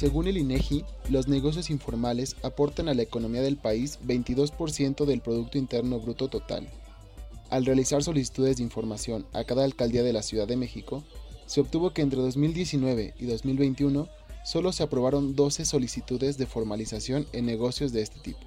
[0.00, 5.58] Según el INEGI, los negocios informales aportan a la economía del país 22% del Producto
[5.58, 6.66] Interno Bruto total.
[7.50, 11.04] Al realizar solicitudes de información a cada alcaldía de la Ciudad de México,
[11.44, 14.08] se obtuvo que entre 2019 y 2021
[14.42, 18.40] solo se aprobaron 12 solicitudes de formalización en negocios de este tipo.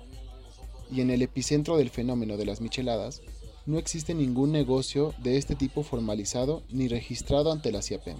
[0.91, 3.21] Y en el epicentro del fenómeno de las micheladas,
[3.67, 8.17] no existe ningún negocio de este tipo formalizado ni registrado ante la CIAPEM.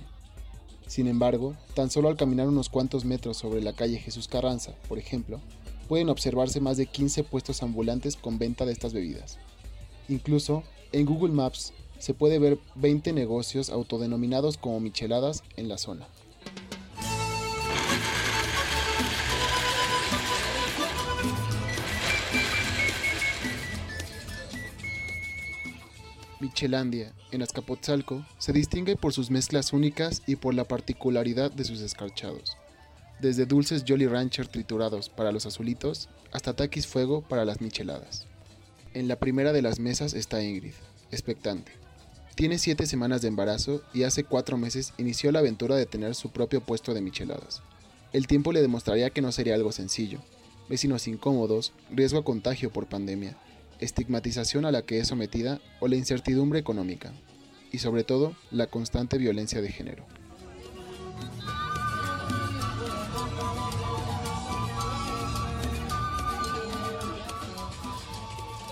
[0.88, 5.00] Sin embargo, tan solo al caminar unos cuantos metros sobre la calle Jesús Carranza, por
[5.00, 5.40] ejemplo,
[5.88, 9.38] pueden observarse más de 15 puestos ambulantes con venta de estas bebidas.
[10.10, 16.08] Incluso, en Google Maps se puede ver 20 negocios autodenominados como micheladas en la zona.
[26.44, 31.80] Michelandia, en Azcapotzalco, se distingue por sus mezclas únicas y por la particularidad de sus
[31.80, 32.58] escarchados.
[33.22, 38.28] Desde dulces Jolly Rancher triturados para los azulitos hasta taquis fuego para las micheladas.
[38.94, 40.74] En la primera de las mesas está Ingrid,
[41.12, 41.72] expectante.
[42.36, 46.30] Tiene siete semanas de embarazo y hace cuatro meses inició la aventura de tener su
[46.32, 47.62] propio puesto de micheladas.
[48.12, 50.20] El tiempo le demostraría que no sería algo sencillo.
[50.68, 53.38] Vecinos incómodos, riesgo a contagio por pandemia,
[53.84, 57.14] estigmatización a la que es sometida o la incertidumbre económica.
[57.72, 60.06] Y sobre todo, la constante violencia de género.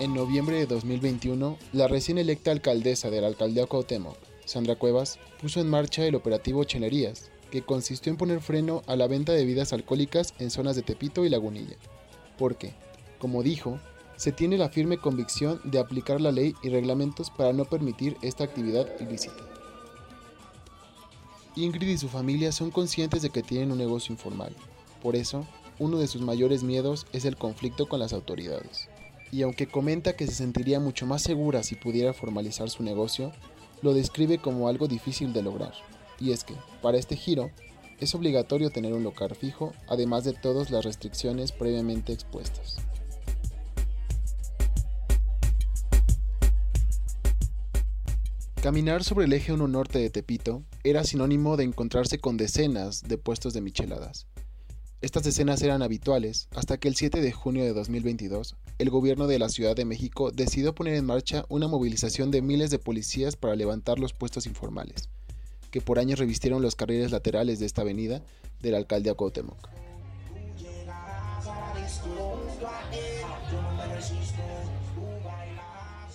[0.00, 4.16] En noviembre de 2021, la recién electa alcaldesa de la alcaldía Cuauhtémoc,
[4.46, 9.06] Sandra Cuevas, puso en marcha el operativo Chenerías, que consistió en poner freno a la
[9.06, 11.76] venta de bebidas alcohólicas en zonas de Tepito y Lagunilla.
[12.36, 12.72] Porque,
[13.20, 13.78] como dijo,
[14.16, 18.44] se tiene la firme convicción de aplicar la ley y reglamentos para no permitir esta
[18.44, 19.42] actividad ilícita.
[21.56, 24.54] Ingrid y su familia son conscientes de que tienen un negocio informal.
[25.02, 25.46] Por eso,
[25.78, 28.88] uno de sus mayores miedos es el conflicto con las autoridades
[29.32, 33.32] y aunque comenta que se sentiría mucho más segura si pudiera formalizar su negocio,
[33.80, 35.72] lo describe como algo difícil de lograr.
[36.20, 37.50] Y es que, para este giro,
[37.98, 42.76] es obligatorio tener un local fijo, además de todas las restricciones previamente expuestas.
[48.62, 53.18] Caminar sobre el eje 1 norte de Tepito era sinónimo de encontrarse con decenas de
[53.18, 54.28] puestos de micheladas.
[55.00, 59.40] Estas escenas eran habituales hasta que el 7 de junio de 2022, el gobierno de
[59.40, 63.56] la Ciudad de México decidió poner en marcha una movilización de miles de policías para
[63.56, 65.08] levantar los puestos informales,
[65.72, 68.22] que por años revistieron los carriles laterales de esta avenida
[68.60, 69.68] del alcalde Cuauhtémoc.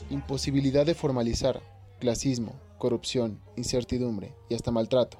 [0.09, 1.61] Imposibilidad de formalizar,
[1.99, 5.17] clasismo, corrupción, incertidumbre y hasta maltrato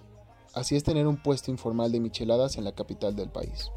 [0.58, 3.70] Así es tener un puesto informal de micheladas en la capital del país.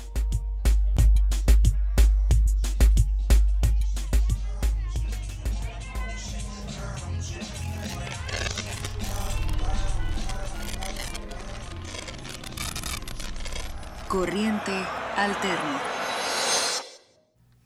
[14.09, 14.73] Corriente
[15.17, 16.00] alterna.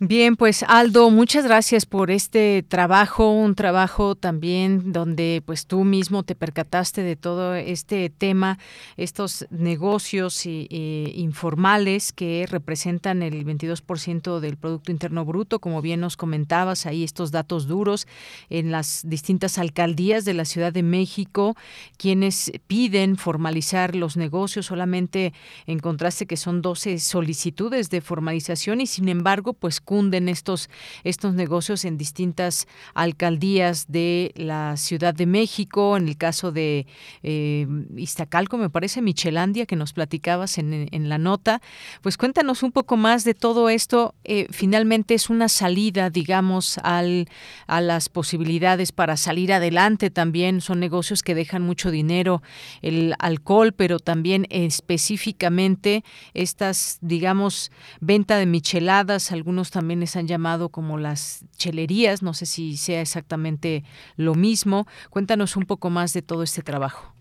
[0.06, 6.24] Bien, pues Aldo, muchas gracias por este trabajo, un trabajo también donde pues tú mismo
[6.24, 8.58] te percataste de todo este tema,
[8.98, 16.84] estos negocios informales que representan el 22% del Producto Interno Bruto, como bien nos comentabas
[16.84, 18.06] ahí estos datos duros
[18.50, 21.56] en las distintas alcaldías de la Ciudad de México,
[21.96, 25.32] quienes piden formalizar los negocios, solamente
[25.64, 29.80] encontraste que son 12 solicitudes de formalización y sin embargo pues
[30.28, 30.70] estos,
[31.04, 36.86] estos negocios en distintas alcaldías de la Ciudad de México, en el caso de
[37.22, 37.66] eh,
[37.96, 41.60] Iztacalco, me parece, Michelandia, que nos platicabas en, en, la nota.
[42.02, 44.14] Pues cuéntanos un poco más de todo esto.
[44.24, 47.28] Eh, finalmente es una salida, digamos, al,
[47.66, 50.60] a las posibilidades para salir adelante también.
[50.60, 52.42] Son negocios que dejan mucho dinero,
[52.82, 60.68] el alcohol, pero también específicamente estas, digamos, venta de micheladas, algunos también les han llamado
[60.68, 63.82] como las chelerías, no sé si sea exactamente
[64.16, 64.86] lo mismo.
[65.10, 67.12] Cuéntanos un poco más de todo este trabajo.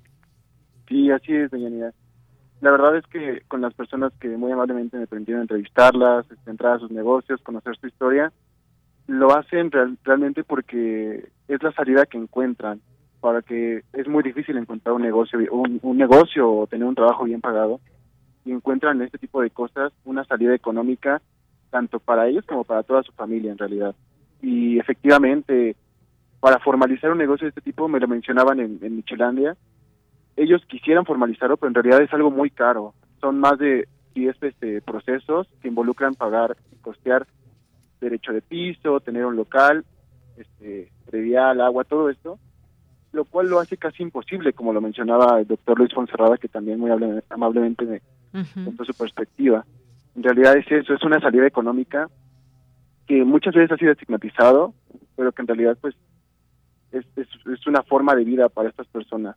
[0.88, 1.92] Sí, así es, doña
[2.62, 6.74] La verdad es que con las personas que muy amablemente me permitieron entrevistarlas, este, entrar
[6.74, 8.32] a sus negocios, conocer su historia,
[9.08, 9.72] lo hacen
[10.04, 12.82] realmente porque es la salida que encuentran
[13.20, 17.24] para que es muy difícil encontrar un negocio un, un negocio o tener un trabajo
[17.24, 17.80] bien pagado
[18.46, 21.22] y encuentran en este tipo de cosas una salida económica
[21.74, 23.96] tanto para ellos como para toda su familia en realidad.
[24.44, 25.76] Y efectivamente,
[26.40, 29.58] para formalizar un negocio de este tipo, me lo mencionaban en, en Michelandia,
[30.36, 32.94] ellos quisieran formalizarlo, pero en realidad es algo muy caro.
[33.20, 37.26] Son más de 10 este, procesos que involucran pagar y costear
[38.00, 39.84] derecho de piso, tener un local,
[40.38, 42.38] este, previal, agua, todo esto,
[43.14, 46.80] lo cual lo hace casi imposible, como lo mencionaba el doctor Luis Fonserrada, que también
[46.80, 46.92] muy
[47.30, 48.02] amablemente me
[48.64, 49.66] contó su perspectiva
[50.16, 52.10] en realidad es eso, es una salida económica
[53.08, 54.74] que muchas veces ha sido estigmatizado,
[55.16, 55.96] pero que en realidad pues
[56.92, 59.36] es, es, es una forma de vida para estas personas.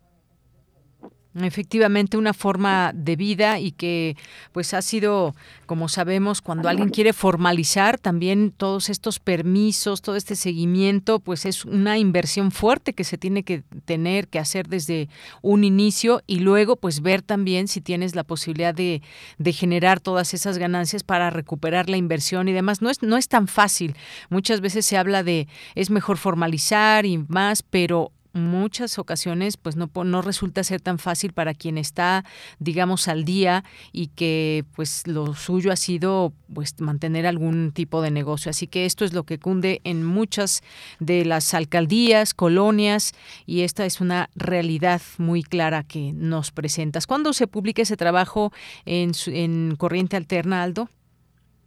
[1.42, 4.16] Efectivamente, una forma de vida y que
[4.52, 5.34] pues ha sido,
[5.66, 11.66] como sabemos, cuando alguien quiere formalizar también todos estos permisos, todo este seguimiento, pues es
[11.66, 15.10] una inversión fuerte que se tiene que tener que hacer desde
[15.42, 19.02] un inicio y luego pues ver también si tienes la posibilidad de,
[19.36, 22.80] de generar todas esas ganancias para recuperar la inversión y demás.
[22.80, 23.94] No es, no es tan fácil.
[24.30, 29.90] Muchas veces se habla de es mejor formalizar y más, pero muchas ocasiones pues no,
[30.04, 32.24] no resulta ser tan fácil para quien está
[32.58, 38.10] digamos al día y que pues lo suyo ha sido pues mantener algún tipo de
[38.10, 38.50] negocio.
[38.50, 40.62] Así que esto es lo que cunde en muchas
[41.00, 43.12] de las alcaldías colonias
[43.46, 47.06] y esta es una realidad muy clara que nos presentas.
[47.06, 48.52] ¿cuándo se publica ese trabajo
[48.84, 50.88] en, en Corriente Alterna Aldo?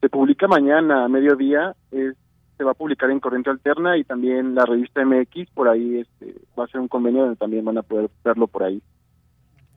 [0.01, 1.75] Se publica mañana a mediodía.
[1.91, 2.15] Es
[2.59, 6.35] se va a publicar en Corriente Alterna y también la revista MX, por ahí este,
[6.59, 8.83] va a ser un convenio donde también van a poder verlo por ahí.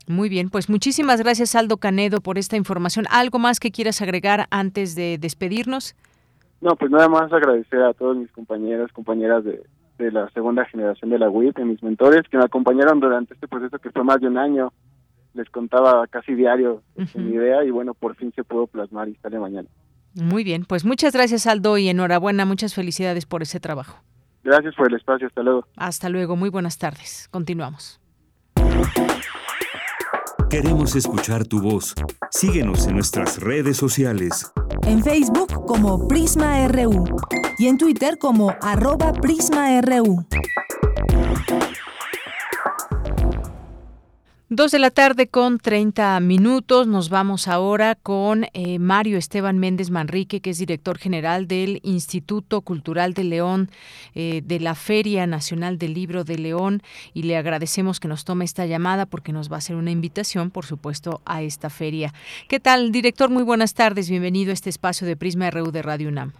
[0.08, 3.04] Muy bien, pues muchísimas gracias Aldo Canedo por esta información.
[3.08, 5.94] ¿Algo más que quieras agregar antes de despedirnos?
[6.60, 9.62] No, pues nada más agradecer a todos mis compañeros, compañeras de,
[9.98, 13.46] de la segunda generación de la WIP, de mis mentores, que me acompañaron durante este
[13.46, 14.72] proceso que fue más de un año.
[15.34, 16.82] Les contaba casi diario
[17.14, 19.68] mi idea y bueno, por fin se pudo plasmar y sale mañana.
[20.14, 24.02] Muy bien, pues muchas gracias Aldo y enhorabuena, muchas felicidades por ese trabajo.
[24.44, 25.66] Gracias por el espacio, hasta luego.
[25.76, 27.28] Hasta luego, muy buenas tardes.
[27.30, 28.00] Continuamos.
[30.50, 31.94] Queremos escuchar tu voz.
[32.30, 34.52] Síguenos en nuestras redes sociales.
[34.86, 37.06] En Facebook como Prisma RU
[37.58, 40.26] y en Twitter como arroba PrismaRU.
[44.54, 46.86] Dos de la tarde con 30 minutos.
[46.86, 52.60] Nos vamos ahora con eh, Mario Esteban Méndez Manrique, que es director general del Instituto
[52.60, 53.70] Cultural de León,
[54.14, 56.82] eh, de la Feria Nacional del Libro de León,
[57.14, 60.50] y le agradecemos que nos tome esta llamada porque nos va a hacer una invitación,
[60.50, 62.12] por supuesto, a esta feria.
[62.46, 63.30] ¿Qué tal, director?
[63.30, 64.10] Muy buenas tardes.
[64.10, 66.32] Bienvenido a este espacio de Prisma RU de Radio UNAM.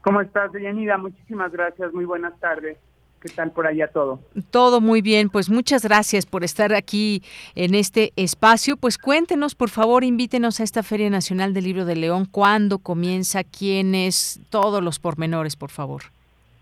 [0.00, 0.96] ¿Cómo estás, Deyanida?
[0.96, 1.92] Muchísimas gracias.
[1.92, 2.78] Muy buenas tardes.
[3.26, 4.20] ¿Qué tal por allá todo?
[4.52, 7.24] Todo muy bien, pues muchas gracias por estar aquí
[7.56, 8.76] en este espacio.
[8.76, 12.26] Pues cuéntenos, por favor, invítenos a esta Feria Nacional del Libro de León.
[12.30, 13.42] ¿Cuándo comienza?
[13.42, 14.40] ¿Quiénes?
[14.48, 16.02] Todos los pormenores, por favor.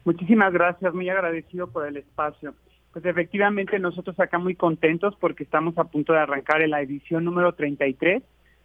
[0.06, 2.54] Muchísimas gracias, muy agradecido por el espacio.
[2.94, 7.26] Pues efectivamente nosotros acá muy contentos porque estamos a punto de arrancar en la edición
[7.26, 8.22] número 33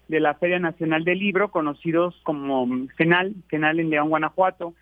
[0.07, 2.65] de la Feria Nacional del Libro, conocidos como
[2.95, 4.73] FENAL, FENAL en León, Guanajuato.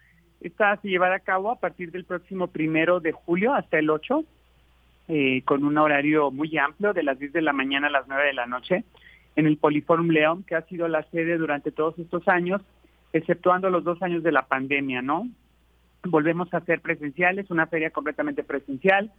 [0.42, 4.24] Esta se llevará a cabo a partir del próximo primero de julio hasta el 8,
[5.08, 8.26] eh, con un horario muy amplio, de las 10 de la mañana a las 9
[8.26, 8.84] de la noche,
[9.36, 12.62] en el Poliforum León, que ha sido la sede durante todos estos años,
[13.14, 15.28] exceptuando los dos años de la pandemia, ¿no?
[16.04, 19.12] Volvemos a ser presenciales, una feria completamente presencial,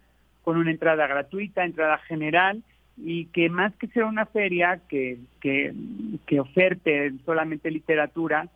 [0.42, 2.62] con una entrada gratuita, entrada general,
[2.96, 5.72] y que más que ser una feria que, que,
[6.26, 8.48] que oferte solamente literatura,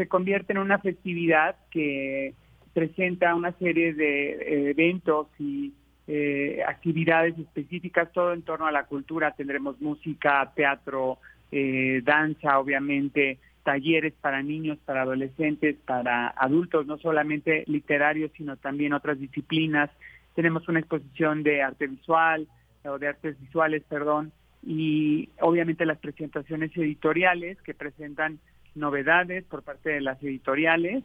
[0.00, 2.32] se convierte en una festividad que
[2.72, 5.74] presenta una serie de eh, eventos y
[6.06, 9.32] eh, actividades específicas, todo en torno a la cultura.
[9.32, 11.18] Tendremos música, teatro,
[11.52, 18.94] eh, danza, obviamente, talleres para niños, para adolescentes, para adultos, no solamente literarios, sino también
[18.94, 19.90] otras disciplinas.
[20.34, 22.48] Tenemos una exposición de arte visual,
[22.86, 24.32] o de artes visuales, perdón,
[24.66, 28.38] y obviamente las presentaciones editoriales que presentan
[28.74, 31.04] novedades por parte de las editoriales.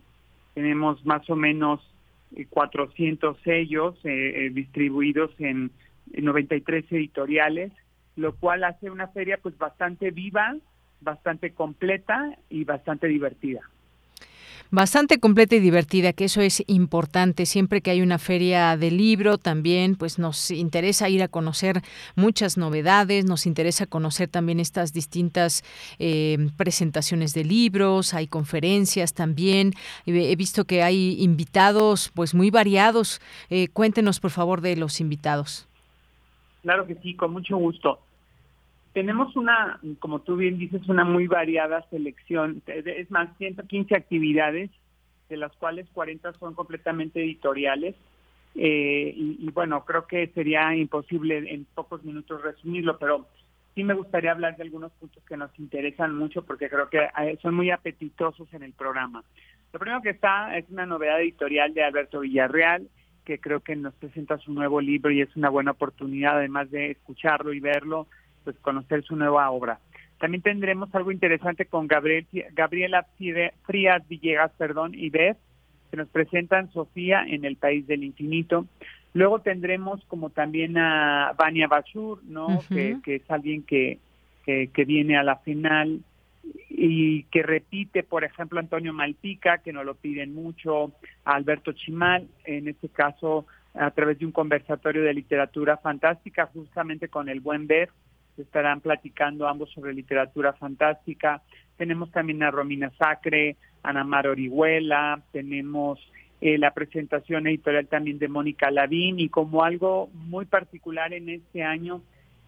[0.54, 1.82] Tenemos más o menos
[2.50, 5.72] 400 eh, sellos eh, eh, distribuidos en,
[6.14, 7.72] en 93 editoriales,
[8.16, 10.56] lo cual hace una feria pues bastante viva,
[11.02, 13.62] bastante completa y bastante divertida
[14.72, 17.46] bastante completa y divertida, que eso es importante.
[17.46, 21.82] Siempre que hay una feria de libro, también pues nos interesa ir a conocer
[22.16, 25.64] muchas novedades, nos interesa conocer también estas distintas
[26.00, 29.74] eh, presentaciones de libros, hay conferencias también.
[30.06, 33.22] He visto que hay invitados pues muy variados.
[33.50, 35.68] Eh, cuéntenos por favor de los invitados.
[36.64, 38.00] Claro que sí, con mucho gusto
[38.96, 44.72] tenemos una, como tú bien dices, una muy variada selección, es más, 115 actividades,
[45.28, 47.94] de las cuales 40 son completamente editoriales.
[48.56, 53.28] Eh, y, bueno, creo que sería imposible en pocos minutos resumirlo, pero
[53.76, 57.38] sí me gustaría hablar de algunos puntos que nos interesan mucho porque creo que eh,
[57.42, 59.26] son muy apetitosos en el programa.
[59.74, 62.88] Lo primero que está es una novedad editorial de Alberto Villarreal,
[63.26, 66.92] que creo que nos presenta su nuevo libro y es una buena oportunidad, además de
[66.92, 68.08] escucharlo y verlo,
[68.46, 69.80] pues conocer su nueva obra.
[70.20, 73.06] También tendremos algo interesante con Gabriel, Gabriela
[73.64, 75.38] Frías Villegas perdón, y Beth,
[75.92, 78.66] que nos presentan Sofía en el País del Infinito.
[79.14, 82.62] Luego tendremos como también a Vania Bashur, ¿no?
[82.70, 84.00] que, es alguien que,
[84.46, 86.02] que, viene a la final
[86.70, 90.92] y que repite, por ejemplo, Antonio Malpica, que nos lo piden mucho,
[91.24, 97.10] a Alberto Chimal, en este caso a través de un conversatorio de literatura fantástica, justamente
[97.10, 97.90] con el buen Beth,
[98.42, 101.42] estarán platicando ambos sobre literatura fantástica.
[101.78, 106.00] Tenemos también a Romina Sacre, Ana Mar Orihuela, tenemos
[106.42, 111.64] eh, la presentación editorial también de Mónica Lavín y como algo muy particular en este
[111.64, 112.02] año,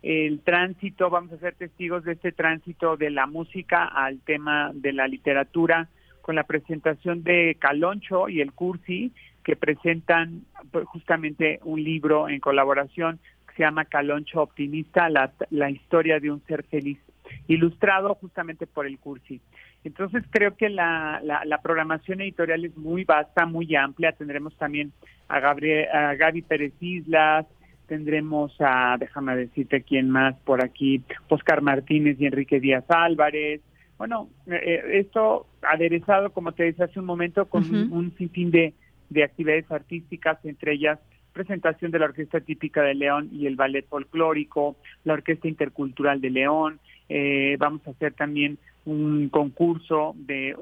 [0.04, 4.94] el tránsito, vamos a ser testigos de este tránsito de la música al tema de
[4.94, 5.90] la literatura
[6.22, 12.42] con la presentación de Caloncho y el Cursi, que presentan pues, justamente un libro en
[12.42, 13.20] colaboración
[13.58, 17.00] se llama Caloncho Optimista, la, la historia de un ser feliz,
[17.48, 19.42] ilustrado justamente por el Cursi.
[19.84, 24.12] Entonces creo que la, la, programación editorial es muy vasta, muy amplia.
[24.12, 24.92] Tendremos también
[25.28, 27.46] a, Gabriel, a Gaby Pérez Islas,
[27.88, 33.62] tendremos a, déjame decirte quién más por aquí, Oscar Martínez y Enrique Díaz Álvarez.
[33.98, 38.74] Bueno, eh, esto aderezado, como te decía hace un momento, con un, un sinfín de,
[39.10, 41.00] de actividades artísticas, entre ellas
[41.38, 46.32] presentación de la Orquesta Típica de León y el Ballet Folclórico, la Orquesta Intercultural de
[46.32, 46.80] León.
[47.10, 50.56] Eh, vamos a hacer también un concurso de,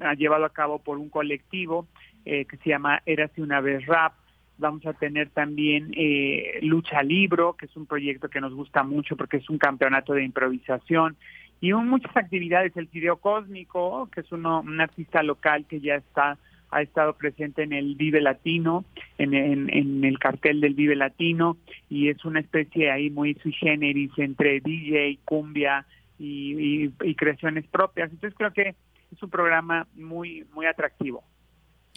[0.00, 1.88] ha llevado a cabo por un colectivo
[2.24, 4.12] eh, que se llama Érase una vez rap.
[4.58, 9.16] Vamos a tener también eh, Lucha Libro, que es un proyecto que nos gusta mucho
[9.16, 11.16] porque es un campeonato de improvisación.
[11.60, 16.38] Y muchas actividades, el Video Cósmico, que es uno, un artista local que ya está
[16.70, 18.84] ha estado presente en el Vive Latino,
[19.18, 21.56] en, en, el cartel del Vive Latino,
[21.88, 25.86] y es una especie ahí muy sui generis entre DJ, cumbia
[26.18, 28.10] y, y creaciones propias.
[28.10, 28.74] Entonces creo que
[29.12, 31.24] es un programa muy, muy atractivo.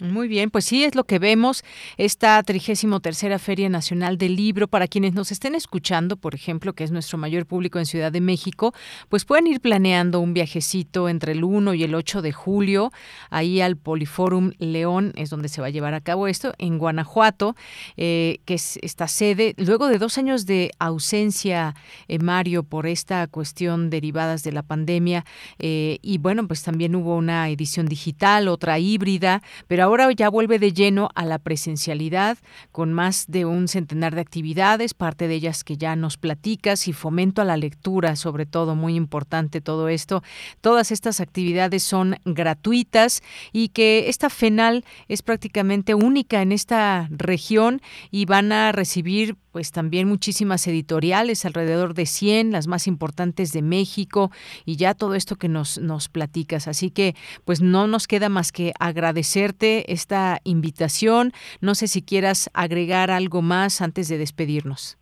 [0.00, 1.62] Muy bien, pues sí, es lo que vemos,
[1.98, 4.66] esta 33 Feria Nacional del Libro.
[4.66, 8.20] Para quienes nos estén escuchando, por ejemplo, que es nuestro mayor público en Ciudad de
[8.20, 8.74] México,
[9.08, 12.92] pues pueden ir planeando un viajecito entre el 1 y el 8 de julio,
[13.30, 17.54] ahí al Poliforum León, es donde se va a llevar a cabo esto, en Guanajuato,
[17.96, 19.54] eh, que es esta sede.
[19.58, 21.76] Luego de dos años de ausencia,
[22.08, 25.24] eh, Mario, por esta cuestión derivadas de la pandemia,
[25.60, 30.58] eh, y bueno, pues también hubo una edición digital, otra híbrida, pero ahora ya vuelve
[30.58, 32.38] de lleno a la presencialidad
[32.72, 36.92] con más de un centenar de actividades, parte de ellas que ya nos platicas y
[36.92, 40.22] fomento a la lectura, sobre todo, muy importante todo esto.
[40.60, 47.82] Todas estas actividades son gratuitas y que esta FENAL es prácticamente única en esta región
[48.10, 53.62] y van a recibir pues también muchísimas editoriales, alrededor de 100, las más importantes de
[53.62, 54.32] México
[54.64, 56.66] y ya todo esto que nos, nos platicas.
[56.66, 57.14] Así que
[57.44, 61.30] pues no nos queda más que agradecerte esta invitación.
[61.60, 64.98] No sé si quieras agregar algo más antes de despedirnos.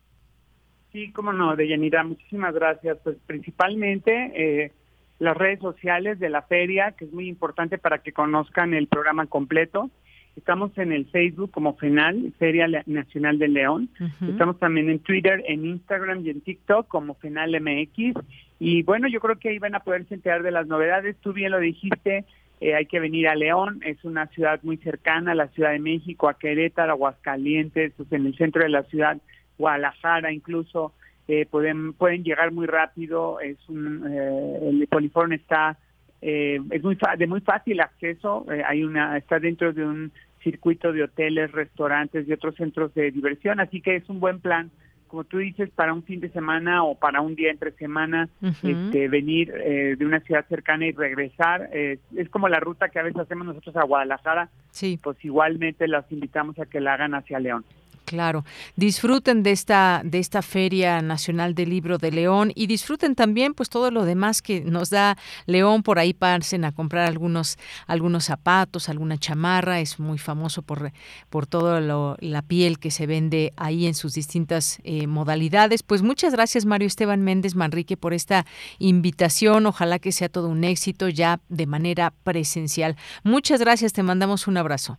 [0.91, 2.99] Sí, cómo no, Deyanira, muchísimas gracias.
[3.03, 4.71] Pues principalmente eh,
[5.17, 9.25] las redes sociales de la feria, que es muy importante para que conozcan el programa
[9.25, 9.89] completo.
[10.35, 13.89] Estamos en el Facebook como FENAL, Feria Nacional de León.
[14.27, 18.15] Estamos también en Twitter, en Instagram y en TikTok como FENAL MX.
[18.59, 21.15] Y bueno, yo creo que ahí van a poderse enterar de las novedades.
[21.21, 22.25] Tú bien lo dijiste,
[22.61, 25.79] eh, hay que venir a León, es una ciudad muy cercana a la Ciudad de
[25.79, 29.17] México, a Querétaro, Aguascalientes, pues en el centro de la ciudad,
[29.57, 30.93] Guadalajara incluso.
[31.27, 35.77] Eh, pueden pueden llegar muy rápido es un eh, el Poliform está
[36.25, 40.93] eh, es muy de muy fácil acceso, eh, hay una está dentro de un circuito
[40.93, 44.71] de hoteles, restaurantes y otros centros de diversión, así que es un buen plan,
[45.13, 49.07] como tú dices, para un fin de semana o para un día entre semana, este,
[49.09, 51.69] venir eh, de una ciudad cercana y regresar.
[51.71, 54.99] es como la ruta que a veces hacemos nosotros a Guadalajara, sí.
[55.03, 57.63] pues igualmente los invitamos a que la hagan hacia León.
[58.05, 58.43] Claro,
[58.75, 63.69] disfruten de esta de esta Feria Nacional del Libro de León y disfruten también pues
[63.69, 67.57] todo lo demás que nos da León por ahí pasen a comprar algunos
[67.87, 70.91] algunos zapatos, alguna chamarra, es muy famoso por
[71.29, 75.83] por todo lo, la piel que se vende ahí en sus distintas eh, modalidades.
[75.83, 78.45] Pues muchas gracias Mario Esteban Méndez Manrique por esta
[78.79, 82.95] invitación, ojalá que sea todo un éxito ya de manera presencial.
[83.23, 84.97] Muchas gracias, te mandamos un abrazo.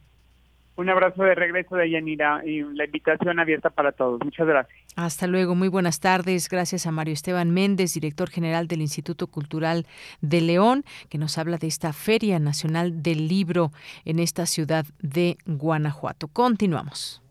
[0.77, 4.21] Un abrazo de regreso de Yanira y la invitación abierta para todos.
[4.25, 4.77] Muchas gracias.
[4.97, 6.49] Hasta luego, muy buenas tardes.
[6.49, 9.87] Gracias a Mario Esteban Méndez, director general del Instituto Cultural
[10.21, 13.71] de León, que nos habla de esta Feria Nacional del Libro
[14.05, 16.27] en esta ciudad de Guanajuato.
[16.27, 17.24] Continuamos.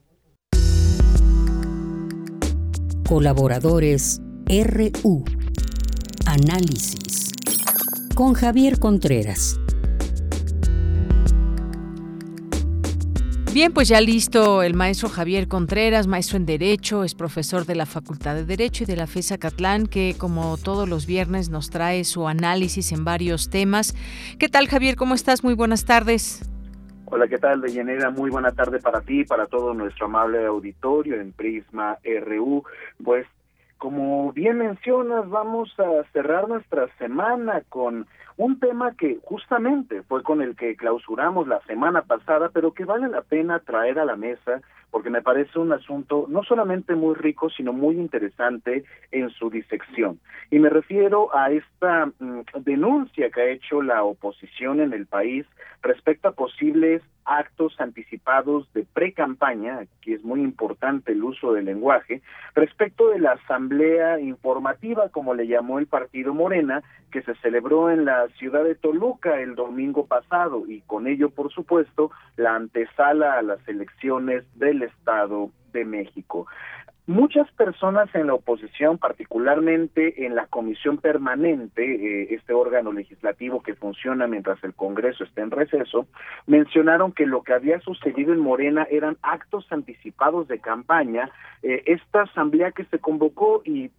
[3.14, 5.23] Colaboradores RU.
[6.26, 7.31] Análisis.
[8.15, 9.60] Con Javier Contreras.
[13.53, 17.85] Bien, pues ya listo el maestro Javier Contreras, maestro en Derecho, es profesor de la
[17.85, 22.06] Facultad de Derecho y de la FESA Catlán, que como todos los viernes nos trae
[22.06, 23.94] su análisis en varios temas.
[24.40, 24.95] ¿Qué tal, Javier?
[24.95, 25.44] ¿Cómo estás?
[25.44, 26.41] Muy buenas tardes.
[27.15, 28.10] Hola, ¿qué tal, Deyanira?
[28.10, 32.64] Muy buena tarde para ti para todo nuestro amable auditorio en Prisma RU.
[33.03, 33.27] Pues,
[33.77, 38.07] como bien mencionas, vamos a cerrar nuestra semana con
[38.38, 43.07] un tema que justamente fue con el que clausuramos la semana pasada, pero que vale
[43.10, 44.64] la pena traer a la mesa
[44.94, 50.20] porque me parece un asunto no solamente muy rico, sino muy interesante en su disección.
[50.52, 55.48] Y me refiero a esta mm, denuncia que ha hecho la oposición en el país
[55.82, 62.22] respecto a posibles actos anticipados de pre-campaña, que es muy importante el uso del lenguaje,
[62.53, 68.06] respecto de la asamblea informativa, como le llamó el partido Morena, que se celebró en
[68.06, 73.41] la ciudad de Toluca el domingo pasado y con ello, por supuesto, la antesala a
[73.41, 76.47] las elecciones del Estado de México.
[77.05, 83.76] Muchas personas en la oposición, particularmente en la comisión permanente, eh, este órgano legislativo que
[83.76, 86.07] funciona mientras el Congreso está en receso,
[86.47, 91.30] mencionaron que lo que había sucedido en Morena eran actos anticipados de campaña.
[91.61, 93.91] Eh, esta asamblea que se convocó y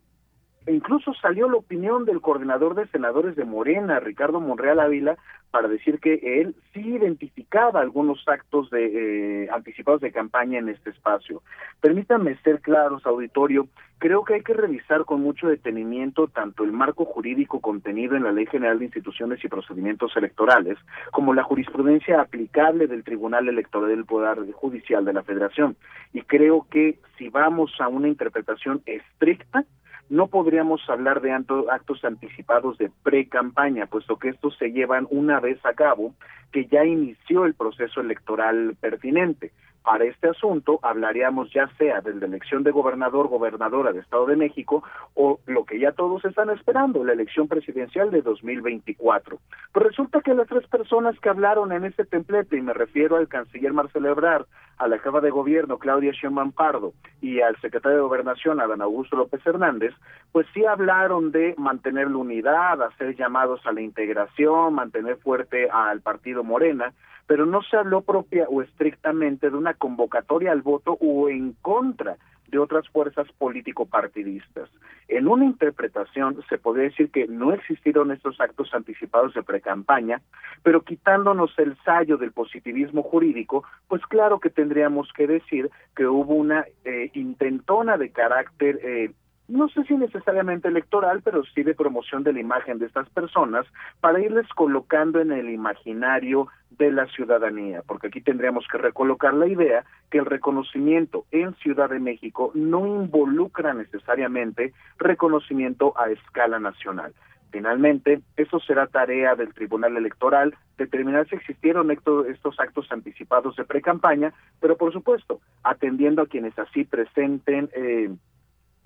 [0.67, 5.17] incluso salió la opinión del coordinador de senadores de Morena, Ricardo Monreal Ávila,
[5.51, 10.91] para decir que él sí identificaba algunos actos de eh, anticipados de campaña en este
[10.91, 11.43] espacio.
[11.81, 13.69] Permítanme ser claros, auditorio,
[13.99, 18.33] creo que hay que revisar con mucho detenimiento tanto el marco jurídico contenido en la
[18.33, 20.77] Ley General de Instituciones y Procedimientos Electorales,
[21.13, 25.77] como la jurisprudencia aplicable del Tribunal Electoral del Poder Judicial de la Federación.
[26.13, 29.65] Y creo que si vamos a una interpretación estricta,
[30.09, 35.59] no podríamos hablar de actos anticipados de pre-campaña, puesto que estos se llevan una vez
[35.65, 36.15] a cabo
[36.53, 39.53] que ya inició el proceso electoral pertinente.
[39.85, 44.35] Para este asunto hablaríamos ya sea de la elección de gobernador, gobernadora de Estado de
[44.35, 44.83] México
[45.13, 49.39] o lo que ya todos están esperando, la elección presidencial de 2024.
[49.73, 53.29] Pues resulta que las tres personas que hablaron en este templete, y me refiero al
[53.29, 54.47] canciller Marcelo Ebrard,
[54.79, 59.17] a la jefa de gobierno Claudia Sheinbaum Pardo y al secretario de Gobernación Adán Augusto
[59.17, 59.93] López Hernández,
[60.33, 66.01] pues sí hablaron de mantener la unidad, hacer llamados a la integración, mantener fuerte al
[66.01, 66.95] partido Morena,
[67.27, 72.17] pero no se habló propia o estrictamente de una convocatoria al voto o en contra
[72.49, 74.71] de otras fuerzas político-partidistas.
[75.09, 80.21] En una interpretación se podría decir que no existieron estos actos anticipados de precampaña,
[80.63, 86.35] pero quitándonos el sallo del positivismo jurídico, pues claro que tendríamos que decir que hubo
[86.35, 89.11] una eh, intentona de carácter eh,
[89.49, 93.67] no sé si necesariamente electoral, pero sí de promoción de la imagen de estas personas
[94.01, 99.47] para irles colocando en el imaginario de la ciudadanía, porque aquí tendríamos que recolocar la
[99.47, 107.13] idea que el reconocimiento en Ciudad de México no involucra necesariamente reconocimiento a escala nacional.
[107.51, 114.33] Finalmente, eso será tarea del Tribunal Electoral determinar si existieron estos actos anticipados de pre-campaña,
[114.61, 118.11] pero por supuesto, atendiendo a quienes así presenten eh,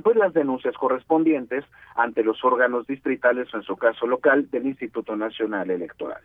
[0.02, 1.64] pues las denuncias correspondientes
[1.94, 6.22] ante los órganos distritales o en su caso local del Instituto Nacional Electoral.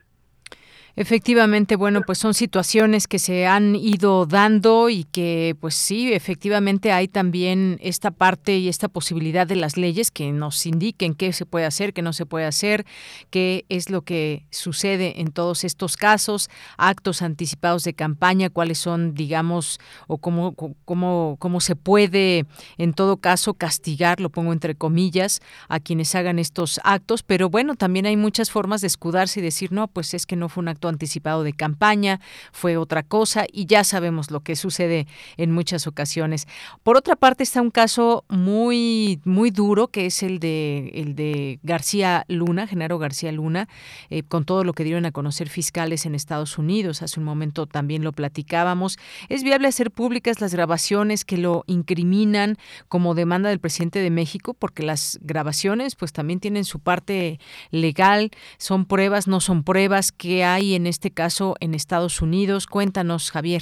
[0.95, 6.91] Efectivamente, bueno, pues son situaciones que se han ido dando y que, pues sí, efectivamente
[6.91, 11.47] hay también esta parte y esta posibilidad de las leyes que nos indiquen qué se
[11.47, 12.85] puede hacer, qué no se puede hacer,
[13.31, 16.47] qué es lo que sucede en todos estos casos,
[16.77, 20.53] actos anticipados de campaña, cuáles son, digamos, o cómo,
[20.85, 22.45] cómo, cómo se puede,
[22.77, 27.73] en todo caso, castigar, lo pongo entre comillas, a quienes hagan estos actos, pero bueno,
[27.73, 30.67] también hay muchas formas de escudarse y decir, no, pues es que no fue un
[30.67, 32.19] acto anticipado de campaña,
[32.51, 35.07] fue otra cosa y ya sabemos lo que sucede
[35.37, 36.47] en muchas ocasiones.
[36.83, 41.59] Por otra parte está un caso muy muy duro que es el de el de
[41.63, 43.67] García Luna, Genaro García Luna,
[44.09, 47.01] eh, con todo lo que dieron a conocer fiscales en Estados Unidos.
[47.01, 48.97] Hace un momento también lo platicábamos.
[49.29, 52.57] Es viable hacer públicas las grabaciones que lo incriminan
[52.87, 57.39] como demanda del presidente de México, porque las grabaciones pues también tienen su parte
[57.71, 62.67] legal, son pruebas, no son pruebas, que hay en este caso en Estados Unidos.
[62.67, 63.61] Cuéntanos, Javier.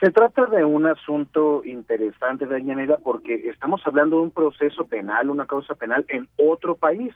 [0.00, 5.46] Se trata de un asunto interesante, Dayanera, porque estamos hablando de un proceso penal, una
[5.46, 7.14] causa penal en otro país.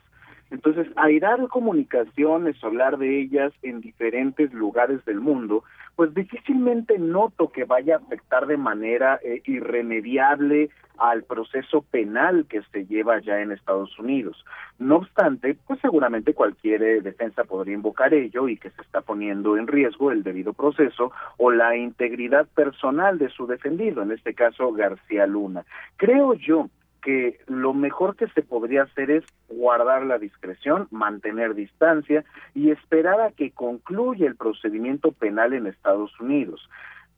[0.51, 5.63] Entonces, airar comunicaciones, hablar de ellas en diferentes lugares del mundo,
[5.97, 12.63] pues difícilmente noto que vaya a afectar de manera eh, irremediable al proceso penal que
[12.73, 14.45] se lleva ya en Estados Unidos.
[14.79, 19.57] No obstante, pues seguramente cualquier eh, defensa podría invocar ello y que se está poniendo
[19.57, 24.73] en riesgo el debido proceso o la integridad personal de su defendido, en este caso
[24.73, 25.65] García Luna.
[25.97, 26.69] Creo yo
[27.01, 32.25] que lo mejor que se podría hacer es guardar la discreción, mantener distancia
[32.55, 36.69] y esperar a que concluya el procedimiento penal en Estados Unidos.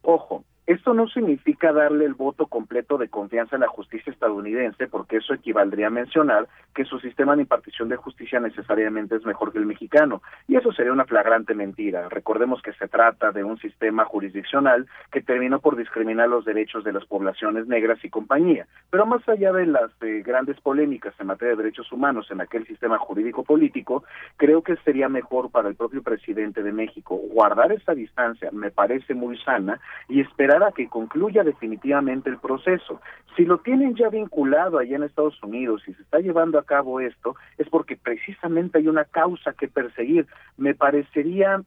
[0.02, 5.16] Ojo, esto no significa darle el voto completo de confianza a la justicia estadounidense, porque
[5.16, 9.58] eso equivaldría a mencionar que su sistema de impartición de justicia necesariamente es mejor que
[9.58, 12.08] el mexicano, y eso sería una flagrante mentira.
[12.08, 16.92] Recordemos que se trata de un sistema jurisdiccional que terminó por discriminar los derechos de
[16.92, 18.66] las poblaciones negras y compañía.
[18.90, 22.66] Pero más allá de las eh, grandes polémicas en materia de derechos humanos en aquel
[22.66, 24.04] sistema jurídico político,
[24.36, 29.14] creo que sería mejor para el propio presidente de México guardar esa distancia, me parece
[29.14, 33.00] muy sana, y esperar a que concluya definitivamente el proceso.
[33.36, 37.00] Si lo tienen ya vinculado allá en Estados Unidos y se está llevando a cabo
[37.00, 40.26] esto, es porque precisamente hay una causa que perseguir.
[40.58, 41.62] Me parecería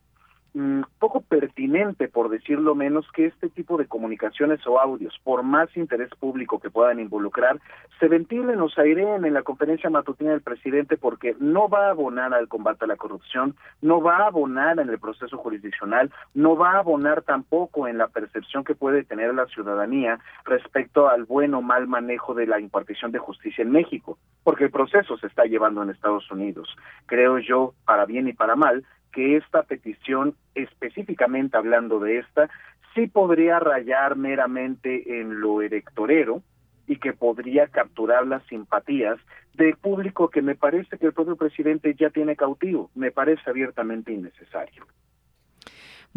[0.57, 5.67] Mm, poco pertinente, por decirlo menos, que este tipo de comunicaciones o audios, por más
[5.75, 7.59] interés público que puedan involucrar,
[7.99, 11.89] se ventilen o se aireen en la conferencia matutina del presidente porque no va a
[11.89, 16.55] abonar al combate a la corrupción, no va a abonar en el proceso jurisdiccional, no
[16.55, 21.53] va a abonar tampoco en la percepción que puede tener la ciudadanía respecto al buen
[21.53, 25.43] o mal manejo de la impartición de justicia en México, porque el proceso se está
[25.43, 26.73] llevando en Estados Unidos.
[27.07, 28.85] Creo yo, para bien y para mal,
[29.15, 32.49] que esta petición, específicamente hablando de esta,
[32.93, 36.43] sí podría rayar meramente en lo electorero
[36.85, 39.17] y que podría capturar las simpatías
[39.53, 42.91] del público que me parece que el propio presidente ya tiene cautivo.
[42.93, 44.85] Me parece abiertamente innecesario.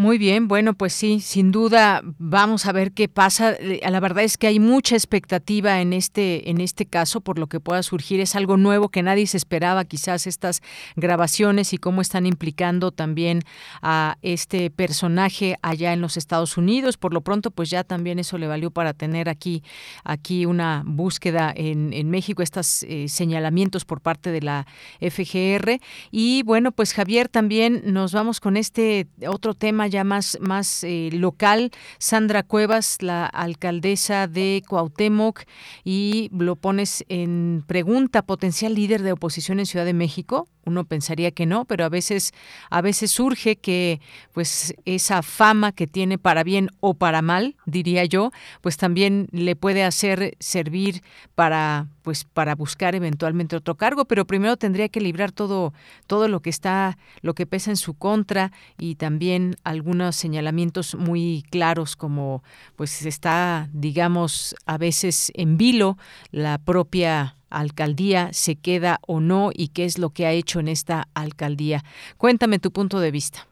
[0.01, 3.55] Muy bien, bueno, pues sí, sin duda vamos a ver qué pasa.
[3.55, 7.49] Eh, la verdad es que hay mucha expectativa en este en este caso por lo
[7.49, 8.20] que pueda surgir.
[8.20, 10.62] Es algo nuevo que nadie se esperaba, quizás estas
[10.95, 13.43] grabaciones y cómo están implicando también
[13.83, 16.97] a este personaje allá en los Estados Unidos.
[16.97, 19.65] Por lo pronto, pues ya también eso le valió para tener aquí
[20.05, 24.65] aquí una búsqueda en, en México, estos eh, señalamientos por parte de la
[25.01, 25.81] FGR.
[26.12, 31.10] Y bueno, pues Javier, también nos vamos con este otro tema ya más, más eh,
[31.12, 35.43] local, Sandra Cuevas, la alcaldesa de Cuauhtémoc,
[35.85, 40.48] y lo pones en pregunta, potencial líder de oposición en Ciudad de México.
[40.65, 42.32] Uno pensaría que no, pero a veces,
[42.69, 44.01] a veces surge que
[44.32, 49.56] pues esa fama que tiene para bien o para mal, diría yo, pues también le
[49.56, 51.02] puede hacer servir
[51.35, 55.74] para pues para buscar eventualmente otro cargo, pero primero tendría que librar todo
[56.06, 61.44] todo lo que está lo que pesa en su contra y también algunos señalamientos muy
[61.50, 62.42] claros como
[62.76, 65.96] pues está digamos a veces en vilo
[66.32, 70.68] la propia alcaldía se queda o no y qué es lo que ha hecho en
[70.68, 71.82] esta alcaldía.
[72.16, 73.46] Cuéntame tu punto de vista.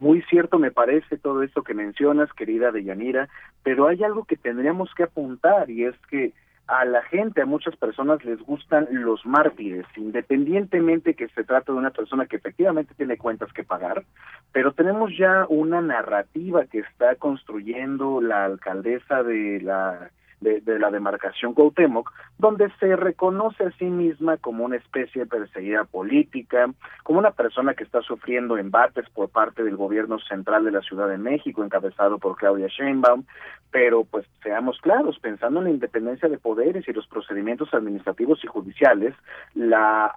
[0.00, 3.28] Muy cierto me parece todo esto que mencionas, querida Deyanira,
[3.62, 6.32] pero hay algo que tendríamos que apuntar y es que
[6.66, 11.78] a la gente, a muchas personas les gustan los mártires, independientemente que se trate de
[11.78, 14.04] una persona que efectivamente tiene cuentas que pagar,
[14.52, 20.10] pero tenemos ya una narrativa que está construyendo la alcaldesa de la
[20.44, 25.84] de, la demarcación Cuauhtémoc, donde se reconoce a sí misma como una especie de perseguida
[25.84, 26.70] política,
[27.02, 31.08] como una persona que está sufriendo embates por parte del gobierno central de la Ciudad
[31.08, 33.24] de México, encabezado por Claudia Sheinbaum,
[33.70, 38.46] pero pues seamos claros, pensando en la independencia de poderes y los procedimientos administrativos y
[38.46, 39.14] judiciales,
[39.54, 40.14] la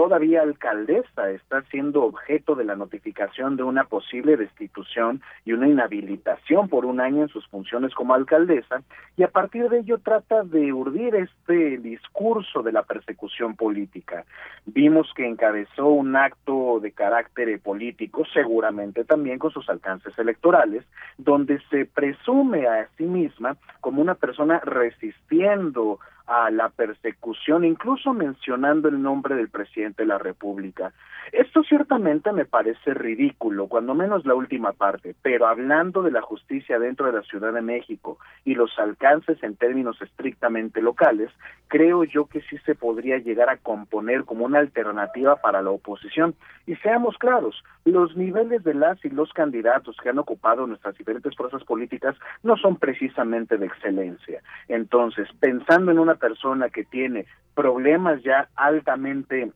[0.00, 6.70] todavía alcaldesa está siendo objeto de la notificación de una posible destitución y una inhabilitación
[6.70, 8.80] por un año en sus funciones como alcaldesa
[9.18, 14.24] y a partir de ello trata de urdir este discurso de la persecución política.
[14.64, 20.82] Vimos que encabezó un acto de carácter político, seguramente también con sus alcances electorales,
[21.18, 25.98] donde se presume a sí misma como una persona resistiendo
[26.30, 30.92] a la persecución, incluso mencionando el nombre del presidente de la República.
[31.32, 36.78] Esto ciertamente me parece ridículo, cuando menos la última parte, pero hablando de la justicia
[36.78, 41.30] dentro de la Ciudad de México y los alcances en términos estrictamente locales,
[41.66, 46.34] creo yo que sí se podría llegar a componer como una alternativa para la oposición.
[46.66, 51.34] Y seamos claros, los niveles de las y los candidatos que han ocupado nuestras diferentes
[51.36, 54.42] fuerzas políticas no son precisamente de excelencia.
[54.68, 59.50] Entonces, pensando en una persona que tiene problemas ya altamente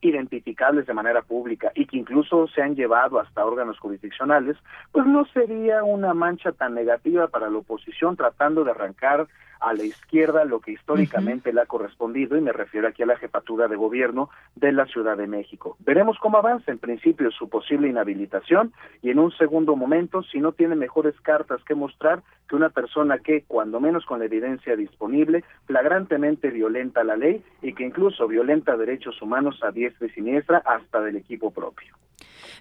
[0.00, 4.56] identificables de manera pública y que incluso se han llevado hasta órganos jurisdiccionales,
[4.92, 9.28] pues no sería una mancha tan negativa para la oposición tratando de arrancar
[9.60, 13.16] a la izquierda lo que históricamente le ha correspondido, y me refiero aquí a la
[13.16, 15.76] jefatura de gobierno de la Ciudad de México.
[15.80, 18.72] Veremos cómo avanza en principio su posible inhabilitación
[19.02, 23.18] y en un segundo momento, si no tiene mejores cartas que mostrar que una persona
[23.18, 28.76] que, cuando menos con la evidencia disponible, flagrantemente violenta la ley y que incluso violenta
[28.76, 31.94] derechos humanos a diestra y siniestra hasta del equipo propio.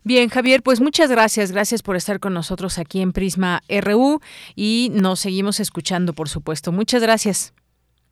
[0.03, 1.51] Bien, Javier, pues muchas gracias.
[1.51, 4.19] Gracias por estar con nosotros aquí en Prisma RU
[4.55, 6.71] y nos seguimos escuchando, por supuesto.
[6.71, 7.53] Muchas gracias.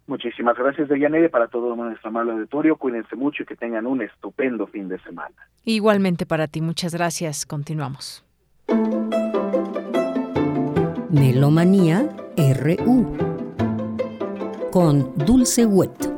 [0.08, 2.76] Muchísimas gracias, Deyanere, para todo nuestro amable auditorio.
[2.76, 5.36] Cuídense mucho y que tengan un estupendo fin de semana.
[5.64, 6.62] Igualmente para ti.
[6.62, 7.46] Muchas gracias.
[7.46, 8.26] Continuamos.
[11.10, 13.18] Melomanía RU
[14.72, 16.11] con Dulce Wet.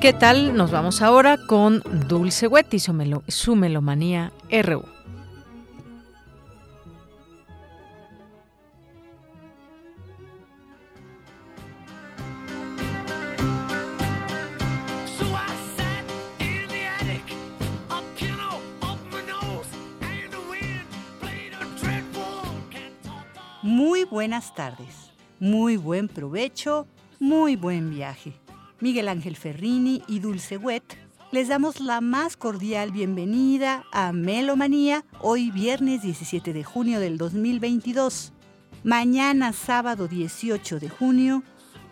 [0.00, 0.56] ¿Qué tal?
[0.56, 4.84] Nos vamos ahora con Dulce Wet y su, melomanía RU.
[23.62, 25.10] Muy buenas tardes,
[25.40, 26.86] muy buen provecho,
[27.18, 28.32] muy buen viaje.
[28.80, 30.96] Miguel Ángel Ferrini y Dulce Wet
[31.32, 38.32] les damos la más cordial bienvenida a Melomanía hoy viernes 17 de junio del 2022.
[38.84, 41.42] Mañana sábado 18 de junio,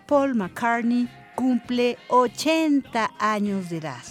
[0.06, 4.04] Paul McCartney cumple 80 años de edad.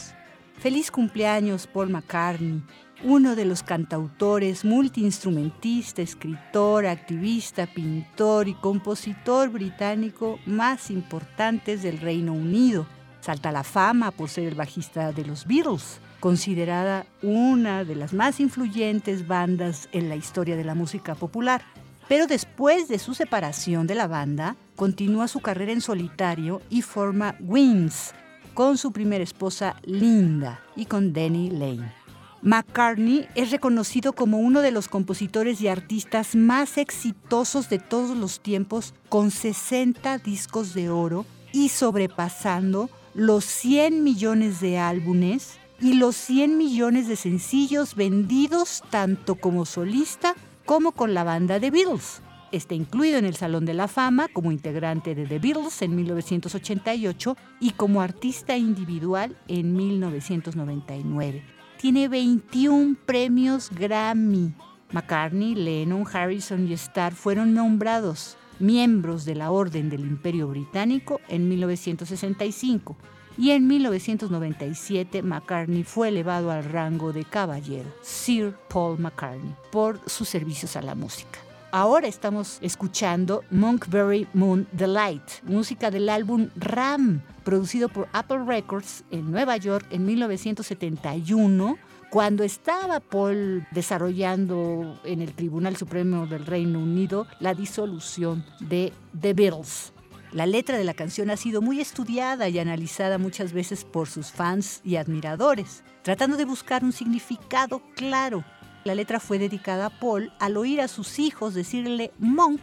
[0.60, 2.62] Feliz cumpleaños Paul McCartney
[3.06, 12.34] uno de los cantautores, multiinstrumentista, escritor, activista, pintor y compositor británico más importantes del Reino
[12.34, 12.88] Unido.
[13.22, 18.12] Salta a la fama por ser el bajista de los Beatles, considerada una de las
[18.12, 21.62] más influyentes bandas en la historia de la música popular.
[22.08, 27.36] Pero después de su separación de la banda, continúa su carrera en solitario y forma
[27.40, 28.16] Wings
[28.56, 32.05] con su primera esposa Linda y con Danny Lane.
[32.46, 38.40] McCartney es reconocido como uno de los compositores y artistas más exitosos de todos los
[38.40, 46.16] tiempos, con 60 discos de oro y sobrepasando los 100 millones de álbumes y los
[46.18, 50.36] 100 millones de sencillos vendidos tanto como solista
[50.66, 52.22] como con la banda de Beatles.
[52.52, 57.38] Está incluido en el Salón de la Fama como integrante de The Beatles en 1988
[57.60, 64.54] y como artista individual en 1999 tiene 21 premios Grammy.
[64.92, 71.50] McCartney, Lennon, Harrison y Starr fueron nombrados miembros de la Orden del Imperio Británico en
[71.50, 72.96] 1965
[73.38, 80.30] y en 1997 McCartney fue elevado al rango de caballero, Sir Paul McCartney, por sus
[80.30, 81.45] servicios a la música.
[81.78, 89.30] Ahora estamos escuchando Monkberry Moon Delight, música del álbum Ram, producido por Apple Records en
[89.30, 91.78] Nueva York en 1971
[92.10, 99.34] cuando estaba Paul desarrollando en el Tribunal Supremo del Reino Unido la disolución de The
[99.34, 99.92] Beatles.
[100.32, 104.32] La letra de la canción ha sido muy estudiada y analizada muchas veces por sus
[104.32, 108.46] fans y admiradores, tratando de buscar un significado claro
[108.86, 112.62] la letra fue dedicada a Paul al oír a sus hijos decirle monk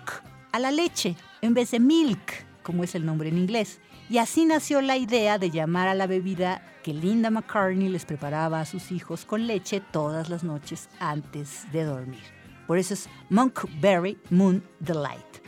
[0.53, 3.81] a la leche en vez de milk, como es el nombre en inglés.
[4.09, 8.61] Y así nació la idea de llamar a la bebida que Linda McCartney les preparaba
[8.61, 12.23] a sus hijos con leche todas las noches antes de dormir.
[12.69, 15.42] Por eso es Monkberry Moon Delight.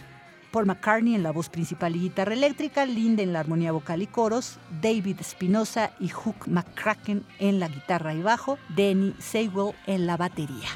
[0.54, 4.06] Paul McCartney en la voz principal y guitarra eléctrica, Linda en la armonía vocal y
[4.06, 10.16] coros, David Espinosa y Hook McCracken en la guitarra y bajo, Danny Sewell en la
[10.16, 10.68] batería.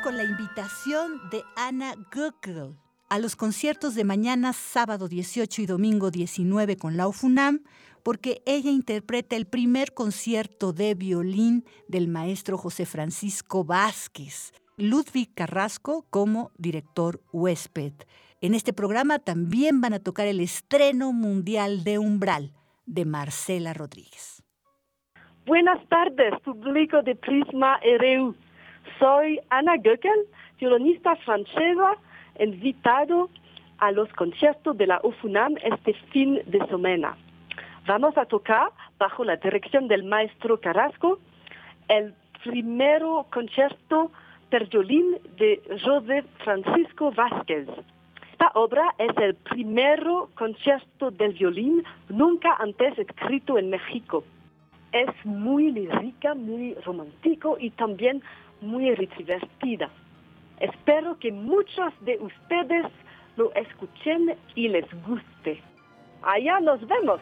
[0.00, 2.76] Con la invitación de Ana Google
[3.10, 7.60] a los conciertos de mañana, sábado 18 y domingo 19 con la UFUNAM,
[8.02, 16.06] porque ella interpreta el primer concierto de violín del maestro José Francisco Vázquez, Ludwig Carrasco
[16.10, 17.92] como director huésped.
[18.40, 22.52] En este programa también van a tocar el estreno mundial de Umbral
[22.86, 24.42] de Marcela Rodríguez.
[25.44, 28.34] Buenas tardes, público de Prisma RU.
[28.98, 30.26] Soy Ana Göckel,
[30.58, 31.96] violonista francesa,
[32.38, 33.28] invitado
[33.78, 37.16] a los conciertos de la UFUNAM este fin de semana.
[37.86, 41.18] Vamos a tocar, bajo la dirección del maestro Carrasco,
[41.88, 42.14] el
[42.44, 44.12] primero concierto
[44.50, 47.66] per violín de José Francisco Vázquez.
[48.30, 54.24] Esta obra es el primero concierto del violín nunca antes escrito en México.
[54.92, 58.22] Es muy lírica, muy romántico y también
[58.62, 59.90] muy divertida.
[60.60, 62.86] Espero que muchos de ustedes
[63.36, 65.60] lo escuchen y les guste.
[66.22, 67.20] Allá nos vemos.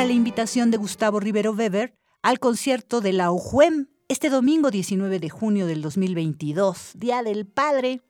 [0.00, 5.28] La invitación de Gustavo Rivero Weber al concierto de la OJUEM este domingo 19 de
[5.28, 8.00] junio del 2022, Día del Padre.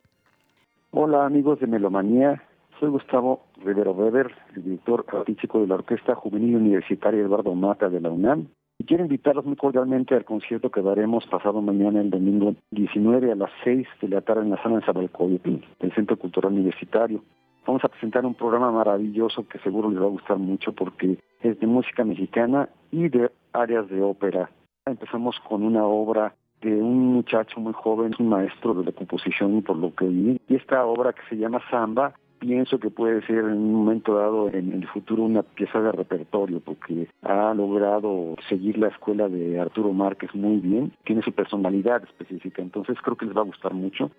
[0.91, 2.41] Hola amigos de Melomanía,
[2.79, 7.99] soy Gustavo Rivero Weber, el director artístico de la Orquesta Juvenil Universitaria Eduardo Mata de
[7.99, 8.47] la UNAM
[8.85, 13.51] quiero invitarlos muy cordialmente al concierto que daremos pasado mañana, el domingo 19 a las
[13.63, 17.23] 6 de la tarde en la sala de Zabalcoyotl, del Centro Cultural Universitario.
[17.65, 21.59] Vamos a presentar un programa maravilloso que seguro les va a gustar mucho porque es
[21.59, 24.49] de música mexicana y de áreas de ópera.
[24.85, 29.77] Empezamos con una obra de un muchacho muy joven, un maestro de la composición por
[29.77, 33.57] lo que vi, y esta obra que se llama Samba, pienso que puede ser en
[33.57, 38.87] un momento dado en el futuro una pieza de repertorio porque ha logrado seguir la
[38.87, 43.41] escuela de Arturo Márquez muy bien, tiene su personalidad específica, entonces creo que les va
[43.41, 44.09] a gustar mucho.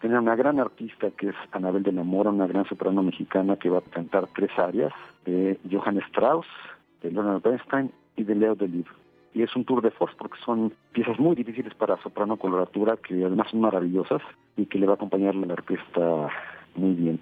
[0.00, 3.70] Tiene una gran artista que es Anabel de la Mora, una gran soprano mexicana que
[3.70, 4.92] va a cantar tres áreas
[5.24, 6.46] de Johann Strauss,
[7.02, 8.92] de Leonard Bernstein y de Leo Delibes
[9.36, 13.22] y es un tour de force porque son piezas muy difíciles para soprano coloratura que
[13.22, 14.22] además son maravillosas
[14.56, 16.30] y que le va a acompañar la orquesta
[16.74, 17.20] muy bien.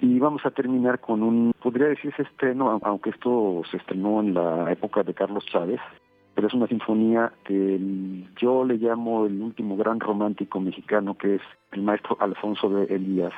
[0.00, 4.72] Y vamos a terminar con un, podría decirse estreno, aunque esto se estrenó en la
[4.72, 5.80] época de Carlos Chávez,
[6.34, 7.78] pero es una sinfonía que
[8.40, 11.42] yo le llamo el último gran romántico mexicano, que es
[11.72, 13.32] el maestro Alfonso de Elías,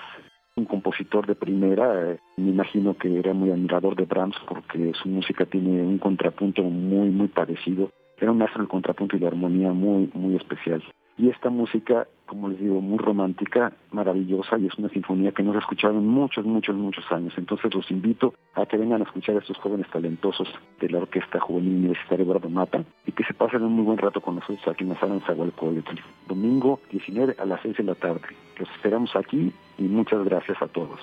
[0.57, 5.09] un compositor de primera, eh, me imagino que era muy admirador de Brahms porque su
[5.09, 9.73] música tiene un contrapunto muy, muy parecido era un maestro del contrapunto y la armonía
[9.73, 10.83] muy, muy especial.
[11.17, 15.53] Y esta música, como les digo, muy romántica, maravillosa, y es una sinfonía que no
[15.53, 17.35] se ha escuchado en muchos, muchos, muchos años.
[17.37, 20.49] Entonces los invito a que vengan a escuchar a estos jóvenes talentosos
[20.81, 24.21] de la Orquesta Juvenil Universitaria Eduardo Mata y que se pasen un muy buen rato
[24.21, 25.99] con nosotros aquí en la sala en Zagualcoyotl.
[26.27, 28.23] Domingo 19 a las 6 de la tarde.
[28.59, 31.01] Los esperamos aquí y muchas gracias a todos.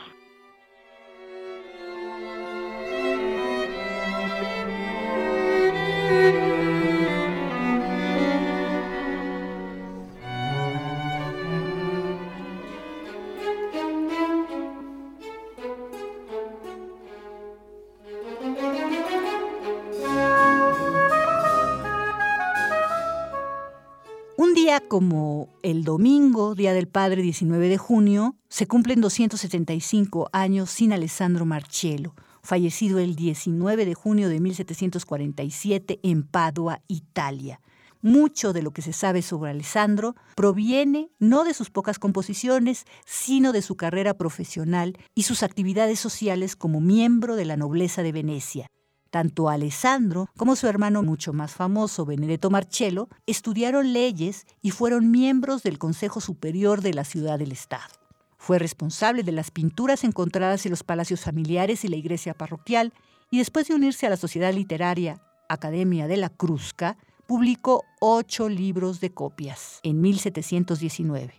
[24.92, 31.46] Como el domingo, Día del Padre 19 de junio, se cumplen 275 años sin Alessandro
[31.46, 32.14] Marcello,
[32.44, 37.62] fallecido el 19 de junio de 1747 en Padua, Italia.
[38.02, 43.54] Mucho de lo que se sabe sobre Alessandro proviene no de sus pocas composiciones, sino
[43.54, 48.68] de su carrera profesional y sus actividades sociales como miembro de la nobleza de Venecia.
[49.12, 55.64] Tanto Alessandro como su hermano mucho más famoso, Benedetto Marcello, estudiaron leyes y fueron miembros
[55.64, 57.94] del Consejo Superior de la Ciudad del Estado.
[58.38, 62.94] Fue responsable de las pinturas encontradas en los palacios familiares y la iglesia parroquial,
[63.30, 66.98] y después de unirse a la Sociedad Literaria Academia de la Cruzca,
[67.28, 71.34] publicó ocho libros de copias en 1719.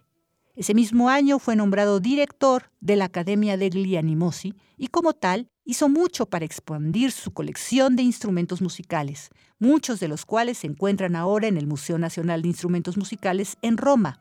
[0.55, 5.89] Ese mismo año fue nombrado director de la Academia degli Animosi y como tal hizo
[5.89, 11.47] mucho para expandir su colección de instrumentos musicales, muchos de los cuales se encuentran ahora
[11.47, 14.21] en el Museo Nacional de Instrumentos Musicales en Roma.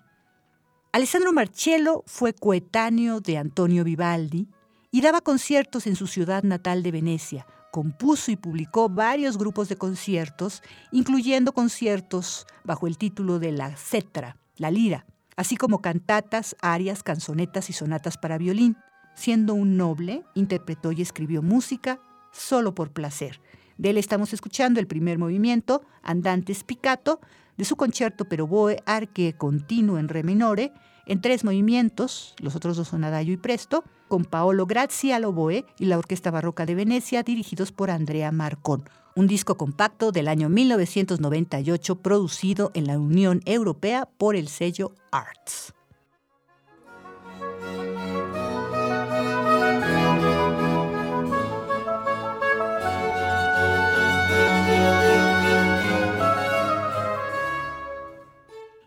[0.91, 4.47] Alessandro Marcello fue coetáneo de Antonio Vivaldi
[4.91, 7.47] y daba conciertos en su ciudad natal de Venecia.
[7.71, 10.61] Compuso y publicó varios grupos de conciertos,
[10.91, 15.05] incluyendo conciertos bajo el título de la cetra, la lira,
[15.37, 18.75] así como cantatas, arias, canzonetas y sonatas para violín.
[19.13, 21.99] Siendo un noble, interpretó y escribió música
[22.31, 23.41] solo por placer.
[23.77, 27.19] De él estamos escuchando el primer movimiento, Andante Spicato,
[27.57, 30.73] de su concierto pero boe arque continuo en re minore,
[31.05, 35.65] en tres movimientos, los otros dos son Adagio y Presto, con Paolo Grazzi al oboe
[35.79, 38.83] y la Orquesta Barroca de Venecia, dirigidos por Andrea Marcón
[39.15, 45.73] un disco compacto del año 1998 producido en la Unión Europea por el sello Arts.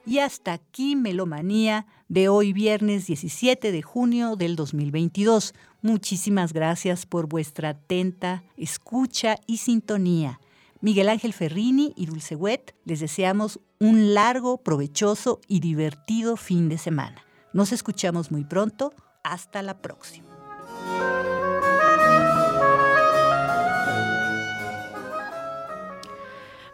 [0.06, 5.54] Y hasta aquí Melomanía de hoy viernes 17 de junio del 2022.
[5.80, 10.40] Muchísimas gracias por vuestra atenta escucha y sintonía.
[10.80, 16.76] Miguel Ángel Ferrini y Dulce Wet les deseamos un largo, provechoso y divertido fin de
[16.76, 17.24] semana.
[17.54, 18.92] Nos escuchamos muy pronto.
[19.22, 20.28] Hasta la próxima.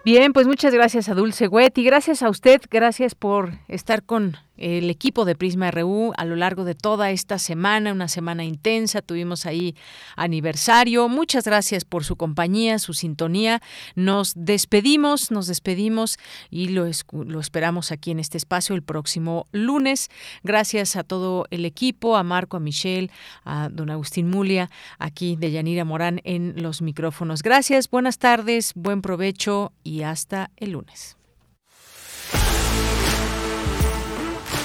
[0.03, 4.39] Bien, pues muchas gracias a Dulce Wet y gracias a usted, gracias por estar con
[4.61, 9.03] el equipo de Prisma RU a lo largo de toda esta semana, una semana intensa.
[9.03, 9.75] Tuvimos ahí
[10.17, 11.09] aniversario.
[11.09, 13.61] Muchas gracias por su compañía, su sintonía.
[13.95, 16.19] Nos despedimos, nos despedimos
[16.51, 20.11] y lo, lo esperamos aquí en este espacio el próximo lunes.
[20.43, 23.11] Gracias a todo el equipo, a Marco, a Michelle,
[23.45, 27.43] a don Agustín Mulia, aquí de Yanira Morán en los micrófonos.
[27.43, 31.20] Gracias, buenas tardes, buen provecho y hasta el lunes.